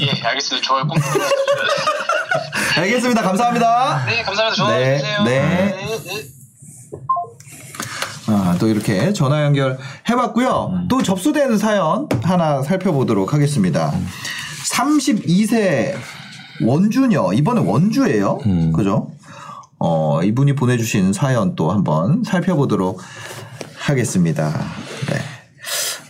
[0.00, 0.66] 예, 알겠습니다.
[0.66, 0.96] 좋아요 꼭.
[2.78, 3.20] 알겠습니다.
[3.20, 4.06] 감사합니다.
[4.06, 4.56] 네, 감사합니다.
[4.56, 5.22] 전화 네, 주세요.
[5.24, 5.40] 네.
[5.42, 6.41] 네.
[8.32, 9.78] 아, 또 이렇게 전화 연결
[10.08, 10.86] 해봤고요.
[10.88, 13.92] 또 접수된 사연 하나 살펴보도록 하겠습니다.
[14.70, 15.94] 32세
[16.64, 18.38] 원주녀 이번에 원주예요.
[18.74, 19.10] 그죠?
[19.78, 23.00] 어, 이분이 보내주신 사연 또 한번 살펴보도록
[23.76, 24.48] 하겠습니다.
[25.10, 25.18] 네.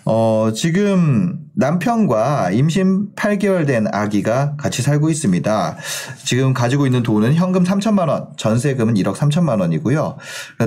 [0.05, 5.77] 어, 지금 남편과 임신 8개월 된 아기가 같이 살고 있습니다.
[6.25, 10.17] 지금 가지고 있는 돈은 현금 3천만 원, 전세금은 1억 3천만 원이고요.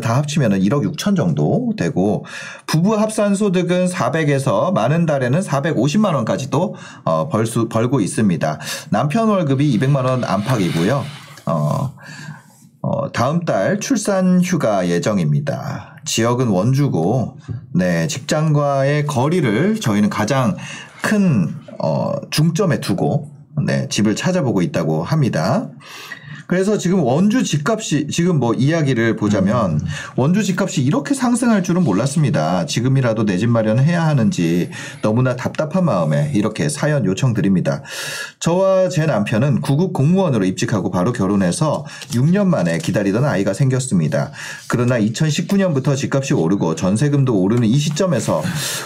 [0.01, 2.25] 다 합치면은 1억 6천 정도 되고
[2.67, 8.59] 부부 합산 소득은 400에서 많은 달에는 450만 원까지도 어, 벌수 벌고 있습니다.
[8.91, 11.03] 남편 월급이 200만 원 안팎이고요.
[11.47, 11.93] 어,
[12.81, 15.94] 어, 다음 달 출산 휴가 예정입니다.
[16.05, 17.37] 지역은 원주고,
[17.73, 20.55] 네, 직장과의 거리를 저희는 가장
[21.01, 23.31] 큰, 어, 중점에 두고,
[23.65, 25.69] 네, 집을 찾아보고 있다고 합니다.
[26.47, 29.79] 그래서 지금 원주 집값이 지금 뭐 이야기를 보자면
[30.15, 32.65] 원주 집값이 이렇게 상승할 줄은 몰랐습니다.
[32.65, 34.69] 지금이라도 내 집 마련해야 하는지
[35.01, 37.83] 너무나 답답한 마음에 이렇게 사연 요청드립니다.
[38.39, 44.31] 저와 제 남편은 구급 공무원으로 입직하고 바로 결혼해서 6년 만에 기다리던 아이가 생겼습니다.
[44.69, 48.41] 그러나 2019년부터 집값이 오르고 전세금도 오르는 이 시점에서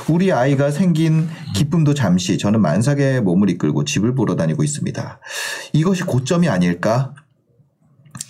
[0.08, 5.20] 우리 아이가 생긴 기쁨도 잠시 저는 만삭의 몸을 이끌고 집을 보러 다니고 있습니다.
[5.74, 7.14] 이것이 고점이 아닐까?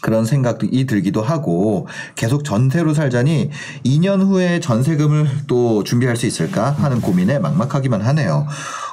[0.01, 3.49] 그런 생각이 들기도 하고 계속 전세로 살자니
[3.85, 8.47] 2년 후에 전세금을 또 준비할 수 있을까 하는 고민에 막막하기만 하네요.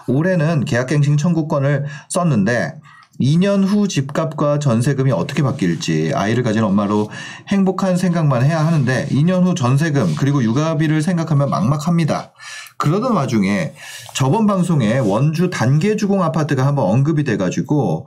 [0.09, 2.75] 올해는 계약갱신 청구권을 썼는데
[3.21, 7.11] 2년 후 집값과 전세금이 어떻게 바뀔지 아이를 가진 엄마로
[7.49, 12.33] 행복한 생각만 해야 하는데 2년 후 전세금 그리고 육아비를 생각하면 막막합니다.
[12.79, 13.73] 그러던 와중에
[14.15, 18.07] 저번 방송에 원주 단계 주공 아파트가 한번 언급이 돼가지고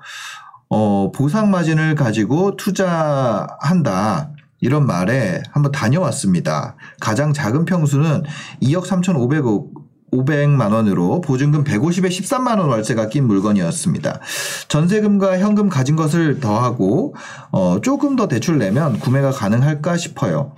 [0.69, 4.31] 어, 보상 마진을 가지고 투자한다.
[4.61, 6.75] 이런 말에 한번 다녀왔습니다.
[6.99, 8.23] 가장 작은 평수는
[8.61, 14.19] 2억 3,500억 500만 원으로 보증금 150에 13만 원 월세가 낀 물건이었습니다.
[14.67, 17.15] 전세금과 현금 가진 것을 더하고
[17.51, 20.55] 어, 조금 더 대출 내면 구매가 가능할까 싶어요.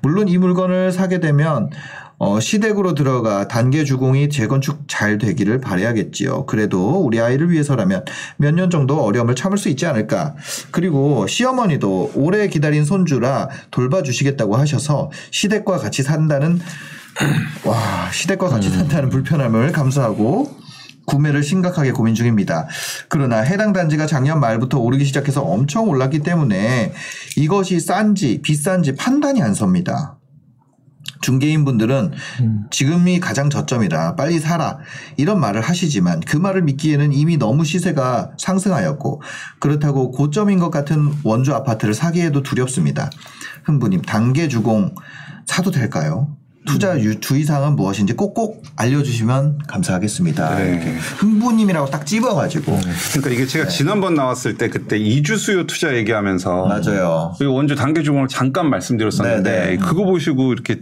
[0.00, 1.70] 물론 이 물건을 사게 되면
[2.24, 6.46] 어, 시댁으로 들어가 단계 주공이 재건축 잘 되기를 바라야겠지요.
[6.46, 8.06] 그래도 우리 아이를 위해서라면
[8.38, 10.34] 몇 년 정도 어려움을 참을 수 있지 않을까.
[10.70, 16.60] 그리고 시어머니도 오래 기다린 손주라 돌봐주시겠다고 하셔서 시댁과 같이 산다는
[17.66, 20.56] 와 시댁과 같이 산다는 불편함을 감수하고
[21.04, 22.66] 구매를 심각하게 고민 중입니다.
[23.10, 26.94] 그러나 해당 단지가 작년 말부터 오르기 시작해서 엄청 올랐기 때문에
[27.36, 30.16] 이것이 싼지 비싼지 판단이 안 섭니다.
[31.28, 32.12] 중개인 분들은
[32.70, 34.78] 지금이 가장 저점이라 빨리 사라
[35.16, 39.22] 이런 말을 하시지만 그 말을 믿기에는 이미 너무 시세가 상승하였고
[39.58, 43.10] 그렇다고 고점인 것 같은 원주 아파트를 사기에도 두렵습니다.
[43.64, 44.94] 흥부님 단계 주공
[45.46, 46.36] 사도 될까요?
[46.66, 50.56] 투자 유- 주의사항은 무엇인지 꼭꼭 알려주시면 감사하겠습니다.
[50.56, 50.70] 네.
[50.70, 52.80] 이렇게 흥부님이라고 딱 찝어가지고
[53.12, 57.34] 그러니까 이게 제가 지난번 나왔을 때 그때 이주 수요 투자 얘기하면서 맞아요.
[57.38, 59.76] 그 원주 단계 주공을 잠깐 말씀드렸었는데 네, 네.
[59.76, 60.80] 그거 보시고 이렇게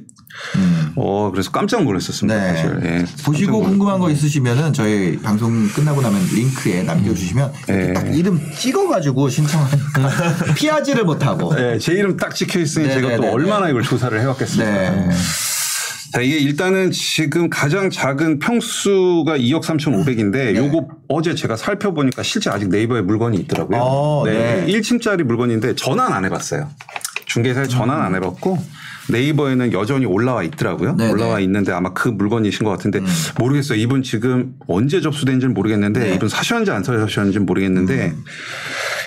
[0.56, 0.92] 음.
[0.96, 2.38] 어 그래서 깜짝 놀랐었습니다.
[2.38, 2.54] 네.
[2.54, 2.80] 사실.
[2.84, 7.92] 예, 보시고 궁금한 거 있으시면은 저희 방송 끝나고 나면 링크에 남겨주시면 이렇게 네.
[7.92, 11.54] 딱 이름 찍어가지고 신청하니까 피하지를 못하고.
[11.54, 14.70] 네, 제 이름 딱 찍혀 있으니 네, 제가 네, 또 네, 얼마나 이걸 조사를 해왔겠습니까.
[14.70, 15.10] 네.
[16.12, 22.68] 자, 이게 일단은 지금 가장 작은 평수가 2억 3,500인데 요거 어제 제가 살펴보니까 실제 아직
[22.68, 23.80] 네이버에 물건이 있더라고요.
[23.80, 24.66] 어, 네.
[24.66, 24.72] 네.
[24.72, 26.68] 1층짜리 물건인데 전환 안 해봤어요.
[27.24, 28.62] 중개사에 전환 안 해봤고
[29.10, 30.96] 네이버에는 여전히 올라와 있더라고요.
[30.96, 31.10] 네네.
[31.10, 31.14] 음.
[31.14, 33.00] 올라와 있는데 아마 그 물건이신 것 같은데
[33.38, 33.78] 모르겠어요.
[33.78, 36.14] 이분 지금 언제 접수된지는 모르겠는데 네.
[36.14, 38.24] 이분 사셨는지 안 사셨는지는 모르겠는데 음.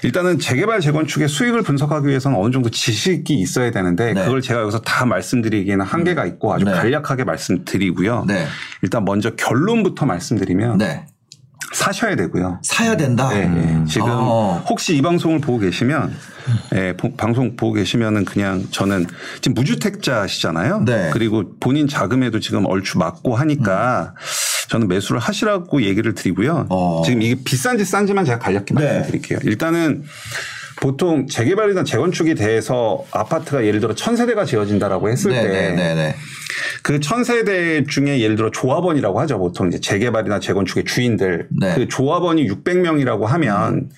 [0.04, 4.24] 일단은 재개발 재건축의 수익을 분석하기 위해서는 어느 정도 지식이 있어야 되는데 네.
[4.26, 6.72] 그걸 제가 여기서 다 말씀드리기에는 한계가 있고 아주 네.
[6.72, 8.26] 간략하게 말씀드리고요.
[8.28, 8.46] 네.
[8.82, 11.06] 일단 먼저 결론부터 말씀드리면 네.
[11.76, 12.60] 사셔야 되고요.
[12.64, 13.28] 사야 된다.
[13.30, 13.84] 네, 네.
[13.86, 14.64] 지금 어.
[14.70, 16.16] 혹시 이 방송을 보고 계시면
[16.74, 19.06] 예, 보- 방송 보고 계시면은 그냥 저는
[19.42, 20.84] 지금 무주택자시잖아요.
[20.86, 21.10] 네.
[21.12, 24.16] 그리고 본인 자금에도 지금 얼추 맞고 하니까
[24.70, 26.68] 저는 매수를 하시라고 얘기를 드리고요.
[26.70, 27.02] 어.
[27.06, 28.84] 지금 이게 비싼지 싼지만 제가 간략히 네.
[28.86, 29.40] 말씀드릴게요.
[29.44, 30.04] 일단은
[30.82, 36.16] 보통 재개발이나 재건축에 대해서 아파트가 예를 들어 천 세대가 지어진다라고 했을 네, 때 네, 네.
[36.84, 39.40] 그 천세대 중에 예를 들어 조합원이라고 하죠.
[39.40, 41.48] 보통 이제 재개발이나 재건축의 주인들.
[41.60, 41.74] 네.
[41.76, 43.90] 그 조합원이 600명이라고 하면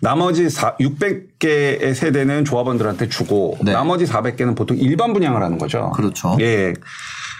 [0.00, 3.72] 나머지 600개의 세대는 조합원들한테 주고 네.
[3.72, 5.90] 나머지 400개는 보통 일반 분양을 하는 거죠.
[5.92, 6.36] 그렇죠.
[6.40, 6.74] 예.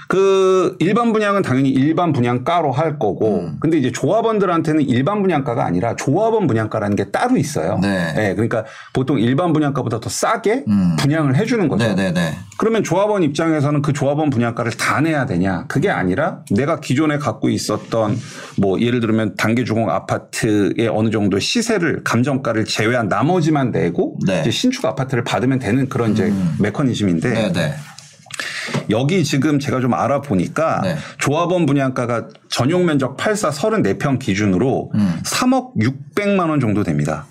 [0.09, 3.57] 그 일반 분양은 당연히 일반 분양가로 할 거고 음.
[3.61, 7.79] 근데 이제 조합원들한테는 일반 분양가가 아니라 조합원 분양가라는 게 따로 있어요.
[7.81, 8.15] 네.
[8.17, 10.97] 예, 그러니까 보통 일반 분양가보다 더 싸게 음.
[10.99, 11.87] 분양을 해주는 거죠.
[11.87, 12.35] 네, 네, 네.
[12.59, 15.65] 그러면 조합원 입장에서는 그 조합원 분양가를 다 내야 되냐?
[15.69, 18.17] 그게 아니라 내가 기존에 갖고 있었던
[18.59, 24.41] 뭐 예를 들면 단계 주공 아파트의 어느 정도 시세를 감정가를 제외한 나머지만 내고 네.
[24.41, 27.75] 이제 신축 아파트를 받으면 되는 그런 이제 메커니즘인데 네, 네.
[28.91, 30.97] 여기 지금 제가 좀 알아보니까 네.
[31.19, 35.21] 조합원 분양가가 전용 면적 84 34평 기준으로 음.
[35.25, 37.27] 3억 600만 원 정도 됩니다.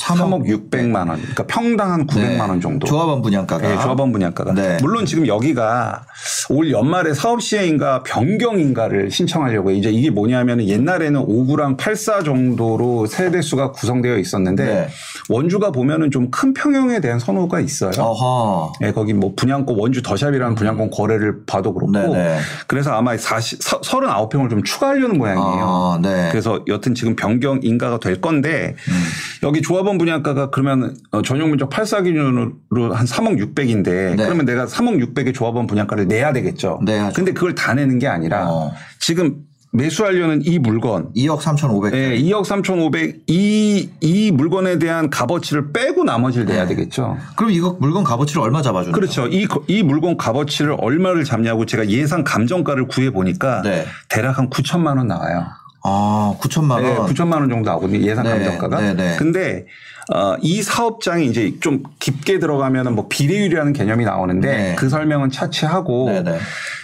[0.00, 1.18] 3억 600만 원.
[1.18, 2.86] 그러니까 평당 한 900만 원 정도.
[2.86, 3.68] 조합원 분양가가.
[3.68, 4.54] 네, 조합원 분양가가.
[4.54, 4.78] 네.
[4.80, 6.06] 물론 지금 여기가
[6.48, 13.72] 올 연말에 사업 시행인가 변경인가를 신청하려고 이제 이게 뭐냐면 옛날에는 5구랑 84 정도로 세대 수가
[13.72, 14.88] 구성되어 있었는데 네.
[15.30, 17.90] 원주가 보면은 좀 큰 평형에 대한 선호가 있어요.
[17.98, 18.72] 어허.
[18.82, 22.38] 예, 거기 뭐 분양권 원주 더샵이라는 분양권 거래를 봐도 그렇고 네네.
[22.66, 25.64] 그래서 아마 40, 39평을 좀 추가하려는 모양이에요.
[25.64, 26.28] 아, 네.
[26.30, 29.02] 그래서 여튼 지금 변경 인가가 될 건데 음.
[29.42, 34.16] 여기 조합원 분양가가 그러면 어, 전용 면적 84 기준으로 한 3억 600인데 네.
[34.16, 36.80] 그러면 내가 3억 600의 조합원 분양가를 내야 되겠죠.
[36.84, 37.14] 내야죠.
[37.14, 38.72] 근데 그걸 다 내는 게 아니라 어.
[39.00, 39.36] 지금
[39.72, 41.94] 매수하려는 이 물건 2억 3,500.
[41.94, 46.74] 예, 2억 3,500 이, 이 물건에 대한 값어치를 빼고 나머지를 내야 네.
[46.74, 47.16] 되겠죠.
[47.36, 49.28] 그럼 이거 물건 값어치를 얼마 잡아주는 그렇죠.
[49.28, 53.86] 이, 거- 이 물건 값어치를 얼마를 잡냐고 제가 예상 감정가를 구해 보니까 네.
[54.08, 55.46] 대략 한 9천만 원 나와요.
[55.82, 56.82] 아, 9천만 원.
[56.82, 58.00] 네, 9천만 원 정도 나오거든요.
[58.06, 58.80] 예상 네, 감정가가.
[58.80, 59.16] 네, 네.
[59.16, 59.66] 근데
[60.12, 64.74] 어, 이 사업장이 이제 좀 깊게 들어가면은 뭐 비례율이라는 개념이 나오는데 네.
[64.76, 66.10] 그 설명은 차치하고.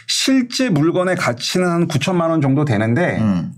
[0.06, 3.52] 실제 물건의 가치는 한 9천만 원 정도 되는데 음.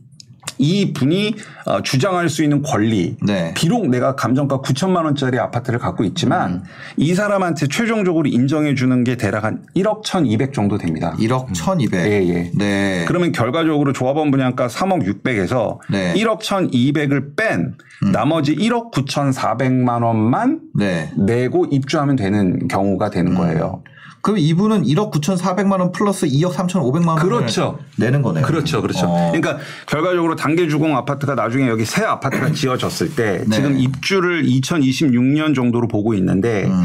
[0.59, 1.35] 이 분이
[1.67, 3.55] 어, 주장할 수 있는 권리 네.
[3.55, 6.63] 비록 내가 감정가 9천만 원짜리 아파트를 갖고 있지만 음.
[6.97, 11.15] 이 사람한테 최종적으로 인정해 주는 게 대략 한 1억 1,200 정도 됩니다.
[11.19, 12.07] 1억 1,200.
[12.07, 12.51] 예, 예.
[12.55, 13.05] 네.
[13.07, 16.13] 그러면 결과적으로 조합원 분양가 3억 600에서 네.
[16.13, 16.17] 음.
[16.17, 17.77] 1억 1,200을 뺀
[18.13, 21.11] 나머지 1억 9,400만 원만 네.
[21.17, 23.37] 내고 입주하면 되는 경우가 되는 음.
[23.37, 23.83] 거예요.
[24.21, 27.79] 그럼 이분은 1억 9,400만 원 플러스 2억 3,500만 원 그렇죠.
[27.97, 28.45] 내는 거네요.
[28.45, 29.07] 그렇죠, 그렇죠.
[29.07, 29.33] 어.
[29.33, 33.57] 그러니까 결과적으로 단계 주공 아파트가 나중에 여기 새 아파트가 지어졌을 때 네.
[33.57, 36.85] 지금 입주를 2026년 정도로 보고 있는데 음.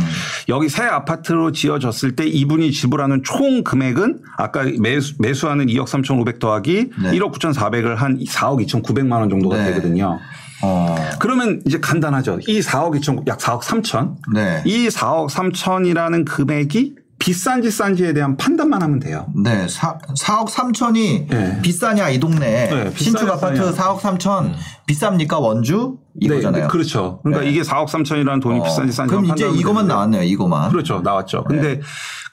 [0.50, 6.90] 여기 새 아파트로 지어졌을 때 이분이 지불하는 총 금액은 아까 매수, 매수하는 2억 3,500 더하기
[7.02, 7.12] 네.
[7.12, 9.66] 1억 9,400을 한 4억 2,900만 원 정도가 네.
[9.66, 10.20] 되거든요.
[10.64, 10.96] 어.
[11.20, 12.40] 그러면 이제 간단하죠.
[12.48, 14.16] 이 4억 2천 약 4억 3천.
[14.34, 14.62] 네.
[14.66, 19.28] 이 4억 3천이라는 금액이 비싼지 싼지에 대한 판단만 하면 돼요.
[19.34, 21.60] 네, 사, 4억 3천이 네.
[21.62, 23.72] 비싸냐 이 동네 네, 신축 아파트 싸냐.
[23.72, 24.52] 4억 3천
[24.86, 26.64] 비쌉니까 원주 이거잖아요.
[26.64, 27.22] 네, 그렇죠.
[27.24, 27.52] 그러니까 네.
[27.52, 30.24] 이게 4억 3천이라는 돈이 어, 비싼지 싼지 그럼 이제 이거만 나왔네요.
[30.24, 30.70] 이거만.
[30.70, 31.00] 그렇죠.
[31.00, 31.46] 나왔죠.
[31.46, 31.80] 근데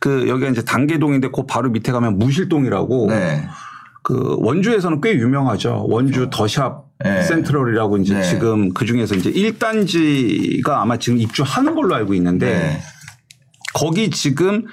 [0.01, 3.47] 그 여기가 이제 단계동인데 그 바로 밑에 가면 무실동이라고 네.
[4.03, 5.87] 그 원주에서는 꽤 유명하죠.
[5.89, 7.23] 원주 더샵 네.
[7.23, 8.23] 센트럴이라고 이제 네.
[8.25, 12.81] 지금 그 중에서 이제 1단지가 아마 지금 입주하는 걸로 알고 있는데 네.
[13.75, 14.65] 거기 지금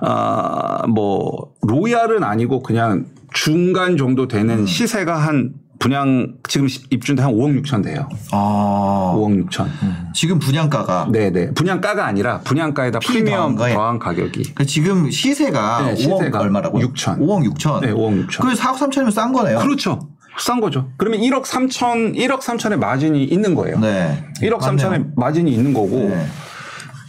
[0.00, 4.66] 아뭐 로얄은 아니고 그냥 중간 정도 되는 음.
[4.66, 8.08] 시세가 한 분양 지금 입주인데 한 5억 6천 돼요.
[8.32, 9.66] 아, 5억 6천.
[10.14, 11.52] 지금 분양가가 네네.
[11.52, 14.54] 분양가가 아니라 분양가에다 피 프리미엄 더한 가격이.
[14.54, 16.88] 그 지금 시세가 네, 5억 시세가 얼마라고요?
[16.88, 17.18] 6천.
[17.18, 17.80] 5억 6천.
[17.82, 18.40] 네, 5억 6천.
[18.42, 19.58] 그 4억 3천이면 싼 거네요.
[19.58, 20.08] 그렇죠.
[20.38, 20.88] 싼 거죠.
[20.96, 23.78] 그러면 1억 3천, 1억 3천의 마진이 있는 거예요.
[23.78, 24.24] 네.
[24.42, 24.90] 1억 맞네요.
[24.90, 26.26] 3천의 마진이 있는 거고 네.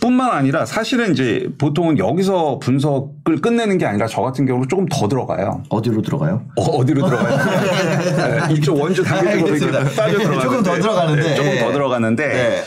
[0.08, 5.08] 뿐만 아니라 사실은 이제 보통은 여기서 분석을 끝내는 게 아니라 저 같은 경우는 조금 더
[5.10, 5.64] 들어가요.
[5.70, 6.44] 어디로 들어가요?
[6.56, 7.38] 어, 디로 들어가요?
[8.48, 9.84] 네, 이쪽 원주 알겠습니다.
[9.84, 11.22] 따져 들어가는데 조금 더 들어가는데.
[11.22, 11.74] 네, 조금 더 네.
[11.74, 12.64] 들어가는데 네.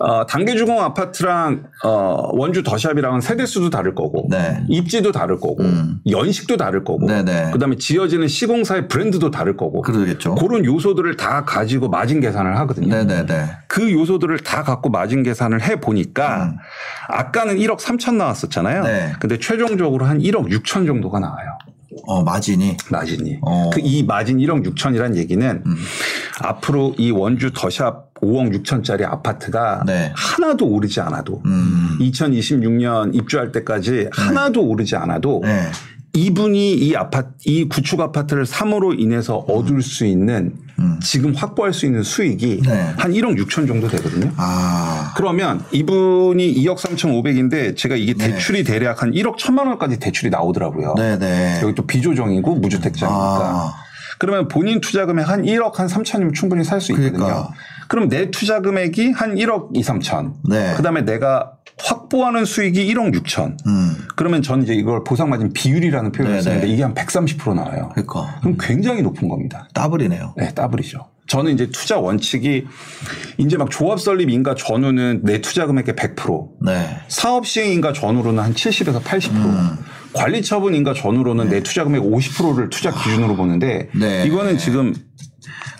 [0.00, 4.64] 어, 단계주공 아파트랑 어, 원주 더샵이랑은 세대수도 다를 거고 네.
[4.68, 5.62] 입지도 다를 거고
[6.08, 7.50] 연식도 다를 거고 네네.
[7.52, 10.36] 그다음에 지어지는 시공사의 브랜드도 다를 거고 그러겠죠.
[10.36, 12.88] 그런 요소들을 다 가지고 마진 계산을 하거든요.
[12.88, 13.44] 네네네.
[13.68, 16.54] 그 요소들을 다 갖고 마진 계산을 해 보니까
[17.08, 18.80] 아까는 1억 3천 나왔었잖아요.
[18.80, 18.84] 음.
[18.84, 19.12] 네.
[19.20, 21.58] 근데 최종적으로 한 1억 6천 정도가 나와요.
[22.06, 22.76] 어, 마진이.
[22.90, 23.38] 마진이.
[23.42, 23.64] 어.
[23.66, 23.70] 음.
[23.70, 25.62] 그이 마진 1억 6천이란 얘기는
[26.40, 30.12] 앞으로 이 원주 더샵 5억 6천짜리 아파트가 네.
[30.14, 31.98] 하나도 오르지 않아도 음.
[32.00, 35.70] 2026년 입주할 때까지 하나도 오르지 않아도 네.
[36.12, 40.54] 이분이 이 아파트, 이 구축 아파트를 삼으로 인해서 얻을 수 있는
[41.00, 42.68] 지금 확보할 수 있는 수익이 음.
[42.68, 42.94] 네.
[42.96, 44.32] 한 1억 6천 정도 되거든요.
[44.36, 45.12] 아.
[45.16, 50.94] 그러면 이분이 2억 3천 5백인데 제가 이게 대출이 대략 한 1억 1천만 원까지 대출이 나오더라고요.
[50.96, 51.60] 네네.
[51.62, 53.16] 여기 또 비조정이고 무주택자니까.
[53.16, 53.74] 아.
[54.18, 57.12] 그러면 본인 투자 금액 한 1억 한 3천이면 충분히 살 수 있거든요.
[57.12, 57.50] 그러니까.
[57.90, 60.34] 그럼 내 투자 금액이 한 1억 2, 3천.
[60.48, 60.74] 네.
[60.76, 63.66] 그다음에 내가 확보하는 수익이 1억 6천.
[63.66, 63.96] 음.
[64.14, 66.42] 그러면 전 이제 이걸 보상마진 비율이라는 표현을 네네.
[66.42, 67.90] 쓰는데 이게 한 130% 나와요.
[67.92, 68.38] 그러니까.
[68.42, 69.68] 그럼 굉장히 높은 겁니다.
[69.74, 70.34] 더블이네요.
[70.36, 71.08] 네, 더블이죠.
[71.26, 72.64] 저는 이제 투자 원칙이
[73.38, 76.96] 이제 막 조합 설립 인가 전후는 내 투자 금액의 100%, 네.
[77.08, 79.70] 사업 시행 인가 전후로는 한 70에서 80%, 음.
[80.12, 84.24] 관리 처분 인가 전후로는 내 투자 금액 50%를 투자 기준으로 보는데 네.
[84.26, 84.94] 이거는 지금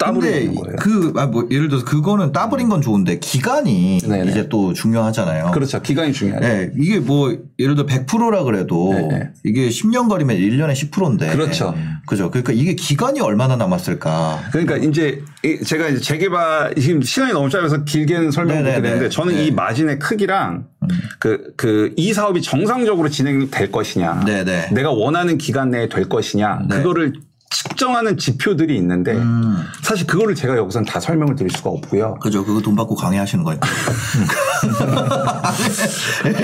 [0.06, 0.77] 근데 되는 거예요.
[0.78, 4.31] 그, 아, 뭐, 예를 들어서 그거는 더블인 건 좋은데 기간이 네네.
[4.31, 5.51] 이제 또 중요하잖아요.
[5.52, 5.81] 그렇죠.
[5.82, 6.47] 기간이 중요하죠.
[6.47, 9.31] 네, 이게 뭐 예를 들어 100%라 그래도 네.
[9.44, 11.74] 이게 10년 거리면 1년에 10%인데 그렇죠.
[12.06, 12.31] 그죠.
[12.31, 14.48] 그러니까 이게 기간이 얼마나 남았을까?
[14.52, 18.82] 그러니까 이제 이- 제가 이제 재개발 지금 시간이 너무 짧아서 길게는 설명을 못 네네네.
[18.82, 19.40] 드리는데 저는 네.
[19.43, 19.47] 음.
[19.47, 20.66] 이 마진의 크기랑
[21.18, 24.70] 그 그 이 사업이 정상적으로 진행될 것이냐, 네네.
[24.72, 26.77] 내가 원하는 기간 내에 될 것이냐, 네.
[26.77, 27.12] 그거를
[27.51, 29.56] 측정하는 지표들이 있는데 음.
[29.82, 32.14] 사실 그거를 제가 여기서는 다 설명을 드릴 수가 없고요.
[32.20, 32.44] 그죠.
[32.44, 33.68] 그거 돈 받고 강의하시는 거니까.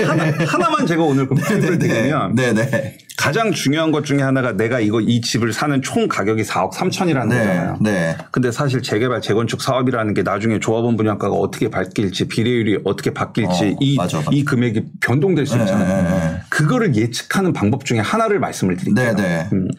[0.05, 2.97] 하나, 하나만 제가 오늘 그 설명을 드리면 네네.
[3.17, 7.37] 가장 중요한 것 중에 하나가 내가 이거 이 집을 사는 총 가격이 4억 3천이라는 네.
[7.39, 7.77] 거잖아요.
[7.81, 8.17] 네.
[8.31, 13.77] 근데 사실 재개발 재건축 사업이라는 게 나중에 조합원 분양가가 어떻게 바뀔지 비례율이 어떻게 바뀔지 어,
[13.79, 14.29] 이, 맞아, 맞아.
[14.31, 16.03] 이 금액이 변동될 수 네, 있잖아요.
[16.03, 16.41] 네, 네.
[16.49, 19.15] 그거를 예측하는 방법 중에 하나를 말씀을 드릴게요.
[19.15, 19.47] 네 네.
[19.53, 19.69] 음.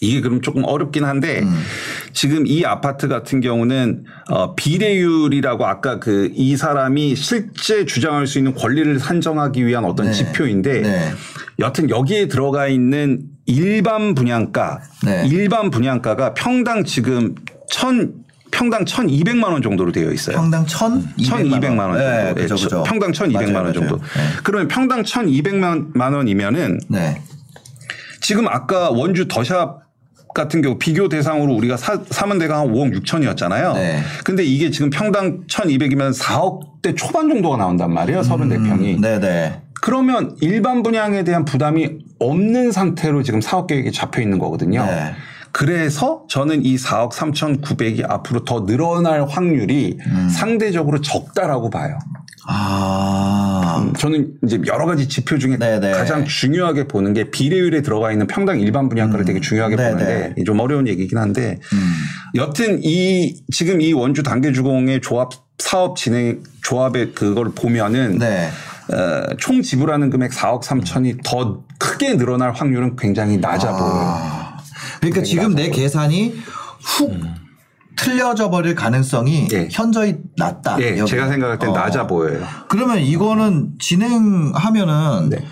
[0.00, 1.62] 이게 그럼 조금 어렵긴 한데 음.
[2.12, 8.54] 지금 이 아파트 같은 경우는 어, 비례율이라고 아까 그 이 사람이 실제 주장할 수 있는
[8.54, 10.12] 권리를 산정하기 위한 어떤 네.
[10.12, 11.12] 지표인데 네.
[11.58, 15.26] 여튼 여기에 들어가 있는 일반 분양가 네.
[15.30, 17.34] 일반 분양가가 평당 지금
[17.70, 18.12] 천
[18.50, 20.36] 평당 1,200만 원 정도로 되어 있어요.
[20.36, 21.98] 평당 1,200만 1,200만 원 정도.
[21.98, 22.82] 네, 그죠, 예, 그죠.
[22.84, 23.96] 평당 1,200만 맞아요, 원 정도.
[23.96, 24.02] 네.
[24.42, 27.22] 그러면 평당 1,200만 원이면은 네.
[28.20, 29.85] 지금 아까 원주 더샵
[30.36, 33.72] 같은 경우 비교 대상으로 우리가 사, 사면 대가 한 5억 6천이었잖아요.
[33.72, 34.02] 네.
[34.22, 38.20] 근데 이게 지금 평당 1,200이면 4억대 초반 정도가 나온단 말이에요.
[38.20, 39.00] 34평이.
[39.00, 39.62] 네네.
[39.80, 41.88] 그러면 일반 분양에 대한 부담이
[42.18, 44.84] 없는 상태로 지금 사업 계획이 잡혀 있는 거거든요.
[44.84, 45.14] 네.
[45.52, 50.28] 그래서 저는 이 4억 3,900이 앞으로 더 늘어날 확률이 음.
[50.28, 51.98] 상대적으로 적다라고 봐요.
[52.46, 53.65] 아.
[53.96, 55.92] 저는 이제 여러 가지 지표 중에 네네.
[55.92, 59.90] 가장 중요하게 보는 게 비례율에 들어가 있는 평당 일반 분양가를 되게 중요하게 네네.
[59.92, 61.94] 보는데 이게 좀 어려운 얘기긴 한데 음.
[62.34, 68.48] 여튼 이 지금 이 원주 단계주공의 조합 사업 진행 조합의 그걸 보면은 네.
[68.92, 74.18] 어, 총 지불하는 금액 4억 3천이 더 크게 늘어날 확률은 굉장히 낮아 보여요.
[75.00, 76.36] 그러니까 지금 내 계산이
[76.80, 77.45] 훅
[77.96, 79.68] 틀려져 버릴 가능성이 예.
[79.70, 80.76] 현저히 낮다.
[80.80, 81.10] 예, 여기.
[81.10, 81.72] 제가 생각할 땐 어.
[81.72, 82.44] 낮아 보여요.
[82.68, 85.44] 그러면 이거는 진행하면은 네.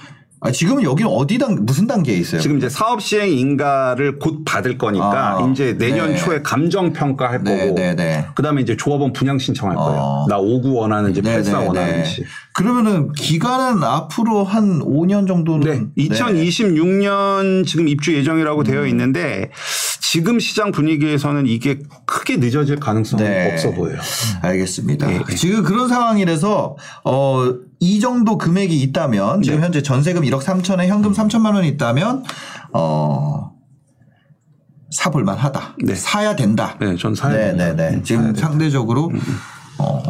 [0.45, 2.39] 아, 지금은 여기는 어디 단 무슨 단계에 있어요?
[2.39, 6.17] 지금 이제 사업 시행 인가를 곧 받을 거니까 아, 이제 내년 네.
[6.19, 8.27] 초에 감정 평가 할 네, 거고 네, 네.
[8.35, 9.99] 그다음에 이제 조합원 분양 신청할 거예요.
[9.99, 10.27] 어.
[10.29, 12.21] 나 5구 원하는지 네, 84 네, 원하는지.
[12.21, 12.27] 네.
[12.53, 16.05] 그러면은 기간은 앞으로 한 5년 정도는 네.
[16.05, 18.65] 2026년 지금 입주 예정이라고 음.
[18.65, 19.51] 되어 있는데
[20.15, 23.53] 지금 시장 분위기에서는 이게 크게 늦어질 가능성은 네.
[23.53, 23.99] 없어 보여요.
[24.43, 25.11] 알겠습니다.
[25.11, 25.35] 예, 예.
[25.35, 29.65] 지금 그런 상황이라서 어, 이 정도 금액이 있다면 지금 네.
[29.65, 32.23] 현재 전세금 1억 3천에 현금 3천만 원이 있다면
[32.73, 33.51] 어
[34.93, 35.79] 사볼만 하다.
[35.85, 35.97] 네.
[35.97, 36.77] 사야 된다.
[36.81, 37.75] 네, 전 사야 네, 됩니다.
[37.75, 37.97] 네, 네.
[37.97, 38.37] 음, 지금.
[38.37, 39.11] 상대적으로
[39.79, 40.01] 어,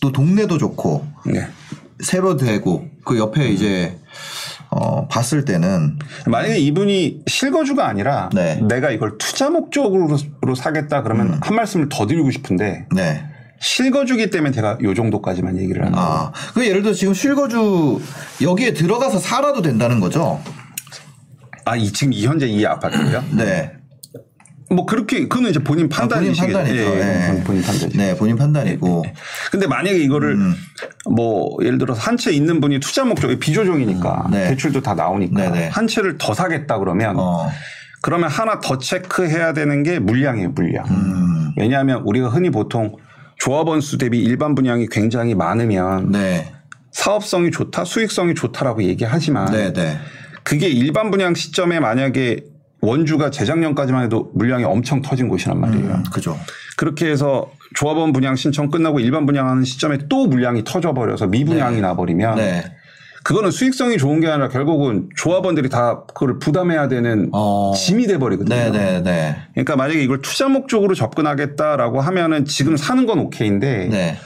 [0.00, 1.48] 또 동네도 좋고 네.
[1.98, 3.98] 새로 되고 그 옆에 이제
[4.70, 8.58] 어, 봤을 때는 만약에 이분이 실거주가 아니라 네.
[8.60, 8.68] 음.
[8.68, 10.18] 내가 이걸 투자 목적으로
[10.56, 13.24] 사겠다 그러면 한 말씀을 더 드리고 싶은데 네.
[13.60, 16.08] 실거주기 때문에 제가 요 정도까지만 얘기를 하는 거예요.
[16.08, 18.00] 아, 그 예를 들어 지금 실거주
[18.40, 20.40] 여기에 들어가서 살아도 된다는 거죠?
[21.64, 23.24] 아, 이 지금 이 현재 이 아파트요?
[23.32, 23.72] 네.
[24.70, 26.52] 뭐 그렇게 그거는 이제 본인 아, 본인 판단이시겠죠.
[26.58, 26.82] 판단이죠.
[26.82, 27.38] 예, 예.
[27.38, 27.42] 예.
[27.44, 27.98] 본인 판단이죠.
[27.98, 29.04] 네, 본인 판단이고.
[29.50, 30.54] 근데 만약에 이거를 음.
[31.10, 34.48] 뭐 예를 들어서 한 채 있는 분이 투자 목적이 비조정이니까 네.
[34.48, 35.68] 대출도 다 나오니까 네네.
[35.68, 37.48] 한 채를 더 사겠다 그러면 어.
[38.02, 40.84] 그러면 하나 더 체크해야 되는 게 물량이에요, 물량.
[40.90, 41.52] 음.
[41.56, 42.96] 왜냐하면 우리가 흔히 보통
[43.38, 46.52] 조합원 수 대비 일반 분양이 굉장히 많으면 네.
[46.92, 49.98] 사업성이 좋다, 수익성이 좋다라고 얘기하지만 네, 네.
[50.42, 52.40] 그게 일반 분양 시점에 만약에
[52.80, 55.94] 원주가 재작년까지만 해도 물량이 엄청 터진 곳이란 말이에요.
[55.94, 56.38] 음, 그죠.
[56.76, 62.36] 그렇게 해서 조합원 분양 신청 끝나고 일반 분양하는 시점에 또 물량이 터져 버려서 미분양이 나버리면
[62.36, 62.64] 네.
[63.24, 67.72] 그거는 수익성이 좋은 게 아니라 결국은 조합원들이 다 그걸 부담해야 되는 어.
[67.76, 68.56] 짐이 돼 버리거든요.
[68.56, 69.36] 네, 네, 네.
[69.52, 74.16] 그러니까 만약에 이걸 투자 목적으로 접근하겠다라고 하면은 지금 사는 건 오케이인데 네.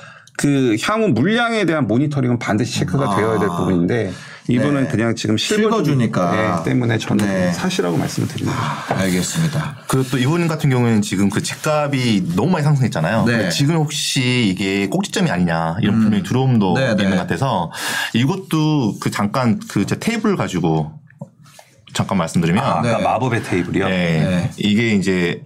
[0.43, 3.17] 그 향후 물량에 대한 모니터링은 반드시 체크가 아.
[3.17, 4.13] 되어야 될 부분인데
[4.49, 4.89] 이분은 네.
[4.89, 6.33] 그냥 지금 실거주니까.
[6.65, 7.53] 네, 때문에 저는 네.
[7.53, 8.59] 사시라고 말씀을 드립니다.
[8.89, 9.77] 알겠습니다.
[9.87, 13.25] 그리고 또 이분 같은 경우에는 지금 그 집값이 너무 많이 상승했잖아요.
[13.25, 13.51] 네.
[13.51, 17.05] 지금 혹시 이게 꼭지점이 아니냐 이런 분명히 두려움도 네, 네.
[17.05, 17.71] 있는 것 같아서
[18.15, 20.93] 이것도 그 잠깐 그 제 테이블 가지고
[21.95, 23.01] 잠깐 말씀드리면 아, 네.
[23.01, 23.87] 마법의 테이블이요.
[24.57, 25.41] 이게 이제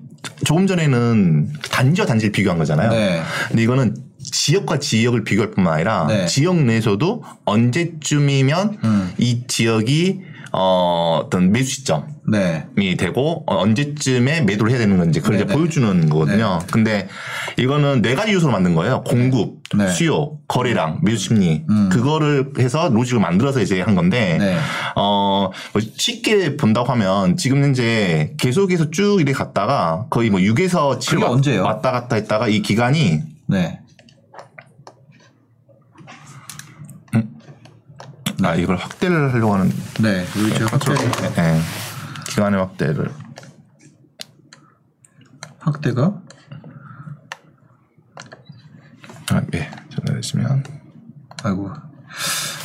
[0.44, 2.90] 조금 전에는 단지와 단지를 비교한 거잖아요.
[2.90, 3.23] 네.
[3.48, 3.94] 근데 이거는
[4.31, 6.27] 지역과 지역을 비교할 뿐만 아니라 네.
[6.27, 9.15] 지역 내에서도 언제쯤이면 음.
[9.19, 10.20] 이 지역이
[10.59, 12.97] 어, 어떤 매수 시점이 네.
[12.97, 15.55] 되고 어, 언제쯤에 매도를 해야 되는 건지 그걸 이제 네네.
[15.55, 16.61] 보여주는 거거든요.
[16.73, 17.09] 근데
[17.59, 19.03] 이거는 네 가지 요소로 만든 거예요.
[19.05, 19.89] 공급, 네.
[19.89, 21.65] 수요, 거래량, 매수 심리.
[21.69, 21.90] 음.
[21.90, 24.57] 그거를 해서 로직을 만들어서 이제 한 건데 네.
[24.97, 31.19] 어, 뭐 쉽게 본다고 하면 지금 현재 계속해서 쭉 이렇게 갔다가 거의 뭐 6에서 7
[31.19, 31.65] 그게 언제예요?
[31.65, 33.81] 왔다 갔다 했다가 이 기간이 네.
[38.56, 40.24] 이걸 확대를 하려고 하는 네.
[40.54, 41.60] 제가 확대, 예.
[42.28, 43.10] 기간의 확대를
[45.58, 46.14] 확대가
[49.32, 49.70] 아, 예.
[49.90, 50.62] 전화했으면
[51.42, 51.72] 아이고.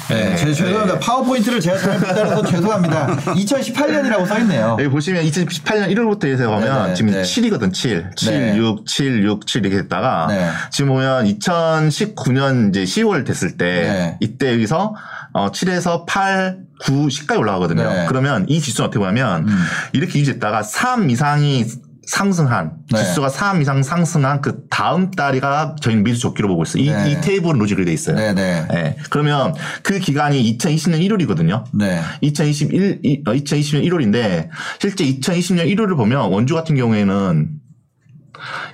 [0.09, 0.35] 네, 네.
[0.35, 0.99] 제, 죄송합니다.
[0.99, 3.07] 파워포인트를 제가 잘못 따라서 죄송합니다.
[3.33, 4.77] 2018년이라고 써있네요.
[4.79, 7.21] 여기 보시면 2018년 1월부터 해서 보면 네네, 지금 네.
[7.21, 8.57] 7이거든 7 7 네.
[8.57, 10.49] 6 7 6 7 이렇게 됐다가 네.
[10.69, 14.17] 지금 보면 2019년 이제 10월 됐을 때 네.
[14.19, 14.95] 이때 여기서
[15.33, 17.83] 어 7에서 8 9 10까지 올라가거든요.
[17.83, 18.05] 네.
[18.07, 19.47] 그러면 이 지수는 어떻게 보면
[19.93, 21.65] 이렇게 유지했다가 3 이상이
[22.07, 23.03] 상승한 네.
[23.03, 26.83] 지수가 3 이상 상승한 그 다음 달이가 저희는 매수 적기로 보고 있어요.
[26.83, 27.11] 이, 네.
[27.11, 28.15] 이 테이블은 로직이 돼 있어요.
[28.17, 28.67] 네네.
[28.69, 28.97] 네.
[29.09, 29.53] 그러면
[29.83, 31.63] 그 기간이 2020년 1월이거든요.
[31.73, 32.01] 네.
[32.21, 34.49] 2021, 이- 어, 2020년 1월인데
[34.79, 37.49] 실제 2020년 1월을 보면 원주 같은 경우에는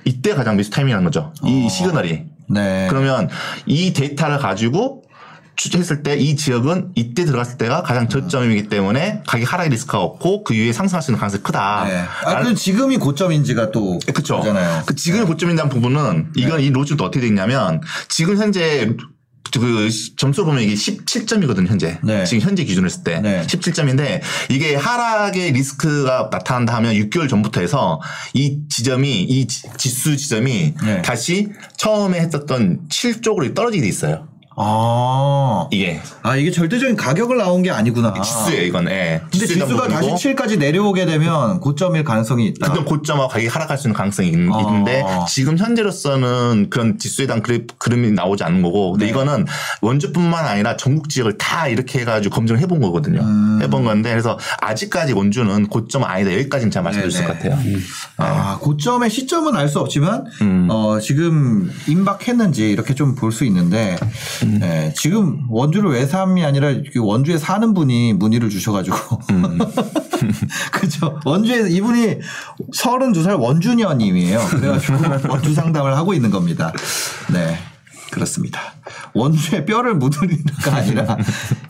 [0.04, 1.32] 이때 가장 매수 타이밍이라는 거죠.
[1.44, 2.24] 이 시그널이.
[2.50, 2.86] 네.
[2.88, 3.28] 그러면
[3.66, 5.04] 이 데이터를 가지고
[5.58, 10.54] 추적했을 때 이 지역은 이때 들어갔을 때가 가장 저점이기 때문에 가격 하락의 리스크가 없고 그
[10.54, 11.84] 이후에 상승할 수 있는 가능성이 크다.
[11.86, 12.04] 네.
[12.24, 13.98] 아, 그럼 지금이 고점인지가 또.
[14.06, 14.38] 그렇죠.
[14.38, 14.84] 그잖아요.
[14.86, 18.94] 그 지금의 고점이라는 부분은 이건 이 로즈도 어떻게 돼 있냐면 지금 현재
[19.52, 21.98] 그 점수 보면 이게 17점이거든요, 현재.
[22.04, 22.24] 네.
[22.24, 23.18] 지금 현재 기준으로 했을 때.
[23.20, 23.42] 네.
[23.46, 24.20] 17점인데
[24.50, 28.00] 이게 하락의 리스크가 나타난다 하면 6개월 전부터 해서
[28.34, 31.02] 이 지점이, 이 지- 지수 지점이 네.
[31.02, 31.48] 다시
[31.78, 34.28] 처음에 했었던 7쪽으로 떨어지게 돼 있어요.
[34.60, 35.68] 아.
[35.70, 36.00] 이게.
[36.22, 38.12] 아, 이게 절대적인 가격을 나온 게 아니구나.
[38.20, 38.88] 지수예요, 이건.
[38.90, 39.20] 예.
[39.30, 42.68] 근데 지수가 다시 부분이고 7까지 내려오게 되면 고점일 가능성이 있다.
[42.68, 44.60] 그건 고점하고 가격이 하락할 수 있는 가능성이 있- 아.
[44.60, 49.10] 있는데 지금 현재로서는 그런 지수에 대한 그래, 그림이 나오지 않는 거고 근데 네.
[49.10, 49.46] 이거는
[49.82, 53.20] 원주뿐만 아니라 전국 지역을 다 이렇게 해가지고 검증을 해본 거거든요.
[53.20, 53.60] 음.
[53.62, 57.54] 해본 건데 그래서 아직까지 원주는 고점 아니다 여기까지는 제가 말씀드릴 수 있을 것 네네.
[57.54, 57.78] 같아요.
[58.16, 60.66] 아, 고점의 시점은 알 수 없지만, 음.
[60.70, 63.96] 어, 지금 임박했는지 이렇게 좀 볼 수 있는데,
[64.48, 64.60] 음.
[64.62, 68.96] 예, 지금 원주를 외삼이 아니라 그 원주에 사는 분이 문의를 주셔가지고.
[69.30, 69.58] 음.
[70.72, 71.20] 그죠.
[71.24, 72.18] 원주에, 이분이
[72.74, 74.38] 32살 원주녀님이에요.
[74.50, 74.98] 그래가지고
[75.30, 76.72] 원주 상담을 하고 있는 겁니다.
[77.32, 77.58] 네.
[78.10, 78.60] 그렇습니다.
[79.14, 81.16] 원주에 뼈를 묻으리가 아니라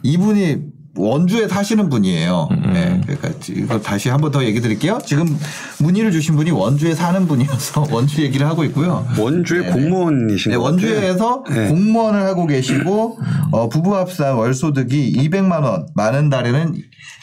[0.03, 0.59] 이분이
[0.99, 2.49] 원주에 사시는 분이에요.
[2.51, 2.73] 음.
[2.73, 3.01] 네.
[3.07, 4.99] 그러니까 이거 다시 한 번 더 얘기 드릴게요.
[5.07, 5.39] 지금
[5.79, 9.07] 문의를 주신 분이 원주에 사는 분이어서 원주 얘기를 하고 있고요.
[9.19, 9.71] 원주의.
[9.71, 10.89] 공무원이신 네, 것 같아요.
[10.93, 11.69] 원주에서 네.
[11.69, 13.19] 공무원을 하고 계시고
[13.53, 16.75] 어, 부부 합산 월 소득이 200만 원, 많은 달에는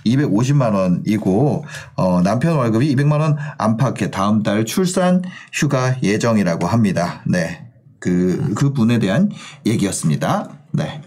[0.06, 1.65] 250만 원이고
[1.95, 5.22] 어, 남편 월급이 200만 원 안팎의 다음 달 출산
[5.53, 7.22] 휴가 예정이라고 합니다.
[7.27, 7.61] 네.
[7.99, 9.30] 그, 그 분에 대한
[9.65, 10.49] 얘기였습니다.
[10.72, 11.02] 네.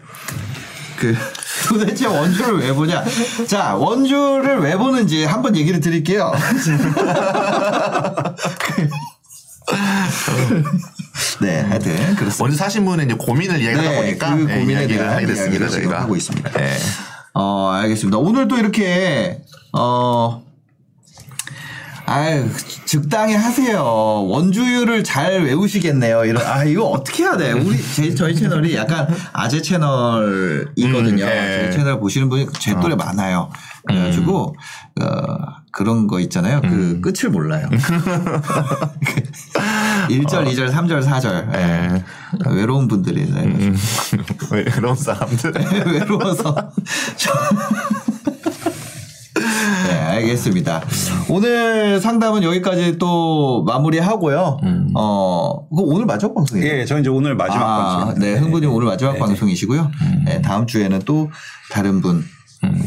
[0.98, 1.14] 그
[1.66, 3.04] 도대체 원주를 왜 보냐?
[3.46, 6.32] 자, 원주를 왜 보는지 한번 얘기를 드릴게요.
[11.40, 12.36] 네, 하여튼 그렇습니다.
[12.38, 15.68] 먼저 사신 분은 이제 고민을 이야기하다 네, 보니까 그 예, 고민에 대한 하게 됐습니다.
[15.68, 16.50] 저희가 하고 있습니다.
[16.60, 16.76] 예.
[17.34, 18.18] 어, 알겠습니다.
[18.18, 19.40] 오늘도 이렇게,
[19.72, 20.42] 어,
[22.06, 22.48] 아유,
[22.88, 23.82] 적당히 하세요.
[23.82, 26.24] 원주율을 잘 외우시겠네요.
[26.24, 27.52] 이런 아 이거 어떻게 해야 돼?
[27.52, 31.22] 우리 제, 저희 채널이 약간 아재 채널이거든요.
[31.24, 31.60] 음, 예.
[31.60, 33.50] 저희 채널 보시는 분이 제 또래 많아요.
[33.86, 34.56] 그래가지고
[35.02, 35.04] 어,
[35.70, 36.62] 그런 거 있잖아요.
[36.62, 37.68] 그 끝을 몰라요.
[40.08, 41.54] 1절, 2절, 3절, 4절.
[41.54, 42.02] 예.
[42.50, 43.76] 외로운 분들이 음.
[44.50, 45.52] 왜 그런 사람들.
[45.92, 46.54] 외로워서.
[50.18, 50.82] 네, 알겠습니다.
[51.28, 54.58] 오늘 상담은 여기까지 또 마무리하고요.
[54.94, 56.78] 어, 그거 오늘 마지막 방송이에요?
[56.78, 58.18] 예, 저 이제 오늘 마지막 아, 방송.
[58.20, 59.90] 네, 흥분님 오늘 마지막 방송이시고요.
[60.26, 61.30] 네, 다음 주에는 또
[61.70, 62.24] 다른 분.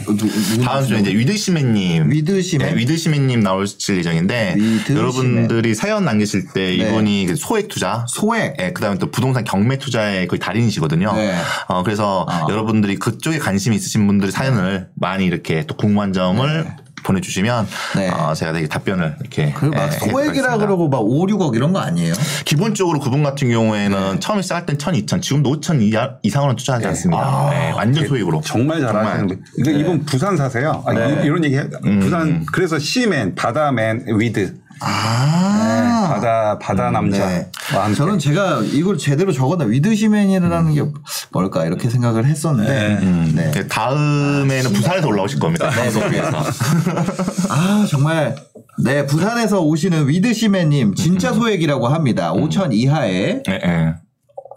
[0.05, 0.99] 누, 누구 다음 주에?
[0.99, 2.11] 이제 위드시맨님.
[2.11, 2.75] 위드시맨?
[2.75, 4.97] 네, 위드시맨님 나오실 예정인데 위드시맨.
[4.99, 6.73] 여러분들이 사연 남기실 때 네.
[6.73, 8.57] 이분이 그 소액 투자, 소액.
[8.59, 11.13] 예, 그다음에 또 부동산 경매 투자의 거의 달인이시거든요.
[11.13, 11.33] 네.
[11.69, 12.47] 어, 그래서 아.
[12.49, 16.67] 여러분들이 그쪽에 관심 이 있으신 분들의 사연을 많이 이렇게 또 궁금한 점을
[17.03, 18.09] 보내주시면 네.
[18.09, 20.57] 어, 제가 되게 답변을 이렇게 그막 예, 소액이라.
[20.57, 22.13] 그러고 막 5, 6억 이런 거 아니에요?
[22.45, 24.19] 기본적으로 그분 같은 경우에는 네.
[24.19, 27.21] 처음에 시작할 땐 1,000, 2,000, 지금도 5,000 이하, 이상으로는 투자하지 않습니다.
[27.23, 27.49] 아.
[27.51, 28.41] 네, 완전 소액으로.
[28.45, 29.35] 정말 잘하시는데.
[29.59, 30.83] 이거 이분 부산 사세요.
[30.85, 31.21] 아, 네.
[31.21, 31.63] 이- 이런 얘기 해.
[31.85, 31.99] 음.
[31.99, 34.55] 부산 그래서 sea man, 바다맨, with.
[34.81, 36.07] 아.
[36.13, 37.27] 바다 바다 남자.
[37.27, 37.49] 네.
[37.95, 40.83] 저는 제가 이걸 제대로 적었나 위드시맨이라는 게
[41.31, 42.99] 뭘까 이렇게 생각을 했었는데
[43.33, 43.51] 네.
[43.51, 45.69] 네, 다음에는 부산에서 올라오실 겁니다.
[45.69, 46.37] 방송에서.
[47.49, 48.35] 아 정말
[48.83, 53.93] 네 부산에서 오시는 위드시맨님 진짜 소액이라고 합니다 5천 이하에 네, 네.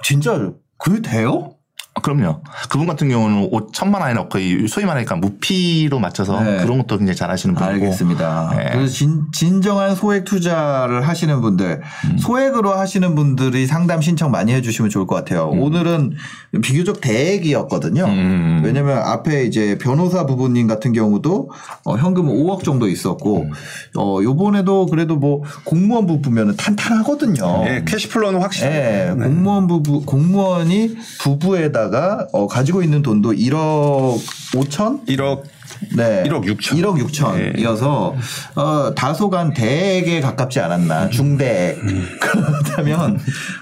[0.03, 1.54] 진짜 그게 돼요?
[1.97, 2.41] 아, 그럼요.
[2.69, 6.57] 그분 같은 경우는 5천만 원이나 거의 소위 말하니까 무피로 맞춰서 네.
[6.65, 7.73] 그런 것도 굉장히 잘 하시는 분이고.
[7.73, 8.55] 알겠습니다.
[8.57, 8.71] 네.
[8.73, 11.83] 그래서 진, 진정한 소액 투자를 하시는 분들,
[12.19, 15.47] 소액으로 하시는 분들이 상담 신청 많이 해주시면 좋을 것 같아요.
[15.47, 16.15] 오늘은
[16.63, 18.05] 비교적 대액이었거든요.
[18.07, 18.63] 음.
[18.65, 21.51] 왜냐면 앞에 이제 변호사 부부님 같은 경우도
[21.85, 23.47] 어, 현금 5억 정도 있었고,
[23.97, 27.65] 어, 요번에도 그래도 뭐 공무원 부부면 탄탄하거든요.
[27.67, 29.11] 예, 캐시플로는 확실해.
[29.11, 34.19] 예, 공무원 부부 공무원이 부부에다 가 어, 가지고 있는 돈도 1억
[34.53, 35.07] 5천?
[35.07, 35.43] 1억
[35.97, 36.23] 네.
[36.27, 36.81] 1억 6천.
[36.81, 38.15] 1억 6천이어서
[38.55, 41.11] 어, 다소간 대액에 가깝지 않았나.
[41.11, 41.81] 중대액.
[42.21, 43.19] 그렇다면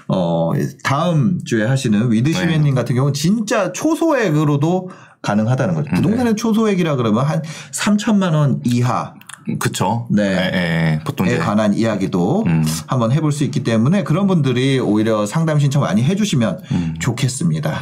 [0.07, 0.51] 어,
[0.83, 4.89] 다음 주에 하시는 위드시맨님 같은 경우는 진짜 초소액으로도
[5.21, 5.89] 가능하다는 거죠.
[5.95, 7.41] 부동산의 초소액이라 그러면 한
[7.71, 9.13] 3천만 원 이하
[9.59, 10.07] 그쵸.
[10.09, 10.23] 네.
[10.23, 10.99] 예, 예.
[11.03, 11.39] 보통 에 이제.
[11.39, 12.65] 관한 이야기도 음.
[12.87, 16.63] 한번 해볼 수 있기 때문에 그런 분들이 오히려 상담 신청 많이 해주시면
[16.99, 17.79] 좋겠습니다.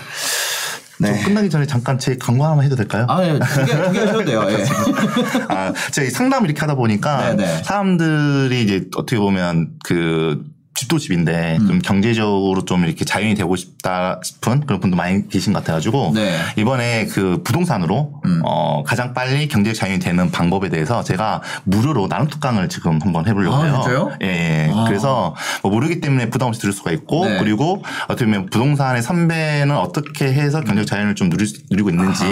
[1.00, 1.18] 네.
[1.20, 3.06] 저 끝나기 전에 잠깐 제 광고 하나만 해도 될까요?
[3.10, 3.40] 아, 네.
[3.40, 4.46] 두개 두개 하셔도 돼요.
[4.50, 4.66] 예.
[5.50, 7.64] 아, 제가 이 상담을 이렇게 하다 보니까 네네.
[7.64, 10.44] 사람들이 이제 어떻게 보면 그
[10.74, 11.68] 집도 집인데 음.
[11.68, 16.38] 좀 경제적으로 좀 이렇게 자연이 되고 싶다 싶은 그런 분도 많이 계신 것 같아가지고 네.
[16.56, 18.42] 이번에 그 부동산으로 음.
[18.46, 23.58] 어 가장 빨리 경제 자연이 되는 방법에 대해서 제가 무료로 나눔 특강을 지금 한번 해보려고
[23.58, 23.82] 아, 해요.
[23.84, 24.12] 진짜요?
[24.24, 24.28] 예,
[24.68, 24.72] 예.
[24.74, 24.86] 아.
[24.88, 27.38] 그래서 뭐 모르기 때문에 부담 없이 들을 수가 있고 네.
[27.38, 32.24] 그리고 어떻게 보면 부동산의 선배는 어떻게 해서 경제 자연을 좀 누리, 누리고 있는지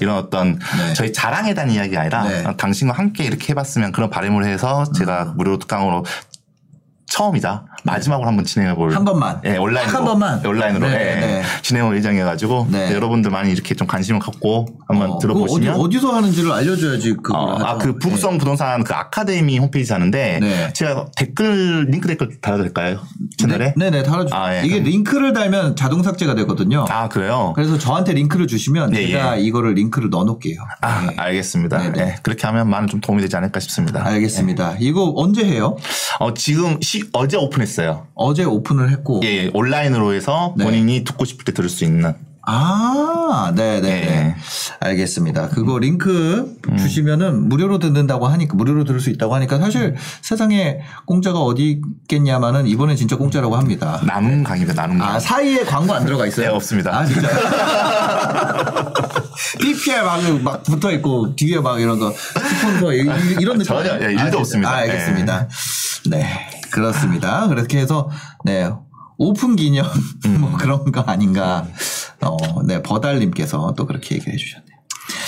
[0.00, 0.94] 이런 어떤 네.
[0.94, 2.44] 저희 자랑에 대한 이야기가 아니라 네.
[2.44, 6.04] 어, 당신과 함께 이렇게 해봤으면 그런 바람을 해서 제가 무료 특강으로
[7.10, 8.94] 처음이자 마지막으로 한번 진행해 볼.
[8.94, 9.40] 한 번만.
[9.44, 9.96] 예, 온라인으로.
[9.96, 10.40] 한 번만.
[10.44, 10.88] 예, 온라인으로.
[10.88, 11.42] 네, 예, 네.
[11.62, 12.68] 진행을 예정해가지고.
[12.70, 12.88] 네.
[12.88, 15.74] 네, 여러분들 많이 이렇게 좀 관심을 갖고 한번 어, 들어보시면.
[15.74, 17.66] 어디, 어디서 하는지를 알려줘야지 어, 하죠.
[17.66, 20.72] 아, 그 북성 부동산 그 아카데미 홈페이지 하는데 네.
[20.72, 23.00] 제가 댓글 링크 댓글 달아도 될까요?
[23.36, 23.74] 채널에?
[23.76, 24.34] 네, 네, 달아주.
[24.34, 24.62] 아, 예.
[24.64, 26.84] 이게 링크를 달면 자동 삭제가 되거든요.
[26.88, 27.52] 아, 그래요?
[27.54, 30.60] 그래서 저한테 링크를 주시면 네, 제가 이거를 링크를 넣어놓을게요.
[30.80, 31.14] 아, 네.
[31.16, 31.78] 알겠습니다.
[31.78, 32.00] 네, 네.
[32.00, 34.04] 예, 그렇게 하면 많은 좀 도움이 되지 않을까 싶습니다.
[34.06, 34.76] 알겠습니다.
[34.80, 35.76] 이거 언제 해요?
[36.18, 37.69] 어, 지금 시, 어제 오픈했어요.
[38.14, 39.20] 어제 오픈을 했고.
[39.24, 40.64] 예, 예, 온라인으로 해서 네.
[40.64, 42.14] 본인이 듣고 싶을 때 들을 수 있는.
[42.42, 44.00] 아, 네, 네, 네.
[44.06, 44.36] 네.
[44.80, 45.48] 알겠습니다.
[45.48, 46.76] 그거 링크 음.
[46.76, 52.96] 주시면은 무료로 듣는다고 하니까 무료로 들을 수 있다고 하니까 사실 세상에 공짜가 어디 있겠냐마는 이번엔
[52.96, 54.00] 진짜 공짜라고 합니다.
[54.06, 55.14] 나눔 강의입니다, 나눔 강의.
[55.16, 56.46] 아 사이에 광고 안 들어가 있어요?
[56.48, 56.96] 네, 없습니다.
[56.98, 57.28] 아 진짜.
[59.60, 62.98] PPL 막, 막 붙어 있고 뒤에 막 이런 거 스폰서 이-
[63.40, 63.94] 이런 느낌 전혀?
[64.00, 64.38] 예, 일도 진짜?
[64.38, 64.70] 없습니다.
[64.70, 65.48] 아, 알겠습니다.
[66.10, 66.26] 네
[66.70, 67.48] 그렇습니다.
[67.48, 68.08] 그렇게 해서
[68.44, 68.70] 네
[69.20, 69.84] 오픈 기념
[70.24, 70.40] 음.
[70.40, 71.66] 뭐 그런 거 아닌가.
[72.22, 74.70] 어, 네 버달님께서 또 그렇게 얘기해 주셨네요.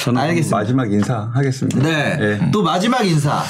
[0.02, 0.56] 저는 알겠습니다.
[0.56, 1.81] 마지막 인사 하겠습니다.
[1.82, 2.16] 네.
[2.20, 2.51] 예.
[2.51, 3.43] 또 마지막 인사.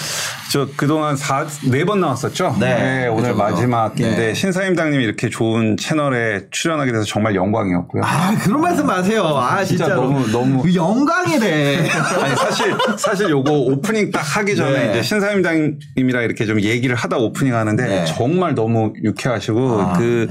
[0.53, 1.17] 저 그동안
[1.65, 2.57] 네번 나왔었죠?
[2.61, 3.07] 네.
[3.07, 3.35] 오늘 그죠, 그죠.
[3.37, 4.35] 마지막인데 네.
[4.35, 8.03] 신사임당님이 이렇게 좋은 채널에 출연하게 돼서 정말 영광이었고요.
[8.05, 9.23] 아 그런 말씀 마세요.
[9.35, 11.89] 아 진짜, 진짜 너무- 너무- 영광이래.
[12.21, 14.91] 아니 사실 사실 요거 오프닝 딱 하기 전에 네.
[14.91, 18.05] 이제 신사임당님이랑 이렇게 좀 얘기를 하다 오프닝 하는데 네.
[18.05, 20.29] 정말 너무 유쾌하시고 아, 그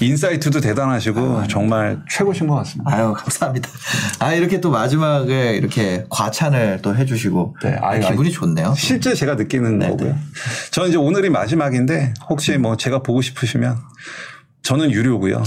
[0.00, 2.94] 인사이트도 대단하시고 정말 최고신 것 같습니다.
[2.94, 3.68] 아유 감사합니다.
[4.20, 8.74] 아 이렇게 또 마지막에 이렇게 과찬을 또 해주시고 네, 아유, 기분이 좋네요.
[8.76, 10.16] 실제 제가 느 끼는 거고요.
[10.70, 13.78] 저는 이제 오늘이 마지막인데 혹시 뭐 제가 보고 싶으시면
[14.62, 15.42] 저는 유료고요.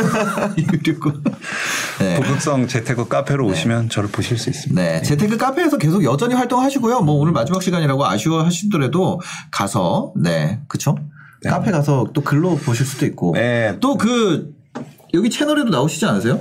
[0.82, 1.12] 그리고
[1.98, 2.14] 네.
[2.20, 4.80] 북극성 재테크 카페로 오시면 저를 보실 수 있습니다.
[4.80, 7.02] 네, 재테크 카페에서 계속 여전히 활동하시고요.
[7.02, 10.96] 뭐 오늘 마지막 시간이라고 아쉬워하시더라도 가서 네, 그쵸?
[11.46, 13.76] 카페 가서 또 글로 보실 수도 있고 네.
[13.80, 14.54] 또그
[15.12, 16.40] 여기 채널에도 나오시지 않으세요?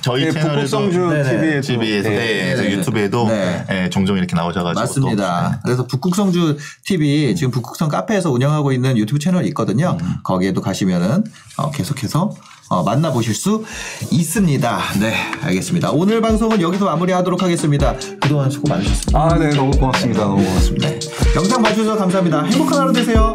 [0.00, 1.30] 저희 네, 채널에도 북극성주 네네.
[1.30, 3.64] TV에도 TV에서 네, 그래서 유튜브에도 네.
[3.70, 5.60] 예, 종종 이렇게 나오셔가지고 맞습니다.
[5.64, 9.96] 그래서 북극성주 TV 지금 북극성 카페에서 운영하고 있는 유튜브 채널이 있거든요.
[10.22, 11.24] 거기에도 가시면은
[11.56, 12.32] 어, 계속해서
[12.70, 13.64] 어, 만나보실 수
[14.10, 14.78] 있습니다.
[15.00, 15.90] 네, 알겠습니다.
[15.90, 17.94] 오늘 방송은 여기서 마무리하도록 하겠습니다.
[18.20, 19.18] 그동안 수고 많으셨습니다.
[19.18, 20.24] 아, 네, 너무 고맙습니다.
[20.24, 20.88] 너무 고맙습니다.
[20.88, 20.98] 네,
[21.34, 22.44] 영상 봐주셔서 감사합니다.
[22.44, 23.34] 행복한 하루 되세요.